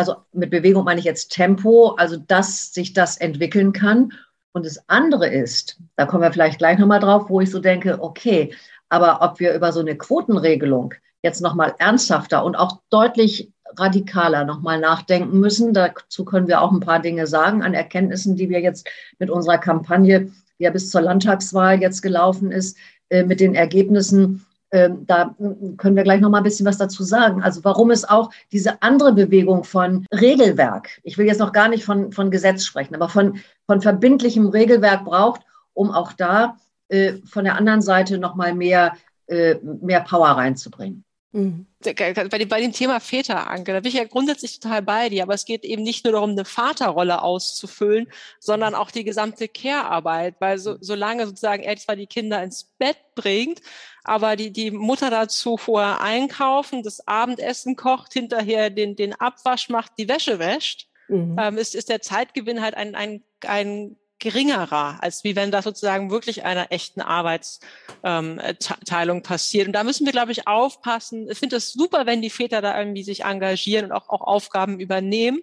also 0.00 0.16
mit 0.32 0.50
Bewegung 0.50 0.84
meine 0.84 0.98
ich 0.98 1.04
jetzt 1.04 1.30
Tempo, 1.30 1.90
also 1.98 2.16
dass 2.16 2.72
sich 2.72 2.94
das 2.94 3.18
entwickeln 3.18 3.74
kann. 3.74 4.14
Und 4.52 4.64
das 4.64 4.88
andere 4.88 5.28
ist, 5.28 5.78
da 5.96 6.06
kommen 6.06 6.22
wir 6.22 6.32
vielleicht 6.32 6.56
gleich 6.56 6.78
nochmal 6.78 7.00
drauf, 7.00 7.28
wo 7.28 7.42
ich 7.42 7.50
so 7.50 7.58
denke, 7.60 8.02
okay, 8.02 8.54
aber 8.88 9.20
ob 9.20 9.40
wir 9.40 9.52
über 9.52 9.72
so 9.72 9.80
eine 9.80 9.96
Quotenregelung 9.96 10.94
jetzt 11.22 11.42
nochmal 11.42 11.74
ernsthafter 11.78 12.42
und 12.46 12.56
auch 12.56 12.80
deutlich 12.88 13.52
radikaler 13.76 14.46
nochmal 14.46 14.80
nachdenken 14.80 15.38
müssen, 15.38 15.74
dazu 15.74 16.24
können 16.24 16.48
wir 16.48 16.62
auch 16.62 16.72
ein 16.72 16.80
paar 16.80 17.00
Dinge 17.00 17.26
sagen 17.26 17.62
an 17.62 17.74
Erkenntnissen, 17.74 18.36
die 18.36 18.48
wir 18.48 18.60
jetzt 18.60 18.88
mit 19.18 19.28
unserer 19.28 19.58
Kampagne, 19.58 20.32
die 20.58 20.64
ja 20.64 20.70
bis 20.70 20.88
zur 20.88 21.02
Landtagswahl 21.02 21.78
jetzt 21.78 22.00
gelaufen 22.00 22.50
ist, 22.50 22.78
äh, 23.10 23.22
mit 23.22 23.38
den 23.38 23.54
Ergebnissen 23.54 24.46
ähm, 24.72 25.06
da 25.06 25.34
können 25.76 25.96
wir 25.96 26.04
gleich 26.04 26.20
noch 26.20 26.30
mal 26.30 26.38
ein 26.38 26.44
bisschen 26.44 26.66
was 26.66 26.78
dazu 26.78 27.02
sagen. 27.02 27.42
Also 27.42 27.64
warum 27.64 27.90
es 27.90 28.08
auch 28.08 28.30
diese 28.52 28.82
andere 28.82 29.12
Bewegung 29.12 29.64
von 29.64 30.06
Regelwerk, 30.12 31.00
ich 31.02 31.18
will 31.18 31.26
jetzt 31.26 31.40
noch 31.40 31.52
gar 31.52 31.68
nicht 31.68 31.84
von, 31.84 32.12
von 32.12 32.30
Gesetz 32.30 32.64
sprechen, 32.64 32.94
aber 32.94 33.08
von, 33.08 33.40
von 33.66 33.80
verbindlichem 33.80 34.48
Regelwerk 34.48 35.04
braucht, 35.04 35.42
um 35.74 35.90
auch 35.90 36.12
da 36.12 36.56
äh, 36.88 37.14
von 37.24 37.44
der 37.44 37.56
anderen 37.56 37.82
Seite 37.82 38.18
nochmal 38.18 38.54
mehr, 38.54 38.96
äh, 39.26 39.56
mehr 39.62 40.00
Power 40.00 40.30
reinzubringen. 40.30 41.04
Mhm. 41.32 41.66
Bei, 41.82 42.38
dem, 42.38 42.48
bei 42.48 42.60
dem 42.60 42.72
Thema 42.72 42.98
Väter, 42.98 43.48
Anke, 43.48 43.72
da 43.72 43.80
bin 43.80 43.88
ich 43.88 43.94
ja 43.94 44.04
grundsätzlich 44.04 44.58
total 44.58 44.82
bei 44.82 45.08
dir, 45.08 45.22
aber 45.22 45.34
es 45.34 45.44
geht 45.44 45.64
eben 45.64 45.82
nicht 45.82 46.04
nur 46.04 46.12
darum, 46.12 46.30
eine 46.30 46.44
Vaterrolle 46.44 47.22
auszufüllen, 47.22 48.08
sondern 48.40 48.74
auch 48.74 48.90
die 48.90 49.04
gesamte 49.04 49.46
Care-Arbeit, 49.46 50.36
weil 50.40 50.58
so, 50.58 50.76
solange 50.80 51.26
sozusagen 51.26 51.62
er 51.62 51.76
zwar 51.76 51.94
die 51.94 52.08
Kinder 52.08 52.42
ins 52.42 52.64
Bett 52.78 52.98
bringt, 53.14 53.60
aber 54.02 54.34
die, 54.34 54.50
die 54.52 54.72
Mutter 54.72 55.10
dazu 55.10 55.56
vorher 55.56 56.00
einkaufen, 56.00 56.82
das 56.82 57.06
Abendessen 57.06 57.76
kocht, 57.76 58.12
hinterher 58.12 58.70
den, 58.70 58.96
den 58.96 59.14
Abwasch 59.14 59.68
macht, 59.68 59.92
die 59.98 60.08
Wäsche 60.08 60.40
wäscht, 60.40 60.88
mhm. 61.08 61.36
ähm, 61.38 61.58
ist, 61.58 61.76
ist 61.76 61.90
der 61.90 62.00
Zeitgewinn 62.02 62.60
halt 62.60 62.74
ein, 62.74 62.96
ein, 62.96 63.22
ein 63.46 63.96
geringerer, 64.20 64.98
als 65.00 65.24
wie 65.24 65.34
wenn 65.34 65.50
da 65.50 65.62
sozusagen 65.62 66.10
wirklich 66.10 66.44
einer 66.44 66.70
echten 66.70 67.00
Arbeitsteilung 67.00 69.16
ähm, 69.16 69.22
passiert. 69.22 69.66
Und 69.66 69.72
da 69.72 69.82
müssen 69.82 70.06
wir, 70.06 70.12
glaube 70.12 70.32
ich, 70.32 70.46
aufpassen. 70.46 71.28
Ich 71.30 71.38
finde 71.38 71.56
es 71.56 71.72
super, 71.72 72.06
wenn 72.06 72.22
die 72.22 72.30
Väter 72.30 72.60
da 72.60 72.78
irgendwie 72.78 73.02
sich 73.02 73.24
engagieren 73.24 73.86
und 73.86 73.92
auch, 73.92 74.08
auch 74.08 74.20
Aufgaben 74.20 74.78
übernehmen. 74.78 75.40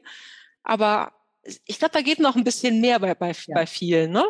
Aber 0.63 1.11
ich 1.65 1.79
glaube, 1.79 1.93
da 1.93 2.01
geht 2.01 2.19
noch 2.19 2.35
ein 2.35 2.43
bisschen 2.43 2.79
mehr 2.79 2.99
bei, 2.99 3.15
bei, 3.15 3.31
ja. 3.31 3.55
bei 3.55 3.65
vielen, 3.65 4.11
ne? 4.11 4.23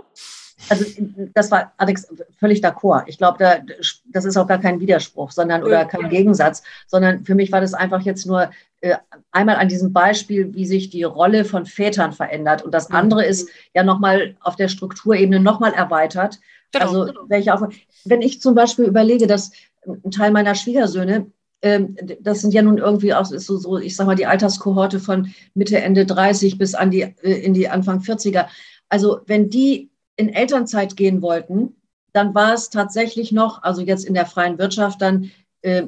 Also 0.69 0.85
das 1.33 1.51
war 1.51 1.73
Alex 1.77 2.07
völlig 2.39 2.63
d'accord. 2.63 3.03
Ich 3.07 3.17
glaube, 3.17 3.37
da, 3.39 3.57
das 4.05 4.25
ist 4.25 4.37
auch 4.37 4.47
gar 4.47 4.59
kein 4.59 4.79
Widerspruch, 4.79 5.31
sondern 5.31 5.63
oder 5.63 5.85
kein 5.85 6.09
Gegensatz, 6.09 6.63
sondern 6.87 7.25
für 7.25 7.35
mich 7.35 7.51
war 7.51 7.61
das 7.61 7.73
einfach 7.73 8.01
jetzt 8.01 8.25
nur 8.25 8.49
äh, 8.81 8.95
einmal 9.31 9.57
an 9.57 9.69
diesem 9.69 9.93
Beispiel, 9.93 10.53
wie 10.53 10.65
sich 10.65 10.89
die 10.89 11.03
Rolle 11.03 11.45
von 11.45 11.65
Vätern 11.65 12.11
verändert. 12.11 12.63
Und 12.63 12.73
das 12.73 12.89
mhm. 12.89 12.95
andere 12.95 13.25
ist 13.25 13.49
ja 13.73 13.83
nochmal 13.83 14.35
auf 14.41 14.55
der 14.55 14.67
Strukturebene 14.67 15.39
nochmal 15.39 15.73
erweitert. 15.73 16.39
Genau, 16.71 16.85
also 16.85 17.05
genau. 17.05 17.21
welche 17.27 17.53
auch, 17.53 17.69
wenn 18.05 18.21
ich 18.21 18.41
zum 18.41 18.55
Beispiel 18.55 18.85
überlege, 18.85 19.27
dass 19.27 19.51
ein 19.85 20.11
Teil 20.11 20.31
meiner 20.31 20.55
Schwiegersöhne 20.55 21.27
ähm, 21.61 21.95
das 22.21 22.41
sind 22.41 22.53
ja 22.53 22.61
nun 22.61 22.77
irgendwie 22.77 23.13
auch 23.13 23.25
so, 23.25 23.57
so, 23.57 23.77
ich 23.77 23.95
sag 23.95 24.05
mal, 24.05 24.15
die 24.15 24.27
Alterskohorte 24.27 24.99
von 24.99 25.33
Mitte, 25.55 25.81
Ende 25.81 26.05
30 26.05 26.57
bis 26.57 26.75
an 26.75 26.91
die, 26.91 27.01
äh, 27.01 27.41
in 27.41 27.53
die 27.53 27.67
Anfang 27.67 27.99
40er. 27.99 28.45
Also 28.89 29.21
wenn 29.25 29.49
die 29.49 29.89
in 30.17 30.29
Elternzeit 30.29 30.97
gehen 30.97 31.21
wollten, 31.21 31.75
dann 32.11 32.35
war 32.35 32.53
es 32.53 32.69
tatsächlich 32.69 33.31
noch, 33.31 33.63
also 33.63 33.81
jetzt 33.81 34.05
in 34.05 34.13
der 34.13 34.25
freien 34.25 34.57
Wirtschaft, 34.57 35.01
dann 35.01 35.31
äh, 35.61 35.83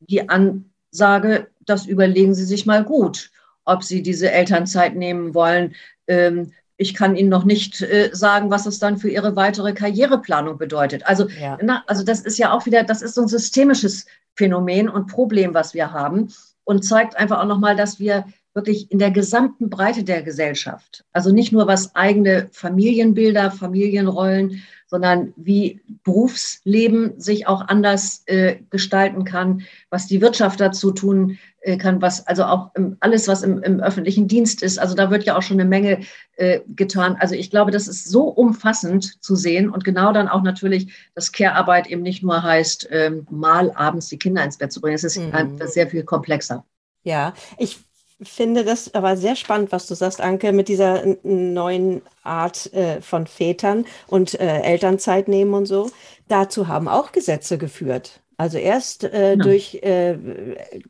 die 0.00 0.28
Ansage, 0.28 1.48
das 1.60 1.86
überlegen 1.86 2.34
Sie 2.34 2.44
sich 2.44 2.66
mal 2.66 2.84
gut, 2.84 3.30
ob 3.64 3.84
Sie 3.84 4.02
diese 4.02 4.30
Elternzeit 4.30 4.96
nehmen 4.96 5.34
wollen. 5.34 5.74
Ähm, 6.06 6.52
ich 6.76 6.94
kann 6.94 7.16
Ihnen 7.16 7.28
noch 7.28 7.44
nicht 7.44 7.82
äh, 7.82 8.10
sagen, 8.12 8.50
was 8.50 8.66
es 8.66 8.78
dann 8.78 8.96
für 8.96 9.08
Ihre 9.08 9.36
weitere 9.36 9.74
Karriereplanung 9.74 10.58
bedeutet. 10.58 11.06
Also, 11.06 11.28
ja. 11.28 11.58
na, 11.62 11.84
also 11.86 12.02
das 12.02 12.20
ist 12.20 12.38
ja 12.38 12.52
auch 12.52 12.66
wieder, 12.66 12.82
das 12.82 13.02
ist 13.02 13.14
so 13.14 13.22
ein 13.22 13.28
systemisches 13.28 14.06
Phänomen 14.34 14.88
und 14.88 15.06
Problem, 15.06 15.54
was 15.54 15.74
wir 15.74 15.92
haben 15.92 16.32
und 16.64 16.84
zeigt 16.84 17.16
einfach 17.16 17.40
auch 17.40 17.46
nochmal, 17.46 17.76
dass 17.76 18.00
wir 18.00 18.24
wirklich 18.54 18.90
in 18.90 18.98
der 18.98 19.10
gesamten 19.10 19.68
Breite 19.68 20.04
der 20.04 20.22
Gesellschaft. 20.22 21.04
Also 21.12 21.32
nicht 21.32 21.52
nur 21.52 21.66
was 21.66 21.94
eigene 21.94 22.48
Familienbilder, 22.52 23.50
Familienrollen, 23.50 24.62
sondern 24.86 25.32
wie 25.36 25.80
Berufsleben 26.04 27.18
sich 27.18 27.48
auch 27.48 27.62
anders 27.66 28.22
äh, 28.26 28.56
gestalten 28.70 29.24
kann, 29.24 29.62
was 29.90 30.06
die 30.06 30.20
Wirtschaft 30.20 30.60
dazu 30.60 30.92
tun 30.92 31.38
äh, 31.62 31.76
kann, 31.78 32.00
was 32.00 32.24
also 32.28 32.44
auch 32.44 32.70
im, 32.76 32.96
alles, 33.00 33.26
was 33.26 33.42
im, 33.42 33.60
im, 33.62 33.80
öffentlichen 33.80 34.28
Dienst 34.28 34.62
ist. 34.62 34.78
Also 34.78 34.94
da 34.94 35.10
wird 35.10 35.24
ja 35.24 35.36
auch 35.36 35.42
schon 35.42 35.58
eine 35.58 35.68
Menge 35.68 36.02
äh, 36.36 36.60
getan. 36.68 37.16
Also 37.18 37.34
ich 37.34 37.50
glaube, 37.50 37.72
das 37.72 37.88
ist 37.88 38.08
so 38.08 38.28
umfassend 38.28 39.20
zu 39.20 39.34
sehen 39.34 39.68
und 39.68 39.82
genau 39.82 40.12
dann 40.12 40.28
auch 40.28 40.42
natürlich, 40.42 40.92
dass 41.16 41.32
Care-Arbeit 41.32 41.88
eben 41.88 42.02
nicht 42.02 42.22
nur 42.22 42.44
heißt, 42.44 42.88
ähm, 42.92 43.26
mal 43.30 43.72
abends 43.72 44.08
die 44.10 44.18
Kinder 44.18 44.44
ins 44.44 44.58
Bett 44.58 44.72
zu 44.72 44.80
bringen. 44.80 44.94
Es 44.94 45.02
ist 45.02 45.18
mhm. 45.18 45.58
sehr 45.64 45.88
viel 45.88 46.04
komplexer. 46.04 46.64
Ja, 47.02 47.34
ich 47.58 47.80
finde 48.22 48.64
das 48.64 48.94
aber 48.94 49.16
sehr 49.16 49.36
spannend, 49.36 49.72
was 49.72 49.86
du 49.86 49.94
sagst, 49.94 50.20
Anke, 50.20 50.52
mit 50.52 50.68
dieser 50.68 51.02
neuen 51.22 52.02
Art 52.22 52.72
äh, 52.72 53.00
von 53.00 53.26
Vätern 53.26 53.86
und 54.06 54.38
äh, 54.40 54.60
Elternzeit 54.60 55.28
nehmen 55.28 55.54
und 55.54 55.66
so. 55.66 55.90
Dazu 56.28 56.68
haben 56.68 56.88
auch 56.88 57.12
Gesetze 57.12 57.58
geführt. 57.58 58.20
Also 58.36 58.58
erst 58.58 59.04
äh, 59.04 59.30
ja. 59.30 59.36
durch 59.36 59.76
äh, 59.82 60.16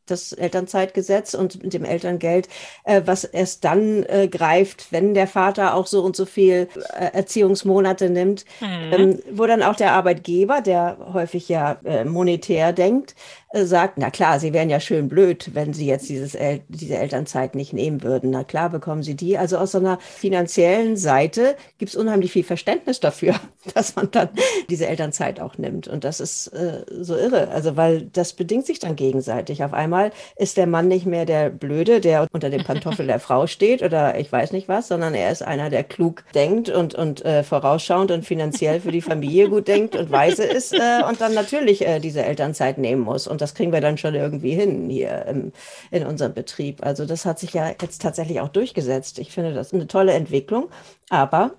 das 0.06 0.32
Elternzeitgesetz 0.32 1.34
und 1.34 1.72
dem 1.72 1.84
Elterngeld, 1.84 2.48
äh, 2.84 3.02
was 3.04 3.24
erst 3.24 3.64
dann 3.64 4.02
äh, 4.04 4.28
greift, 4.28 4.92
wenn 4.92 5.12
der 5.12 5.26
Vater 5.26 5.74
auch 5.74 5.86
so 5.86 6.02
und 6.02 6.16
so 6.16 6.24
viel 6.24 6.68
äh, 6.98 7.12
Erziehungsmonate 7.12 8.08
nimmt, 8.08 8.46
mhm. 8.60 8.92
ähm, 8.92 9.18
wo 9.30 9.46
dann 9.46 9.62
auch 9.62 9.76
der 9.76 9.92
Arbeitgeber, 9.92 10.62
der 10.62 10.96
häufig 11.12 11.48
ja 11.48 11.78
äh, 11.84 12.04
monetär 12.04 12.72
denkt, 12.72 13.14
sagt, 13.54 13.98
na 13.98 14.10
klar, 14.10 14.40
Sie 14.40 14.52
wären 14.52 14.70
ja 14.70 14.80
schön 14.80 15.08
blöd, 15.08 15.50
wenn 15.54 15.72
Sie 15.72 15.86
jetzt 15.86 16.08
dieses 16.08 16.34
El 16.34 16.60
diese 16.68 16.96
Elternzeit 16.96 17.54
nicht 17.54 17.72
nehmen 17.72 18.02
würden. 18.02 18.30
Na 18.30 18.44
klar, 18.44 18.70
bekommen 18.70 19.02
Sie 19.02 19.14
die. 19.14 19.38
Also 19.38 19.58
aus 19.58 19.72
so 19.72 19.78
einer 19.78 19.98
finanziellen 20.00 20.96
Seite 20.96 21.56
gibt 21.78 21.90
es 21.90 21.96
unheimlich 21.96 22.32
viel 22.32 22.44
Verständnis 22.44 23.00
dafür, 23.00 23.34
dass 23.74 23.94
man 23.96 24.10
dann 24.10 24.30
diese 24.68 24.86
Elternzeit 24.86 25.40
auch 25.40 25.56
nimmt. 25.58 25.88
Und 25.88 26.04
das 26.04 26.20
ist 26.20 26.48
äh, 26.48 26.84
so 27.00 27.16
irre. 27.16 27.48
Also, 27.48 27.76
weil 27.76 28.02
das 28.12 28.32
bedingt 28.32 28.66
sich 28.66 28.78
dann 28.78 28.96
gegenseitig. 28.96 29.62
Auf 29.62 29.72
einmal 29.72 30.10
ist 30.36 30.56
der 30.56 30.66
Mann 30.66 30.88
nicht 30.88 31.06
mehr 31.06 31.24
der 31.24 31.50
Blöde, 31.50 32.00
der 32.00 32.26
unter 32.32 32.50
dem 32.50 32.64
Pantoffel 32.64 33.06
der 33.06 33.20
Frau 33.20 33.46
steht 33.46 33.82
oder 33.82 34.18
ich 34.18 34.30
weiß 34.32 34.52
nicht 34.52 34.68
was, 34.68 34.88
sondern 34.88 35.14
er 35.14 35.30
ist 35.30 35.42
einer, 35.42 35.70
der 35.70 35.84
klug 35.84 36.24
denkt 36.34 36.70
und, 36.70 36.94
und 36.94 37.24
äh, 37.24 37.44
vorausschauend 37.44 38.10
und 38.10 38.24
finanziell 38.24 38.80
für 38.80 38.90
die 38.90 39.02
Familie 39.02 39.48
gut 39.48 39.68
denkt 39.68 39.94
und 39.96 40.10
weise 40.10 40.44
ist 40.44 40.72
äh, 40.72 41.02
und 41.08 41.20
dann 41.20 41.34
natürlich 41.34 41.86
äh, 41.86 42.00
diese 42.00 42.24
Elternzeit 42.24 42.78
nehmen 42.78 43.02
muss. 43.02 43.26
Und 43.26 43.40
das 43.44 43.54
kriegen 43.54 43.72
wir 43.72 43.82
dann 43.82 43.98
schon 43.98 44.14
irgendwie 44.14 44.54
hin 44.54 44.88
hier 44.88 45.26
im, 45.26 45.52
in 45.90 46.06
unserem 46.06 46.32
Betrieb. 46.32 46.84
Also 46.84 47.04
das 47.04 47.26
hat 47.26 47.38
sich 47.38 47.52
ja 47.52 47.68
jetzt 47.80 48.00
tatsächlich 48.00 48.40
auch 48.40 48.48
durchgesetzt. 48.48 49.18
Ich 49.18 49.32
finde 49.32 49.52
das 49.52 49.74
eine 49.74 49.86
tolle 49.86 50.12
Entwicklung, 50.12 50.70
aber 51.10 51.52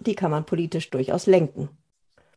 die 0.00 0.14
kann 0.14 0.30
man 0.30 0.44
politisch 0.44 0.90
durchaus 0.90 1.26
lenken. 1.26 1.70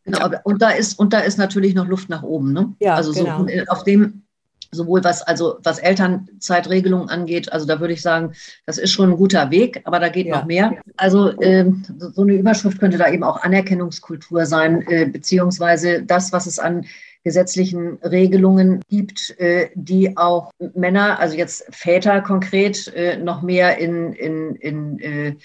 Genau, 0.05 0.29
und 0.43 0.61
da 0.61 0.69
ist, 0.69 0.97
und 0.99 1.11
da 1.11 1.19
ist 1.19 1.37
natürlich 1.37 1.75
noch 1.75 1.87
Luft 1.87 2.07
nach 2.07 2.23
oben. 2.23 2.53
Ne? 2.53 2.73
Ja, 2.79 2.95
also 2.95 3.11
genau. 3.11 3.45
so, 3.45 3.47
auf 3.67 3.83
dem, 3.83 4.23
sowohl 4.71 5.03
was, 5.03 5.21
also 5.21 5.57
was 5.63 5.79
Elternzeitregelungen 5.79 7.09
angeht, 7.09 7.51
also 7.51 7.65
da 7.65 7.81
würde 7.81 7.93
ich 7.93 8.01
sagen, 8.01 8.33
das 8.65 8.77
ist 8.77 8.91
schon 8.91 9.11
ein 9.11 9.17
guter 9.17 9.51
Weg, 9.51 9.81
aber 9.83 9.99
da 9.99 10.07
geht 10.07 10.27
ja. 10.27 10.37
noch 10.37 10.45
mehr. 10.45 10.75
Also 10.95 11.29
äh, 11.41 11.69
so 11.97 12.21
eine 12.21 12.35
Überschrift 12.35 12.79
könnte 12.79 12.97
da 12.97 13.09
eben 13.09 13.23
auch 13.23 13.43
Anerkennungskultur 13.43 14.45
sein, 14.45 14.81
äh, 14.87 15.05
beziehungsweise 15.05 16.03
das, 16.03 16.31
was 16.31 16.45
es 16.45 16.57
an 16.57 16.85
gesetzlichen 17.23 17.99
Regelungen 18.03 18.81
gibt, 18.89 19.37
äh, 19.39 19.69
die 19.75 20.17
auch 20.17 20.51
Männer, 20.75 21.19
also 21.19 21.37
jetzt 21.37 21.65
Väter 21.73 22.21
konkret, 22.21 22.93
äh, 22.93 23.17
noch 23.17 23.41
mehr 23.41 23.77
in, 23.77 24.13
in, 24.13 24.55
in 24.55 24.99
äh, 24.99 25.35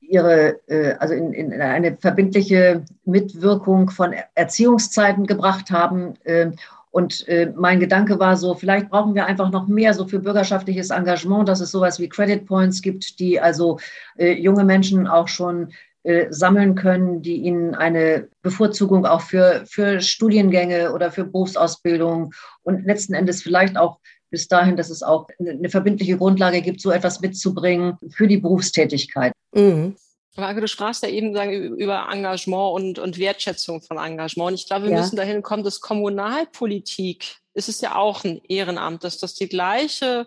ihre, 0.00 0.60
also 0.98 1.14
in, 1.14 1.32
in 1.32 1.58
eine 1.58 1.96
verbindliche 1.96 2.84
Mitwirkung 3.06 3.88
von 3.88 4.14
Erziehungszeiten 4.34 5.26
gebracht 5.26 5.70
haben. 5.70 6.18
Und 6.90 7.24
mein 7.56 7.80
Gedanke 7.80 8.18
war 8.18 8.36
so, 8.36 8.54
vielleicht 8.54 8.90
brauchen 8.90 9.14
wir 9.14 9.24
einfach 9.24 9.50
noch 9.50 9.68
mehr 9.68 9.94
so 9.94 10.06
für 10.06 10.18
bürgerschaftliches 10.18 10.90
Engagement, 10.90 11.48
dass 11.48 11.60
es 11.60 11.70
sowas 11.70 11.98
wie 11.98 12.10
Credit 12.10 12.44
Points 12.44 12.82
gibt, 12.82 13.20
die 13.20 13.40
also 13.40 13.78
junge 14.18 14.64
Menschen 14.64 15.06
auch 15.06 15.28
schon 15.28 15.72
äh, 16.04 16.26
sammeln 16.30 16.74
können, 16.74 17.22
die 17.22 17.36
ihnen 17.36 17.74
eine 17.74 18.28
Bevorzugung 18.42 19.06
auch 19.06 19.20
für, 19.20 19.64
für 19.66 20.00
Studiengänge 20.00 20.92
oder 20.92 21.12
für 21.12 21.24
Berufsausbildung 21.24 22.34
und 22.62 22.84
letzten 22.84 23.14
Endes 23.14 23.42
vielleicht 23.42 23.76
auch 23.76 23.98
bis 24.28 24.48
dahin, 24.48 24.76
dass 24.76 24.90
es 24.90 25.04
auch 25.04 25.28
eine 25.38 25.68
verbindliche 25.68 26.16
Grundlage 26.16 26.62
gibt, 26.62 26.80
so 26.80 26.90
etwas 26.90 27.20
mitzubringen 27.20 27.98
für 28.10 28.26
die 28.26 28.38
Berufstätigkeit. 28.38 29.32
Mhm. 29.54 29.94
du 30.34 30.66
sprachst 30.66 31.04
ja 31.04 31.10
eben 31.10 31.34
sagen, 31.34 31.52
über 31.52 32.08
Engagement 32.10 32.74
und, 32.74 32.98
und 32.98 33.18
Wertschätzung 33.18 33.82
von 33.82 33.98
Engagement. 33.98 34.48
Und 34.48 34.54
ich 34.54 34.66
glaube, 34.66 34.86
wir 34.86 34.92
ja. 34.92 34.98
müssen 34.98 35.16
dahin 35.16 35.42
kommen, 35.42 35.62
dass 35.62 35.80
Kommunalpolitik, 35.80 37.36
ist 37.54 37.68
es 37.68 37.80
ja 37.82 37.94
auch 37.94 38.24
ein 38.24 38.40
Ehrenamt, 38.48 39.04
dass 39.04 39.18
das 39.18 39.34
die 39.34 39.48
gleiche 39.48 40.26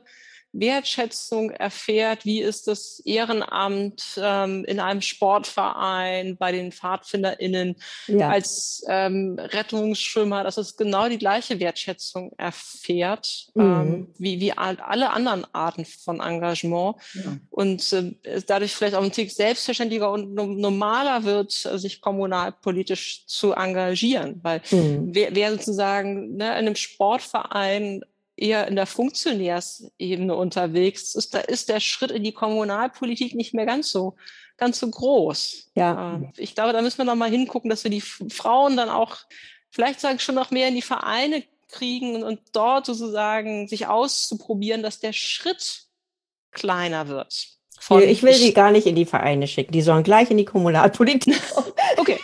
Wertschätzung 0.60 1.52
erfährt, 1.52 2.26
wie 2.26 2.42
ist 2.42 2.68
das 2.68 3.00
Ehrenamt 3.06 4.20
ähm, 4.22 4.66
in 4.66 4.80
einem 4.80 5.02
Sportverein, 5.02 6.38
bei 6.38 6.52
den 6.52 6.72
PfadfinderInnen, 6.72 7.76
ja. 8.08 8.30
als 8.30 8.84
ähm, 8.88 9.38
Rettungsschwimmer, 9.40 10.44
dass 10.44 10.58
es 10.58 10.78
genau 10.78 11.10
die 11.10 11.18
gleiche 11.18 11.60
Wertschätzung 11.60 12.32
erfährt, 12.38 13.48
mhm. 13.54 13.64
ähm, 13.64 14.08
wie, 14.18 14.40
wie 14.40 14.54
alle 14.54 15.10
anderen 15.12 15.46
Arten 15.54 15.86
von 15.86 16.20
Engagement. 16.20 16.96
Ja. 17.14 17.38
Und 17.50 17.94
äh, 17.94 18.42
dadurch 18.46 18.76
vielleicht 18.76 18.96
auch 18.96 19.04
ein 19.04 19.12
Tick 19.12 19.32
selbstverständlicher 19.32 20.12
und 20.12 20.34
normaler 20.34 21.24
wird, 21.24 21.66
äh, 21.66 21.78
sich 21.78 22.02
kommunalpolitisch 22.02 23.26
zu 23.28 23.54
engagieren. 23.54 24.40
Weil 24.42 24.62
mhm. 24.72 25.10
wer, 25.12 25.36
wer 25.36 25.52
sozusagen 25.52 26.36
ne, 26.38 26.46
in 26.46 26.66
einem 26.66 26.76
Sportverein 26.76 28.04
eher 28.38 28.68
in 28.68 28.76
der 28.76 28.86
Funktionärsebene 28.86 30.36
unterwegs 30.36 31.16
ist, 31.16 31.34
da 31.34 31.40
ist 31.40 31.70
der 31.70 31.80
Schritt 31.80 32.12
in 32.12 32.24
die 32.24 32.34
Kommunalpolitik 32.34 33.36
nicht 33.36 33.54
mehr 33.54 33.66
ganz 33.66 33.92
so 33.92 34.16
ganz 34.58 34.80
so 34.80 34.90
groß. 34.90 35.72
Ja. 35.76 36.16
Ähm, 36.16 36.32
ich 36.38 36.56
glaube, 36.56 36.74
da 36.74 36.82
müssen 36.82 36.98
wir 36.98 37.06
noch 37.06 37.16
mal 37.16 37.30
hingucken, 37.30 37.70
dass 37.70 37.84
wir 37.84 37.92
die 37.92 38.02
Frauen 38.02 38.78
dann 38.78 38.90
auch 38.90 39.18
vielleicht 39.70 40.00
sagen 40.00 40.20
schon 40.20 40.36
noch 40.36 40.52
mehr 40.52 40.70
in 40.70 40.76
die 40.76 40.82
Vereine 40.82 41.44
kriegen 41.70 42.24
und 42.24 42.40
dort 42.54 42.86
sozusagen 42.86 43.68
sich 43.68 43.88
auszuprobieren, 43.88 44.84
dass 44.84 45.00
der 45.00 45.14
Schritt 45.14 45.84
kleiner 46.52 47.08
wird. 47.08 47.50
Ich 48.02 48.24
will 48.24 48.34
sie 48.34 48.54
gar 48.54 48.72
nicht 48.72 48.88
in 48.88 48.96
die 48.96 49.06
Vereine 49.06 49.48
schicken. 49.48 49.74
Die 49.74 49.82
sollen 49.82 50.04
gleich 50.04 50.32
in 50.32 50.38
die 50.38 50.46
Kommunalpolitik. 50.46 51.36
okay. 51.98 52.18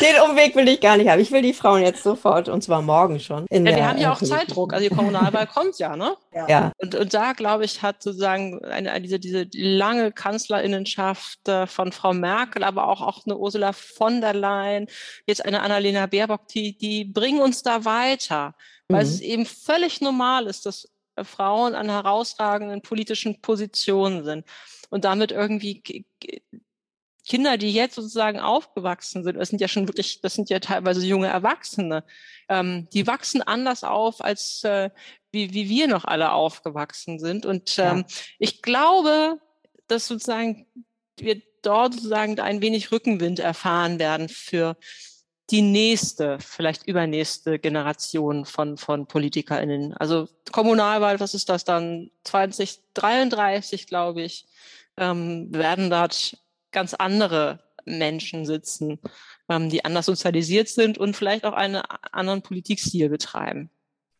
Den 0.00 0.20
Umweg 0.28 0.54
will 0.54 0.68
ich 0.68 0.80
gar 0.80 0.96
nicht 0.96 1.08
haben. 1.08 1.20
Ich 1.20 1.30
will 1.30 1.42
die 1.42 1.52
Frauen 1.52 1.82
jetzt 1.82 2.02
sofort 2.02 2.48
und 2.48 2.62
zwar 2.62 2.82
morgen 2.82 3.20
schon. 3.20 3.46
ja, 3.50 3.64
wir 3.64 3.88
haben 3.88 3.98
ja 3.98 4.12
auch 4.12 4.22
Zeitdruck. 4.22 4.72
Also 4.72 4.88
die 4.88 4.94
Kommunalwahl 4.94 5.46
kommt 5.46 5.78
ja, 5.78 5.96
ne? 5.96 6.16
Ja. 6.48 6.72
Und, 6.78 6.94
und 6.94 7.14
da, 7.14 7.32
glaube 7.32 7.64
ich, 7.64 7.82
hat 7.82 8.02
sozusagen 8.02 8.64
eine, 8.64 8.92
eine, 8.92 9.02
diese, 9.02 9.18
diese 9.18 9.46
lange 9.52 10.12
Kanzlerinnenschaft 10.12 11.48
äh, 11.48 11.66
von 11.66 11.92
Frau 11.92 12.12
Merkel, 12.12 12.64
aber 12.64 12.88
auch, 12.88 13.00
auch 13.00 13.26
eine 13.26 13.36
Ursula 13.36 13.72
von 13.72 14.20
der 14.20 14.34
Leyen, 14.34 14.86
jetzt 15.26 15.44
eine 15.44 15.62
Annalena 15.62 16.06
Baerbock, 16.06 16.48
die, 16.48 16.76
die 16.76 17.04
bringen 17.04 17.40
uns 17.40 17.62
da 17.62 17.84
weiter. 17.84 18.54
Weil 18.88 19.04
mhm. 19.04 19.10
es 19.10 19.20
eben 19.20 19.46
völlig 19.46 20.00
normal 20.00 20.46
ist, 20.46 20.66
dass 20.66 20.88
Frauen 21.22 21.74
an 21.74 21.90
herausragenden 21.90 22.82
politischen 22.82 23.40
Positionen 23.40 24.24
sind 24.24 24.44
und 24.90 25.04
damit 25.04 25.32
irgendwie 25.32 26.04
Kinder, 27.26 27.58
die 27.58 27.72
jetzt 27.72 27.96
sozusagen 27.96 28.38
aufgewachsen 28.38 29.24
sind, 29.24 29.36
das 29.36 29.48
sind 29.48 29.60
ja 29.60 29.68
schon 29.68 29.88
wirklich, 29.88 30.20
das 30.20 30.34
sind 30.34 30.48
ja 30.48 30.60
teilweise 30.60 31.04
junge 31.04 31.26
Erwachsene, 31.26 32.04
ähm, 32.48 32.88
die 32.92 33.06
wachsen 33.06 33.42
anders 33.42 33.82
auf, 33.84 34.22
als 34.22 34.62
äh, 34.64 34.90
wie, 35.32 35.52
wie 35.52 35.68
wir 35.68 35.88
noch 35.88 36.04
alle 36.04 36.32
aufgewachsen 36.32 37.18
sind. 37.18 37.44
Und 37.44 37.78
ähm, 37.78 37.98
ja. 37.98 38.14
ich 38.38 38.62
glaube, 38.62 39.40
dass 39.88 40.06
sozusagen 40.06 40.66
wir 41.18 41.42
dort 41.62 41.94
sozusagen 41.94 42.38
ein 42.38 42.60
wenig 42.60 42.92
Rückenwind 42.92 43.40
erfahren 43.40 43.98
werden 43.98 44.28
für 44.28 44.76
die 45.50 45.62
nächste, 45.62 46.38
vielleicht 46.40 46.86
übernächste 46.86 47.58
Generation 47.58 48.44
von, 48.44 48.76
von 48.76 49.06
PolitikerInnen. 49.06 49.94
Also 49.94 50.28
Kommunalwahl, 50.52 51.20
was 51.20 51.34
ist 51.34 51.48
das 51.48 51.64
dann? 51.64 52.10
2033, 52.24 53.86
glaube 53.86 54.22
ich, 54.22 54.46
ähm, 54.96 55.52
werden 55.52 55.90
dort 55.90 56.38
ganz 56.76 56.92
andere 56.92 57.60
Menschen 57.86 58.44
sitzen, 58.44 59.00
ähm, 59.48 59.70
die 59.70 59.84
anders 59.86 60.04
sozialisiert 60.04 60.68
sind 60.68 60.98
und 60.98 61.16
vielleicht 61.16 61.46
auch 61.46 61.54
einen 61.54 61.80
anderen 62.12 62.42
Politikstil 62.42 63.08
betreiben. 63.08 63.70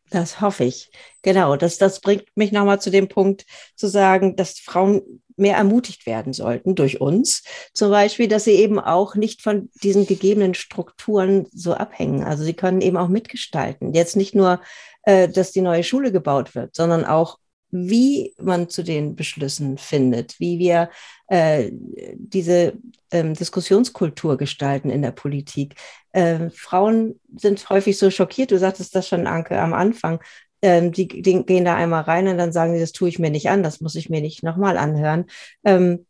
Das 0.08 0.40
hoffe 0.40 0.64
ich. 0.64 0.90
Genau, 1.22 1.56
das, 1.56 1.76
das 1.76 2.00
bringt 2.00 2.24
mich 2.34 2.52
nochmal 2.52 2.80
zu 2.80 2.90
dem 2.90 3.08
Punkt 3.08 3.44
zu 3.74 3.88
sagen, 3.88 4.36
dass 4.36 4.58
Frauen 4.58 5.02
mehr 5.36 5.56
ermutigt 5.56 6.06
werden 6.06 6.32
sollten 6.32 6.74
durch 6.74 6.98
uns. 7.00 7.42
Zum 7.74 7.90
Beispiel, 7.90 8.26
dass 8.26 8.44
sie 8.44 8.52
eben 8.52 8.80
auch 8.80 9.16
nicht 9.16 9.42
von 9.42 9.68
diesen 9.82 10.06
gegebenen 10.06 10.54
Strukturen 10.54 11.46
so 11.52 11.74
abhängen. 11.74 12.24
Also 12.24 12.42
sie 12.42 12.54
können 12.54 12.80
eben 12.80 12.96
auch 12.96 13.08
mitgestalten. 13.08 13.92
Jetzt 13.92 14.16
nicht 14.16 14.34
nur, 14.34 14.62
äh, 15.02 15.28
dass 15.28 15.52
die 15.52 15.60
neue 15.60 15.84
Schule 15.84 16.10
gebaut 16.10 16.54
wird, 16.54 16.74
sondern 16.74 17.04
auch, 17.04 17.38
wie 17.84 18.34
man 18.38 18.68
zu 18.68 18.82
den 18.82 19.16
Beschlüssen 19.16 19.78
findet, 19.78 20.38
wie 20.40 20.58
wir 20.58 20.90
äh, 21.28 21.70
diese 22.14 22.74
ähm, 23.10 23.34
Diskussionskultur 23.34 24.36
gestalten 24.36 24.90
in 24.90 25.02
der 25.02 25.10
Politik. 25.10 25.74
Äh, 26.12 26.50
Frauen 26.50 27.20
sind 27.36 27.68
häufig 27.68 27.98
so 27.98 28.10
schockiert, 28.10 28.50
du 28.50 28.58
sagtest 28.58 28.94
das 28.94 29.08
schon, 29.08 29.26
Anke, 29.26 29.60
am 29.60 29.74
Anfang, 29.74 30.20
ähm, 30.62 30.92
die, 30.92 31.08
die, 31.08 31.44
gehen 31.44 31.64
da 31.64 31.74
einmal 31.74 32.02
rein 32.02 32.28
und 32.28 32.38
dann 32.38 32.52
sagen 32.52 32.74
sie, 32.74 32.80
das 32.80 32.92
tue 32.92 33.08
ich 33.08 33.18
mir 33.18 33.30
nicht 33.30 33.50
an, 33.50 33.62
das 33.62 33.80
muss 33.80 33.94
ich 33.94 34.08
mir 34.08 34.20
nicht 34.20 34.42
nochmal 34.42 34.78
anhören. 34.78 35.26
Ähm, 35.64 36.06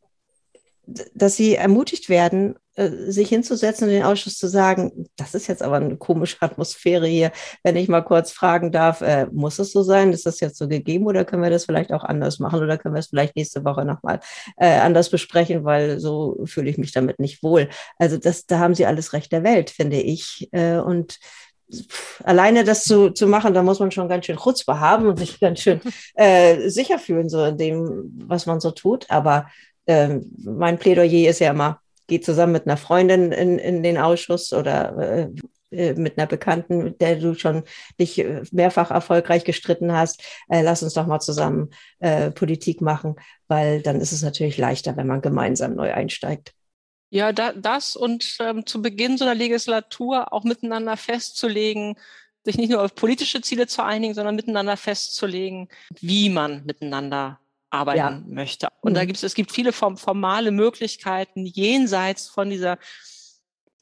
dass 1.15 1.37
sie 1.37 1.57
ermutigt 1.57 2.09
werden, 2.09 2.55
sich 2.77 3.29
hinzusetzen 3.29 3.89
und 3.89 3.95
den 3.95 4.03
Ausschuss 4.03 4.37
zu 4.37 4.49
sagen, 4.49 5.09
das 5.17 5.35
ist 5.35 5.47
jetzt 5.47 5.63
aber 5.63 5.77
eine 5.77 5.97
komische 5.97 6.37
Atmosphäre 6.41 7.07
hier, 7.07 7.33
wenn 7.63 7.77
ich 7.77 7.89
mal 7.89 8.03
kurz 8.03 8.33
fragen 8.33 8.71
darf, 8.71 9.01
äh, 9.01 9.27
muss 9.33 9.59
es 9.59 9.73
so 9.73 9.83
sein? 9.83 10.13
Ist 10.13 10.27
das 10.27 10.41
jetzt 10.41 10.59
so 10.59 10.69
gegeben 10.69 11.07
oder 11.07 11.25
können 11.25 11.43
wir 11.43 11.51
das 11.51 11.65
vielleicht 11.65 11.93
auch 11.93 12.05
anders 12.05 12.39
machen 12.39 12.63
oder 12.63 12.77
können 12.77 12.95
wir 12.95 13.01
es 13.01 13.07
vielleicht 13.09 13.37
nächste 13.37 13.65
Woche 13.65 13.85
nochmal 13.85 14.21
äh, 14.59 14.79
anders 14.79 15.11
besprechen, 15.11 15.65
weil 15.65 15.99
so 16.01 16.39
fühle 16.45 16.69
ich 16.69 16.77
mich 16.77 16.93
damit 16.93 17.19
nicht 17.19 17.43
wohl. 17.43 17.69
Also 17.99 18.19
das, 18.19 18.47
da 18.47 18.59
haben 18.59 18.75
sie 18.75 18.87
alles 18.87 19.13
Recht 19.13 19.33
der 19.33 19.43
Welt, 19.43 19.71
finde 19.71 20.01
ich. 20.01 20.49
Äh, 20.53 20.77
und 20.77 21.19
alleine 22.25 22.65
das 22.65 22.85
zu, 22.85 23.11
zu 23.11 23.27
machen, 23.27 23.55
da 23.55 23.63
muss 23.63 23.81
man 23.81 23.91
schon 23.91 24.09
ganz 24.09 24.27
schön 24.27 24.37
Chutzpe 24.37 24.81
haben 24.81 25.07
und 25.07 25.19
sich 25.19 25.41
ganz 25.41 25.61
schön 25.61 25.81
äh, 26.15 26.69
sicher 26.69 26.99
fühlen, 26.99 27.29
so 27.29 27.45
in 27.45 27.57
dem, 27.57 28.13
was 28.27 28.47
man 28.47 28.61
so 28.61 28.71
tut. 28.71 29.11
Aber 29.11 29.47
äh, 29.87 30.19
mein 30.45 30.79
Plädoyer 30.79 31.31
ist 31.31 31.41
ja 31.41 31.51
immer, 31.51 31.81
geh 32.07 32.21
zusammen 32.21 32.53
mit 32.53 32.67
einer 32.67 32.77
Freundin 32.77 33.33
in, 33.33 33.59
in 33.59 33.83
den 33.83 33.99
Ausschuss 33.99 34.53
oder 34.53 34.97
äh, 34.99 35.29
äh 35.71 35.95
mit 35.95 36.19
einer 36.19 36.27
Bekannten, 36.27 36.85
mit 36.85 37.01
der 37.01 37.17
du 37.17 37.35
schon 37.35 37.65
dich 38.01 38.19
äh, 38.19 38.43
mehrfach 38.53 38.91
erfolgreich 38.91 39.45
gestritten 39.45 39.93
hast, 39.93 40.23
äh, 40.49 40.63
lass 40.63 40.83
uns 40.83 40.95
doch 40.95 41.07
mal 41.07 41.21
zusammen 41.21 41.71
äh, 41.99 42.31
Politik 42.31 42.81
machen, 42.81 43.17
weil 43.49 43.83
dann 43.83 44.01
ist 44.01 44.13
es 44.13 44.23
natürlich 44.23 44.59
leichter, 44.59 44.97
wenn 44.97 45.07
man 45.07 45.23
gemeinsam 45.23 45.75
neu 45.75 45.93
einsteigt. 45.93 46.55
Ja, 47.11 47.33
da, 47.33 47.53
das 47.53 47.95
und 47.97 48.37
ähm, 48.41 48.67
zu 48.67 48.83
Beginn 48.83 49.17
so 49.17 49.25
einer 49.25 49.35
Legislatur 49.35 50.33
auch 50.33 50.45
miteinander 50.45 50.97
festzulegen, 50.97 51.97
sich 52.45 52.57
nicht 52.57 52.71
nur 52.71 52.83
auf 52.83 52.95
politische 52.95 53.41
Ziele 53.41 53.67
zu 53.67 53.85
einigen, 53.85 54.15
sondern 54.15 54.37
miteinander 54.37 54.77
festzulegen, 54.77 55.69
wie 56.01 56.31
man 56.31 56.65
miteinander 56.65 57.41
arbeiten 57.71 57.99
ja. 57.99 58.23
möchte. 58.27 58.69
Und 58.81 58.93
mhm. 58.93 58.95
da 58.97 59.05
gibt 59.05 59.17
es, 59.17 59.23
es 59.23 59.35
gibt 59.35 59.53
viele 59.53 59.73
formale 59.73 60.51
Möglichkeiten 60.51 61.47
jenseits 61.47 62.29
von 62.29 62.51
dieser, 62.51 62.79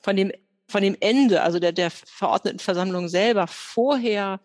von 0.01 0.17
dem, 0.17 0.33
von 0.69 0.83
dem 0.83 0.97
Ende, 1.01 1.43
also 1.43 1.59
der, 1.59 1.73
der 1.73 1.91
verordneten 1.91 2.59
Versammlung 2.59 3.09
selber, 3.09 3.47
vorher 3.47 4.41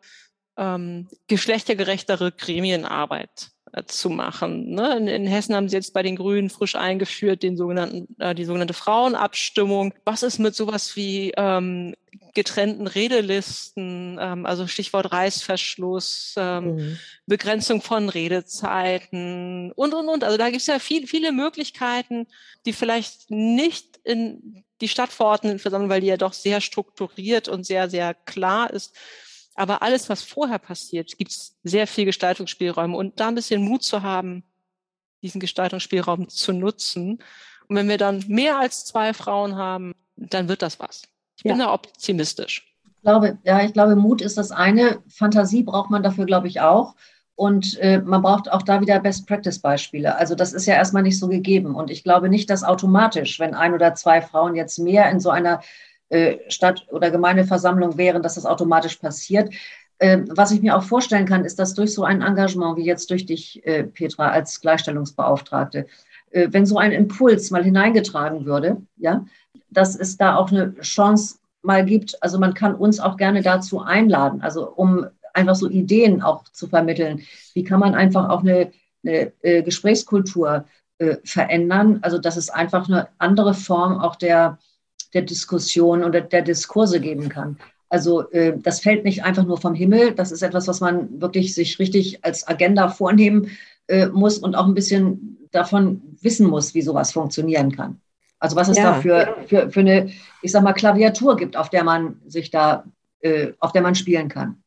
ähm, 0.57 1.07
geschlechtergerechtere 1.27 2.31
Gremienarbeit 2.33 3.51
äh, 3.71 3.83
zu 3.85 4.09
machen. 4.09 4.71
Ne? 4.71 4.97
In, 4.97 5.07
in, 5.07 5.27
Hessen 5.27 5.55
haben 5.55 5.69
sie 5.69 5.77
jetzt 5.77 5.93
bei 5.93 6.03
den 6.03 6.17
Grünen 6.17 6.49
frisch 6.49 6.75
eingeführt 6.75 7.43
den 7.43 7.55
sogenannten, 7.55 8.13
äh, 8.19 8.35
die 8.35 8.45
sogenannte 8.45 8.73
Frauenabstimmung. 8.73 9.93
Was 10.05 10.23
ist 10.23 10.39
mit 10.39 10.55
sowas 10.55 10.95
wie 10.95 11.31
ähm, 11.37 11.95
getrennten 12.39 12.87
Redelisten, 12.87 14.17
ähm, 14.21 14.45
also 14.45 14.65
Stichwort 14.65 15.11
Reißverschluss, 15.11 16.35
ähm, 16.37 16.75
mhm. 16.75 16.99
Begrenzung 17.25 17.81
von 17.81 18.07
Redezeiten 18.07 19.73
und, 19.73 19.93
und, 19.93 20.07
und. 20.07 20.23
Also 20.23 20.37
da 20.37 20.49
gibt 20.49 20.61
es 20.61 20.67
ja 20.67 20.79
viel, 20.79 21.05
viele 21.05 21.33
Möglichkeiten, 21.33 22.27
die 22.65 22.71
vielleicht 22.71 23.29
nicht 23.29 23.99
in 24.05 24.63
die 24.79 24.87
Stadtverordneten 24.87 25.59
versammeln, 25.59 25.89
weil 25.89 25.99
die 25.99 26.07
ja 26.07 26.15
doch 26.15 26.31
sehr 26.31 26.61
strukturiert 26.61 27.49
und 27.49 27.65
sehr, 27.65 27.89
sehr 27.89 28.13
klar 28.13 28.71
ist, 28.71 28.95
aber 29.55 29.81
alles, 29.81 30.07
was 30.07 30.23
vorher 30.23 30.59
passiert, 30.59 31.17
gibt 31.17 31.31
es 31.31 31.57
sehr 31.63 31.85
viel 31.85 32.05
Gestaltungsspielräume 32.05 32.95
und 32.95 33.19
da 33.19 33.27
ein 33.27 33.35
bisschen 33.35 33.61
Mut 33.61 33.83
zu 33.83 34.03
haben, 34.03 34.45
diesen 35.21 35.41
Gestaltungsspielraum 35.41 36.29
zu 36.29 36.53
nutzen. 36.53 37.21
Und 37.67 37.75
wenn 37.75 37.89
wir 37.89 37.97
dann 37.97 38.23
mehr 38.29 38.57
als 38.57 38.85
zwei 38.85 39.13
Frauen 39.13 39.57
haben, 39.57 39.95
dann 40.15 40.47
wird 40.47 40.61
das 40.61 40.79
was. 40.79 41.01
Ich 41.39 41.43
bin 41.43 41.57
ja. 41.57 41.67
da 41.67 41.73
optimistisch. 41.73 42.69
Ich 42.83 43.01
glaube, 43.01 43.37
ja, 43.45 43.63
ich 43.63 43.71
glaube, 43.71 43.95
Mut 43.95 44.21
ist 44.21 44.37
das 44.37 44.51
eine. 44.51 44.99
Fantasie 45.07 45.63
braucht 45.63 45.89
man 45.89 46.03
dafür, 46.03 46.25
glaube 46.25 46.47
ich, 46.47 46.59
auch. 46.59 46.95
Und 47.35 47.77
äh, 47.79 47.99
man 47.99 48.21
braucht 48.21 48.51
auch 48.51 48.61
da 48.61 48.81
wieder 48.81 48.99
Best-Practice-Beispiele. 48.99 50.17
Also 50.17 50.35
das 50.35 50.51
ist 50.51 50.65
ja 50.65 50.73
erstmal 50.73 51.03
nicht 51.03 51.17
so 51.17 51.29
gegeben. 51.29 51.75
Und 51.75 51.91
ich 51.91 52.03
glaube 52.03 52.27
nicht, 52.27 52.49
dass 52.49 52.65
automatisch, 52.65 53.39
wenn 53.39 53.53
ein 53.53 53.73
oder 53.73 53.95
zwei 53.95 54.21
Frauen 54.21 54.53
jetzt 54.53 54.79
mehr 54.79 55.09
in 55.09 55.21
so 55.21 55.29
einer 55.29 55.61
äh, 56.09 56.39
Stadt- 56.49 56.87
oder 56.91 57.09
Gemeindeversammlung 57.09 57.97
wären, 57.97 58.21
dass 58.21 58.35
das 58.35 58.45
automatisch 58.45 58.97
passiert. 58.97 59.53
Ähm, 60.01 60.25
was 60.29 60.51
ich 60.51 60.61
mir 60.61 60.75
auch 60.75 60.83
vorstellen 60.83 61.25
kann, 61.25 61.45
ist, 61.45 61.57
dass 61.57 61.73
durch 61.73 61.93
so 61.93 62.03
ein 62.03 62.21
Engagement 62.21 62.75
wie 62.75 62.85
jetzt 62.85 63.09
durch 63.11 63.25
dich, 63.25 63.65
äh, 63.65 63.83
Petra, 63.85 64.27
als 64.31 64.59
Gleichstellungsbeauftragte, 64.59 65.87
äh, 66.31 66.49
wenn 66.51 66.65
so 66.65 66.77
ein 66.77 66.91
Impuls 66.91 67.51
mal 67.51 67.63
hineingetragen 67.63 68.45
würde, 68.45 68.81
ja, 68.97 69.25
dass 69.71 69.95
es 69.95 70.17
da 70.17 70.35
auch 70.35 70.51
eine 70.51 70.75
Chance 70.81 71.37
mal 71.61 71.85
gibt. 71.85 72.21
Also 72.23 72.39
man 72.39 72.53
kann 72.53 72.75
uns 72.75 72.99
auch 72.99 73.17
gerne 73.17 73.41
dazu 73.41 73.81
einladen, 73.81 74.41
also 74.41 74.69
um 74.69 75.05
einfach 75.33 75.55
so 75.55 75.69
Ideen 75.69 76.21
auch 76.21 76.43
zu 76.45 76.67
vermitteln. 76.67 77.21
Wie 77.53 77.63
kann 77.63 77.79
man 77.79 77.95
einfach 77.95 78.29
auch 78.29 78.41
eine, 78.41 78.71
eine 79.05 79.31
Gesprächskultur 79.63 80.65
verändern? 81.23 81.99
Also 82.01 82.17
dass 82.17 82.37
es 82.37 82.49
einfach 82.49 82.87
eine 82.87 83.09
andere 83.17 83.53
Form 83.53 83.99
auch 83.99 84.15
der 84.15 84.57
der 85.13 85.23
Diskussion 85.23 86.03
oder 86.03 86.21
der 86.21 86.41
Diskurse 86.41 86.99
geben 86.99 87.29
kann. 87.29 87.57
Also 87.89 88.29
äh, 88.31 88.57
das 88.57 88.81
fällt 88.81 89.03
nicht 89.03 89.23
einfach 89.23 89.45
nur 89.45 89.59
vom 89.59 89.73
Himmel. 89.73 90.13
Das 90.13 90.31
ist 90.31 90.43
etwas, 90.43 90.67
was 90.67 90.79
man 90.79 91.21
wirklich 91.21 91.55
sich 91.55 91.79
richtig 91.79 92.23
als 92.23 92.47
Agenda 92.47 92.89
vornehmen 92.89 93.49
äh, 93.87 94.07
muss 94.07 94.37
und 94.37 94.55
auch 94.55 94.67
ein 94.67 94.75
bisschen 94.75 95.37
davon 95.51 96.01
wissen 96.21 96.47
muss, 96.47 96.75
wie 96.75 96.83
sowas 96.83 97.11
funktionieren 97.11 97.75
kann. 97.75 97.99
Also 98.39 98.55
was 98.55 98.69
es 98.69 98.77
ja. 98.77 98.93
da 98.93 99.01
für, 99.01 99.35
für, 99.47 99.69
für 99.69 99.79
eine, 99.81 100.11
ich 100.41 100.51
sag 100.51 100.63
mal, 100.63 100.73
Klaviatur 100.73 101.35
gibt, 101.35 101.57
auf 101.57 101.69
der 101.69 101.83
man 101.83 102.21
sich 102.25 102.49
da, 102.51 102.85
äh, 103.21 103.51
auf 103.59 103.71
der 103.73 103.81
man 103.81 103.95
spielen 103.95 104.29
kann. 104.29 104.63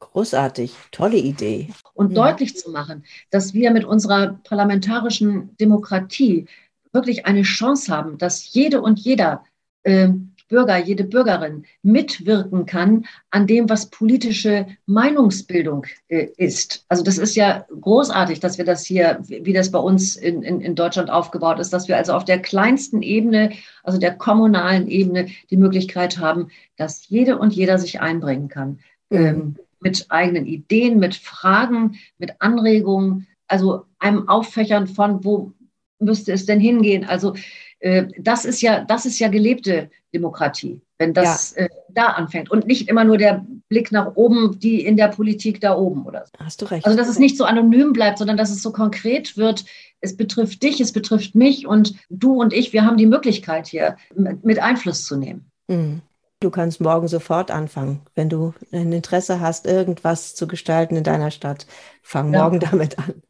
Großartig, 0.00 0.74
tolle 0.90 1.16
Idee. 1.16 1.70
Und 1.92 2.12
ja. 2.12 2.30
deutlich 2.30 2.56
zu 2.56 2.70
machen, 2.70 3.04
dass 3.30 3.52
wir 3.52 3.70
mit 3.72 3.84
unserer 3.84 4.38
parlamentarischen 4.44 5.56
Demokratie 5.56 6.46
wirklich 6.92 7.26
eine 7.26 7.42
Chance 7.42 7.94
haben, 7.94 8.16
dass 8.16 8.52
jede 8.52 8.80
und 8.80 8.98
jeder 8.98 9.44
äh, 9.82 10.08
Bürger, 10.48 10.78
jede 10.78 11.04
Bürgerin 11.04 11.64
mitwirken 11.82 12.66
kann 12.66 13.06
an 13.30 13.46
dem, 13.46 13.68
was 13.68 13.90
politische 13.90 14.66
Meinungsbildung 14.86 15.86
äh, 16.08 16.28
ist. 16.36 16.84
Also 16.88 17.02
das 17.02 17.18
ist 17.18 17.36
ja 17.36 17.66
großartig, 17.80 18.40
dass 18.40 18.58
wir 18.58 18.64
das 18.64 18.84
hier, 18.84 19.20
wie 19.28 19.52
das 19.52 19.70
bei 19.70 19.78
uns 19.78 20.16
in, 20.16 20.42
in, 20.42 20.60
in 20.60 20.74
Deutschland 20.74 21.10
aufgebaut 21.10 21.58
ist, 21.58 21.72
dass 21.72 21.88
wir 21.88 21.96
also 21.96 22.14
auf 22.14 22.24
der 22.24 22.40
kleinsten 22.40 23.02
Ebene, 23.02 23.52
also 23.82 23.98
der 23.98 24.14
kommunalen 24.14 24.88
Ebene, 24.88 25.28
die 25.50 25.56
Möglichkeit 25.56 26.18
haben, 26.18 26.48
dass 26.76 27.08
jede 27.08 27.38
und 27.38 27.54
jeder 27.54 27.78
sich 27.78 28.00
einbringen 28.00 28.48
kann. 28.48 28.80
Ähm, 29.10 29.56
mit 29.80 30.06
eigenen 30.08 30.46
Ideen, 30.46 30.98
mit 30.98 31.14
Fragen, 31.14 31.98
mit 32.18 32.40
Anregungen, 32.40 33.26
also 33.46 33.84
einem 33.98 34.28
Auffächern 34.28 34.86
von, 34.86 35.24
wo 35.24 35.52
müsste 35.98 36.32
es 36.32 36.46
denn 36.46 36.60
hingehen? 36.60 37.04
Also 37.04 37.34
das 38.18 38.44
ist 38.44 38.60
ja, 38.60 38.84
das 38.84 39.06
ist 39.06 39.18
ja 39.18 39.28
gelebte 39.28 39.90
Demokratie, 40.12 40.80
wenn 40.98 41.14
das 41.14 41.54
ja. 41.56 41.64
äh, 41.64 41.68
da 41.90 42.06
anfängt 42.06 42.50
und 42.50 42.66
nicht 42.66 42.88
immer 42.88 43.04
nur 43.04 43.18
der 43.18 43.46
Blick 43.68 43.92
nach 43.92 44.16
oben, 44.16 44.58
die 44.58 44.84
in 44.84 44.96
der 44.96 45.08
Politik 45.08 45.60
da 45.60 45.76
oben 45.76 46.04
oder 46.04 46.24
so. 46.26 46.32
Hast 46.44 46.60
du 46.60 46.66
recht. 46.66 46.86
Also 46.86 46.96
dass 46.96 47.08
es 47.08 47.18
nicht 47.18 47.36
so 47.36 47.44
anonym 47.44 47.92
bleibt, 47.92 48.18
sondern 48.18 48.36
dass 48.36 48.50
es 48.50 48.62
so 48.62 48.72
konkret 48.72 49.36
wird. 49.36 49.64
Es 50.00 50.16
betrifft 50.16 50.62
dich, 50.62 50.80
es 50.80 50.92
betrifft 50.92 51.34
mich 51.34 51.66
und 51.66 51.94
du 52.08 52.40
und 52.40 52.52
ich, 52.52 52.72
wir 52.72 52.84
haben 52.84 52.96
die 52.96 53.06
Möglichkeit 53.06 53.66
hier 53.66 53.96
mit 54.42 54.58
Einfluss 54.58 55.04
zu 55.04 55.16
nehmen. 55.16 55.50
Mhm. 55.68 56.02
Du 56.40 56.50
kannst 56.50 56.80
morgen 56.80 57.08
sofort 57.08 57.50
anfangen. 57.50 58.00
Wenn 58.14 58.28
du 58.28 58.54
ein 58.70 58.92
Interesse 58.92 59.40
hast, 59.40 59.66
irgendwas 59.66 60.36
zu 60.36 60.46
gestalten 60.46 60.94
in 60.94 61.02
deiner 61.02 61.32
Stadt, 61.32 61.66
fang 62.00 62.32
ja. 62.32 62.42
morgen 62.42 62.60
damit 62.70 62.96
an. 62.96 63.22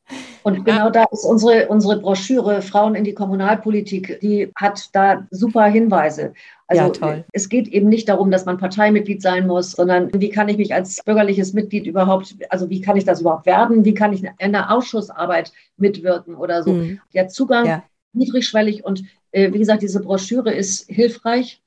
Und 0.43 0.67
genau 0.67 0.91
da 0.91 1.05
ist 1.11 1.25
unsere, 1.25 1.69
unsere 1.69 2.01
Broschüre 2.01 2.61
Frauen 2.61 2.95
in 2.95 3.05
die 3.05 3.15
Kommunalpolitik, 3.15 4.21
die 4.21 4.53
hat 4.57 4.91
da 4.93 5.27
super 5.31 5.65
Hinweise. 5.65 6.35
Also 6.67 6.83
ja, 6.83 6.91
toll. 6.91 7.25
es 7.33 7.49
geht 7.49 7.69
eben 7.69 7.89
nicht 7.89 8.11
darum, 8.11 8.31
dass 8.31 8.45
man 8.45 8.59
Parteimitglied 8.59 9.23
sein 9.23 9.47
muss, 9.47 9.73
sondern 9.73 10.11
wie 10.13 10.29
kann 10.29 10.51
ich 10.51 10.59
mich 10.59 10.75
als 10.75 11.03
bürgerliches 11.03 11.55
Mitglied 11.55 11.87
überhaupt, 11.87 12.35
also 12.51 12.69
wie 12.69 12.83
kann 12.83 12.99
ich 12.99 13.05
das 13.05 13.23
überhaupt 13.23 13.47
werden? 13.47 13.87
Wie 13.87 13.95
kann 13.95 14.13
ich 14.13 14.23
in 14.39 14.53
der 14.53 14.71
Ausschussarbeit 14.71 15.51
mitwirken 15.79 16.35
oder 16.35 16.63
so? 16.63 16.73
Mhm. 16.73 17.01
Der 17.15 17.29
Zugang 17.29 17.67
ja. 17.67 17.83
niedrigschwellig 18.13 18.85
und 18.85 19.03
äh, 19.33 19.51
wie 19.53 19.59
gesagt, 19.59 19.81
diese 19.81 20.01
Broschüre 20.01 20.53
ist 20.53 20.87
hilfreich 20.91 21.63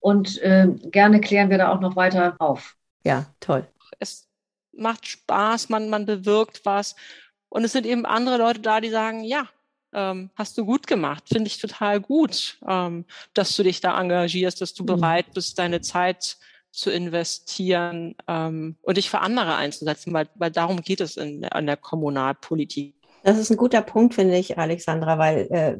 und 0.00 0.40
äh, 0.42 0.68
gerne 0.90 1.20
klären 1.20 1.50
wir 1.50 1.58
da 1.58 1.72
auch 1.72 1.80
noch 1.80 1.96
weiter 1.96 2.34
auf. 2.38 2.76
Ja, 3.04 3.26
toll. 3.38 3.66
Es 3.98 4.28
macht 4.72 5.06
Spaß, 5.06 5.68
man, 5.68 5.88
man 5.88 6.06
bewirkt 6.06 6.62
was. 6.64 6.96
Und 7.48 7.64
es 7.64 7.72
sind 7.72 7.86
eben 7.86 8.06
andere 8.06 8.38
Leute 8.38 8.60
da, 8.60 8.80
die 8.80 8.90
sagen, 8.90 9.24
ja, 9.24 9.48
ähm, 9.92 10.30
hast 10.36 10.56
du 10.56 10.64
gut 10.64 10.86
gemacht, 10.86 11.24
finde 11.28 11.48
ich 11.48 11.58
total 11.58 12.00
gut, 12.00 12.58
ähm, 12.66 13.04
dass 13.34 13.56
du 13.56 13.62
dich 13.62 13.80
da 13.80 14.00
engagierst, 14.00 14.60
dass 14.60 14.72
du 14.72 14.84
mhm. 14.84 14.86
bereit 14.86 15.26
bist, 15.34 15.58
deine 15.58 15.80
Zeit 15.80 16.38
zu 16.70 16.90
investieren 16.90 18.14
ähm, 18.28 18.76
und 18.82 18.96
dich 18.96 19.10
für 19.10 19.20
andere 19.20 19.56
einzusetzen, 19.56 20.12
weil, 20.12 20.28
weil 20.36 20.52
darum 20.52 20.82
geht 20.82 21.00
es 21.00 21.16
in, 21.16 21.44
an 21.44 21.66
der 21.66 21.76
Kommunalpolitik. 21.76 22.94
Das 23.24 23.38
ist 23.38 23.50
ein 23.50 23.56
guter 23.56 23.82
Punkt, 23.82 24.14
finde 24.14 24.36
ich, 24.38 24.56
Alexandra, 24.56 25.18
weil 25.18 25.48
äh, 25.50 25.76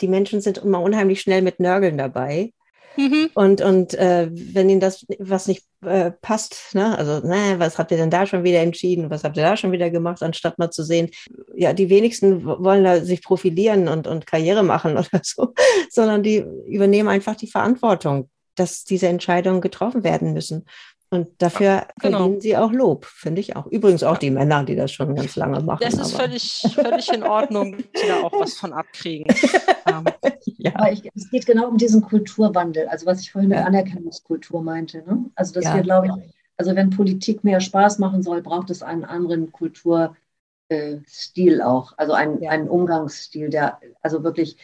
die 0.00 0.08
Menschen 0.08 0.40
sind 0.40 0.58
immer 0.58 0.80
unheimlich 0.80 1.20
schnell 1.20 1.42
mit 1.42 1.60
Nörgeln 1.60 1.96
dabei 1.96 2.52
Mhm. 2.98 3.30
Und, 3.34 3.60
und 3.60 3.94
äh, 3.94 4.28
wenn 4.32 4.68
ihnen 4.68 4.80
das 4.80 5.06
was 5.20 5.46
nicht 5.46 5.64
äh, 5.82 6.10
passt, 6.10 6.74
ne? 6.74 6.98
also, 6.98 7.24
ne, 7.24 7.54
was 7.58 7.78
habt 7.78 7.92
ihr 7.92 7.96
denn 7.96 8.10
da 8.10 8.26
schon 8.26 8.42
wieder 8.42 8.60
entschieden, 8.60 9.08
was 9.08 9.22
habt 9.22 9.36
ihr 9.36 9.44
da 9.44 9.56
schon 9.56 9.70
wieder 9.70 9.88
gemacht, 9.88 10.20
anstatt 10.20 10.58
mal 10.58 10.70
zu 10.70 10.82
sehen, 10.82 11.10
ja, 11.54 11.72
die 11.72 11.90
wenigsten 11.90 12.44
wollen 12.44 12.82
da 12.82 13.04
sich 13.04 13.22
profilieren 13.22 13.86
und, 13.86 14.08
und 14.08 14.26
Karriere 14.26 14.64
machen 14.64 14.92
oder 14.98 15.20
so, 15.22 15.54
sondern 15.90 16.24
die 16.24 16.44
übernehmen 16.66 17.08
einfach 17.08 17.36
die 17.36 17.46
Verantwortung, 17.46 18.28
dass 18.56 18.82
diese 18.82 19.06
Entscheidungen 19.06 19.60
getroffen 19.60 20.02
werden 20.02 20.32
müssen. 20.32 20.64
Und 21.10 21.28
dafür 21.38 21.86
genau. 22.00 22.18
verdienen 22.18 22.40
sie 22.40 22.56
auch 22.56 22.70
Lob, 22.70 23.06
finde 23.06 23.40
ich 23.40 23.56
auch. 23.56 23.66
Übrigens 23.66 24.02
auch 24.02 24.18
die 24.18 24.30
Männer, 24.30 24.64
die 24.64 24.76
das 24.76 24.92
schon 24.92 25.14
ganz 25.14 25.36
lange 25.36 25.60
machen. 25.60 25.80
Das 25.80 25.94
ist 25.94 26.14
völlig, 26.14 26.62
völlig 26.74 27.10
in 27.10 27.22
Ordnung, 27.22 27.78
die 27.78 28.08
da 28.08 28.22
auch 28.24 28.32
was 28.32 28.54
von 28.54 28.74
abkriegen. 28.74 29.32
Ja. 30.58 30.72
Aber 30.74 30.92
ich, 30.92 31.08
es 31.14 31.30
geht 31.30 31.46
genau 31.46 31.68
um 31.68 31.76
diesen 31.76 32.02
Kulturwandel, 32.02 32.88
also 32.88 33.06
was 33.06 33.20
ich 33.20 33.30
vorhin 33.32 33.50
mit 33.50 33.58
Anerkennungskultur 33.58 34.62
meinte. 34.62 34.98
Ne? 35.06 35.26
Also 35.34 35.54
dass 35.54 35.64
ja. 35.64 35.76
wir, 35.76 35.82
glaube 35.82 36.08
ich, 36.08 36.12
also 36.56 36.74
wenn 36.74 36.90
Politik 36.90 37.44
mehr 37.44 37.60
Spaß 37.60 37.98
machen 37.98 38.22
soll, 38.22 38.42
braucht 38.42 38.70
es 38.70 38.82
einen 38.82 39.04
anderen 39.04 39.52
Kulturstil 39.52 40.16
auch, 41.62 41.94
also 41.96 42.12
einen, 42.12 42.42
ja. 42.42 42.50
einen 42.50 42.68
Umgangsstil, 42.68 43.50
der 43.50 43.78
also 44.02 44.24
wirklich 44.24 44.56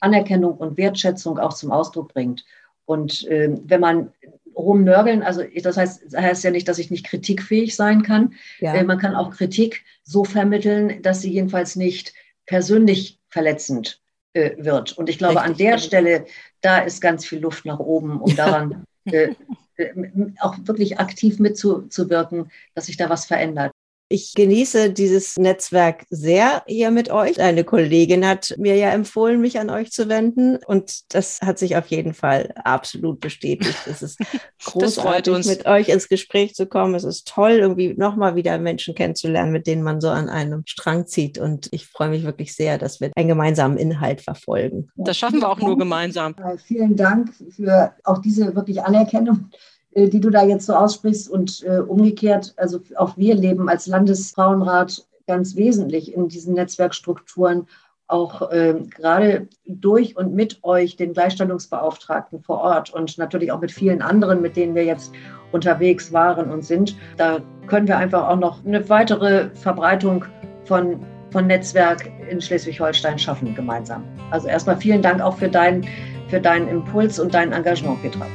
Anerkennung 0.00 0.54
und 0.56 0.78
Wertschätzung 0.78 1.38
auch 1.38 1.52
zum 1.52 1.70
Ausdruck 1.70 2.12
bringt. 2.12 2.44
Und 2.84 3.26
äh, 3.28 3.56
wenn 3.64 3.80
man 3.80 4.12
rumnörgeln. 4.54 5.22
Also 5.22 5.42
das 5.62 5.76
heißt, 5.76 6.02
das 6.12 6.22
heißt 6.22 6.44
ja 6.44 6.50
nicht, 6.50 6.68
dass 6.68 6.78
ich 6.78 6.90
nicht 6.90 7.06
kritikfähig 7.06 7.74
sein 7.74 8.02
kann. 8.02 8.34
Ja. 8.60 8.74
Äh, 8.74 8.84
man 8.84 8.98
kann 8.98 9.14
auch 9.14 9.30
Kritik 9.30 9.84
so 10.02 10.24
vermitteln, 10.24 11.02
dass 11.02 11.22
sie 11.22 11.32
jedenfalls 11.32 11.76
nicht 11.76 12.12
persönlich 12.46 13.20
verletzend 13.28 14.01
äh, 14.34 14.52
wird. 14.56 14.92
Und 14.92 15.08
ich 15.08 15.18
glaube, 15.18 15.36
Richtig. 15.36 15.50
an 15.50 15.56
der 15.58 15.78
Stelle, 15.78 16.24
da 16.60 16.78
ist 16.78 17.00
ganz 17.00 17.26
viel 17.26 17.40
Luft 17.40 17.64
nach 17.64 17.78
oben, 17.78 18.20
um 18.20 18.34
daran 18.34 18.84
äh, 19.04 19.34
äh, 19.76 19.92
auch 20.40 20.56
wirklich 20.62 20.98
aktiv 20.98 21.38
mitzuwirken, 21.38 22.50
dass 22.74 22.86
sich 22.86 22.96
da 22.96 23.10
was 23.10 23.26
verändert. 23.26 23.72
Ich 24.12 24.34
genieße 24.34 24.92
dieses 24.92 25.38
Netzwerk 25.38 26.04
sehr 26.10 26.64
hier 26.66 26.90
mit 26.90 27.10
euch. 27.10 27.40
Eine 27.40 27.64
Kollegin 27.64 28.26
hat 28.26 28.54
mir 28.58 28.76
ja 28.76 28.90
empfohlen, 28.90 29.40
mich 29.40 29.58
an 29.58 29.70
euch 29.70 29.90
zu 29.90 30.10
wenden 30.10 30.58
und 30.66 31.14
das 31.14 31.40
hat 31.40 31.58
sich 31.58 31.76
auf 31.76 31.86
jeden 31.86 32.12
Fall 32.12 32.52
absolut 32.56 33.20
bestätigt. 33.20 33.78
Es 33.86 34.02
ist 34.02 34.18
großartig, 34.66 35.46
mit 35.46 35.64
euch 35.64 35.88
ins 35.88 36.10
Gespräch 36.10 36.54
zu 36.54 36.66
kommen. 36.66 36.94
Es 36.94 37.04
ist 37.04 37.26
toll, 37.26 37.52
irgendwie 37.52 37.94
nochmal 37.94 38.36
wieder 38.36 38.58
Menschen 38.58 38.94
kennenzulernen, 38.94 39.50
mit 39.50 39.66
denen 39.66 39.82
man 39.82 40.02
so 40.02 40.10
an 40.10 40.28
einem 40.28 40.64
Strang 40.66 41.06
zieht. 41.06 41.38
Und 41.38 41.70
ich 41.72 41.86
freue 41.86 42.10
mich 42.10 42.22
wirklich 42.22 42.54
sehr, 42.54 42.76
dass 42.76 43.00
wir 43.00 43.12
einen 43.16 43.28
gemeinsamen 43.28 43.78
Inhalt 43.78 44.20
verfolgen. 44.20 44.90
Das 44.94 45.16
schaffen 45.16 45.40
wir 45.40 45.48
auch 45.48 45.58
nur 45.58 45.78
gemeinsam. 45.78 46.36
Vielen 46.66 46.96
Dank 46.96 47.32
für 47.56 47.94
auch 48.04 48.18
diese 48.18 48.54
wirklich 48.54 48.82
Anerkennung 48.82 49.48
die 49.94 50.20
du 50.20 50.30
da 50.30 50.44
jetzt 50.44 50.66
so 50.66 50.74
aussprichst 50.74 51.28
und 51.30 51.62
äh, 51.64 51.78
umgekehrt, 51.80 52.54
also 52.56 52.80
auch 52.96 53.16
wir 53.16 53.34
leben 53.34 53.68
als 53.68 53.86
Landesfrauenrat 53.86 55.06
ganz 55.26 55.56
wesentlich 55.56 56.14
in 56.14 56.28
diesen 56.28 56.54
Netzwerkstrukturen, 56.54 57.66
auch 58.08 58.50
äh, 58.50 58.74
gerade 58.94 59.48
durch 59.66 60.16
und 60.16 60.34
mit 60.34 60.62
euch, 60.62 60.96
den 60.96 61.14
Gleichstellungsbeauftragten 61.14 62.40
vor 62.40 62.60
Ort 62.60 62.92
und 62.92 63.16
natürlich 63.16 63.52
auch 63.52 63.60
mit 63.60 63.72
vielen 63.72 64.02
anderen, 64.02 64.42
mit 64.42 64.56
denen 64.56 64.74
wir 64.74 64.84
jetzt 64.84 65.12
unterwegs 65.50 66.12
waren 66.12 66.50
und 66.50 66.64
sind. 66.64 66.96
Da 67.16 67.40
können 67.66 67.88
wir 67.88 67.96
einfach 67.96 68.28
auch 68.28 68.36
noch 68.36 68.64
eine 68.64 68.86
weitere 68.88 69.48
Verbreitung 69.54 70.24
von, 70.64 71.00
von 71.30 71.46
Netzwerk 71.46 72.10
in 72.30 72.40
Schleswig-Holstein 72.40 73.18
schaffen 73.18 73.54
gemeinsam. 73.54 74.04
Also 74.30 74.48
erstmal 74.48 74.76
vielen 74.76 75.02
Dank 75.02 75.20
auch 75.20 75.36
für, 75.36 75.48
dein, 75.48 75.86
für 76.28 76.40
deinen 76.40 76.68
Impuls 76.68 77.18
und 77.18 77.32
dein 77.32 77.52
Engagement, 77.52 78.02
Petra. 78.02 78.26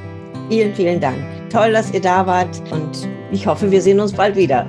Vielen, 0.50 0.74
vielen 0.74 1.00
Dank. 1.00 1.18
Toll, 1.50 1.74
dass 1.74 1.92
ihr 1.92 2.02
da 2.02 2.26
wart 2.26 2.62
und 2.72 3.08
ich 3.32 3.46
hoffe, 3.46 3.70
wir 3.70 3.82
sehen 3.82 4.00
uns 4.00 4.14
bald 4.14 4.36
wieder. 4.36 4.66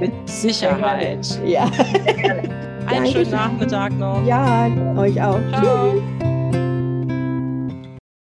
Mit 0.00 0.12
Sicherheit. 0.28 1.40
Ja. 1.44 1.70
Einen 2.86 3.06
schönen 3.06 3.30
Nachmittag 3.30 3.92
noch. 3.98 4.24
Ja, 4.26 4.68
euch 4.96 5.20
auch. 5.22 5.38
Ciao. 5.52 5.92
Tschüss. 5.92 6.29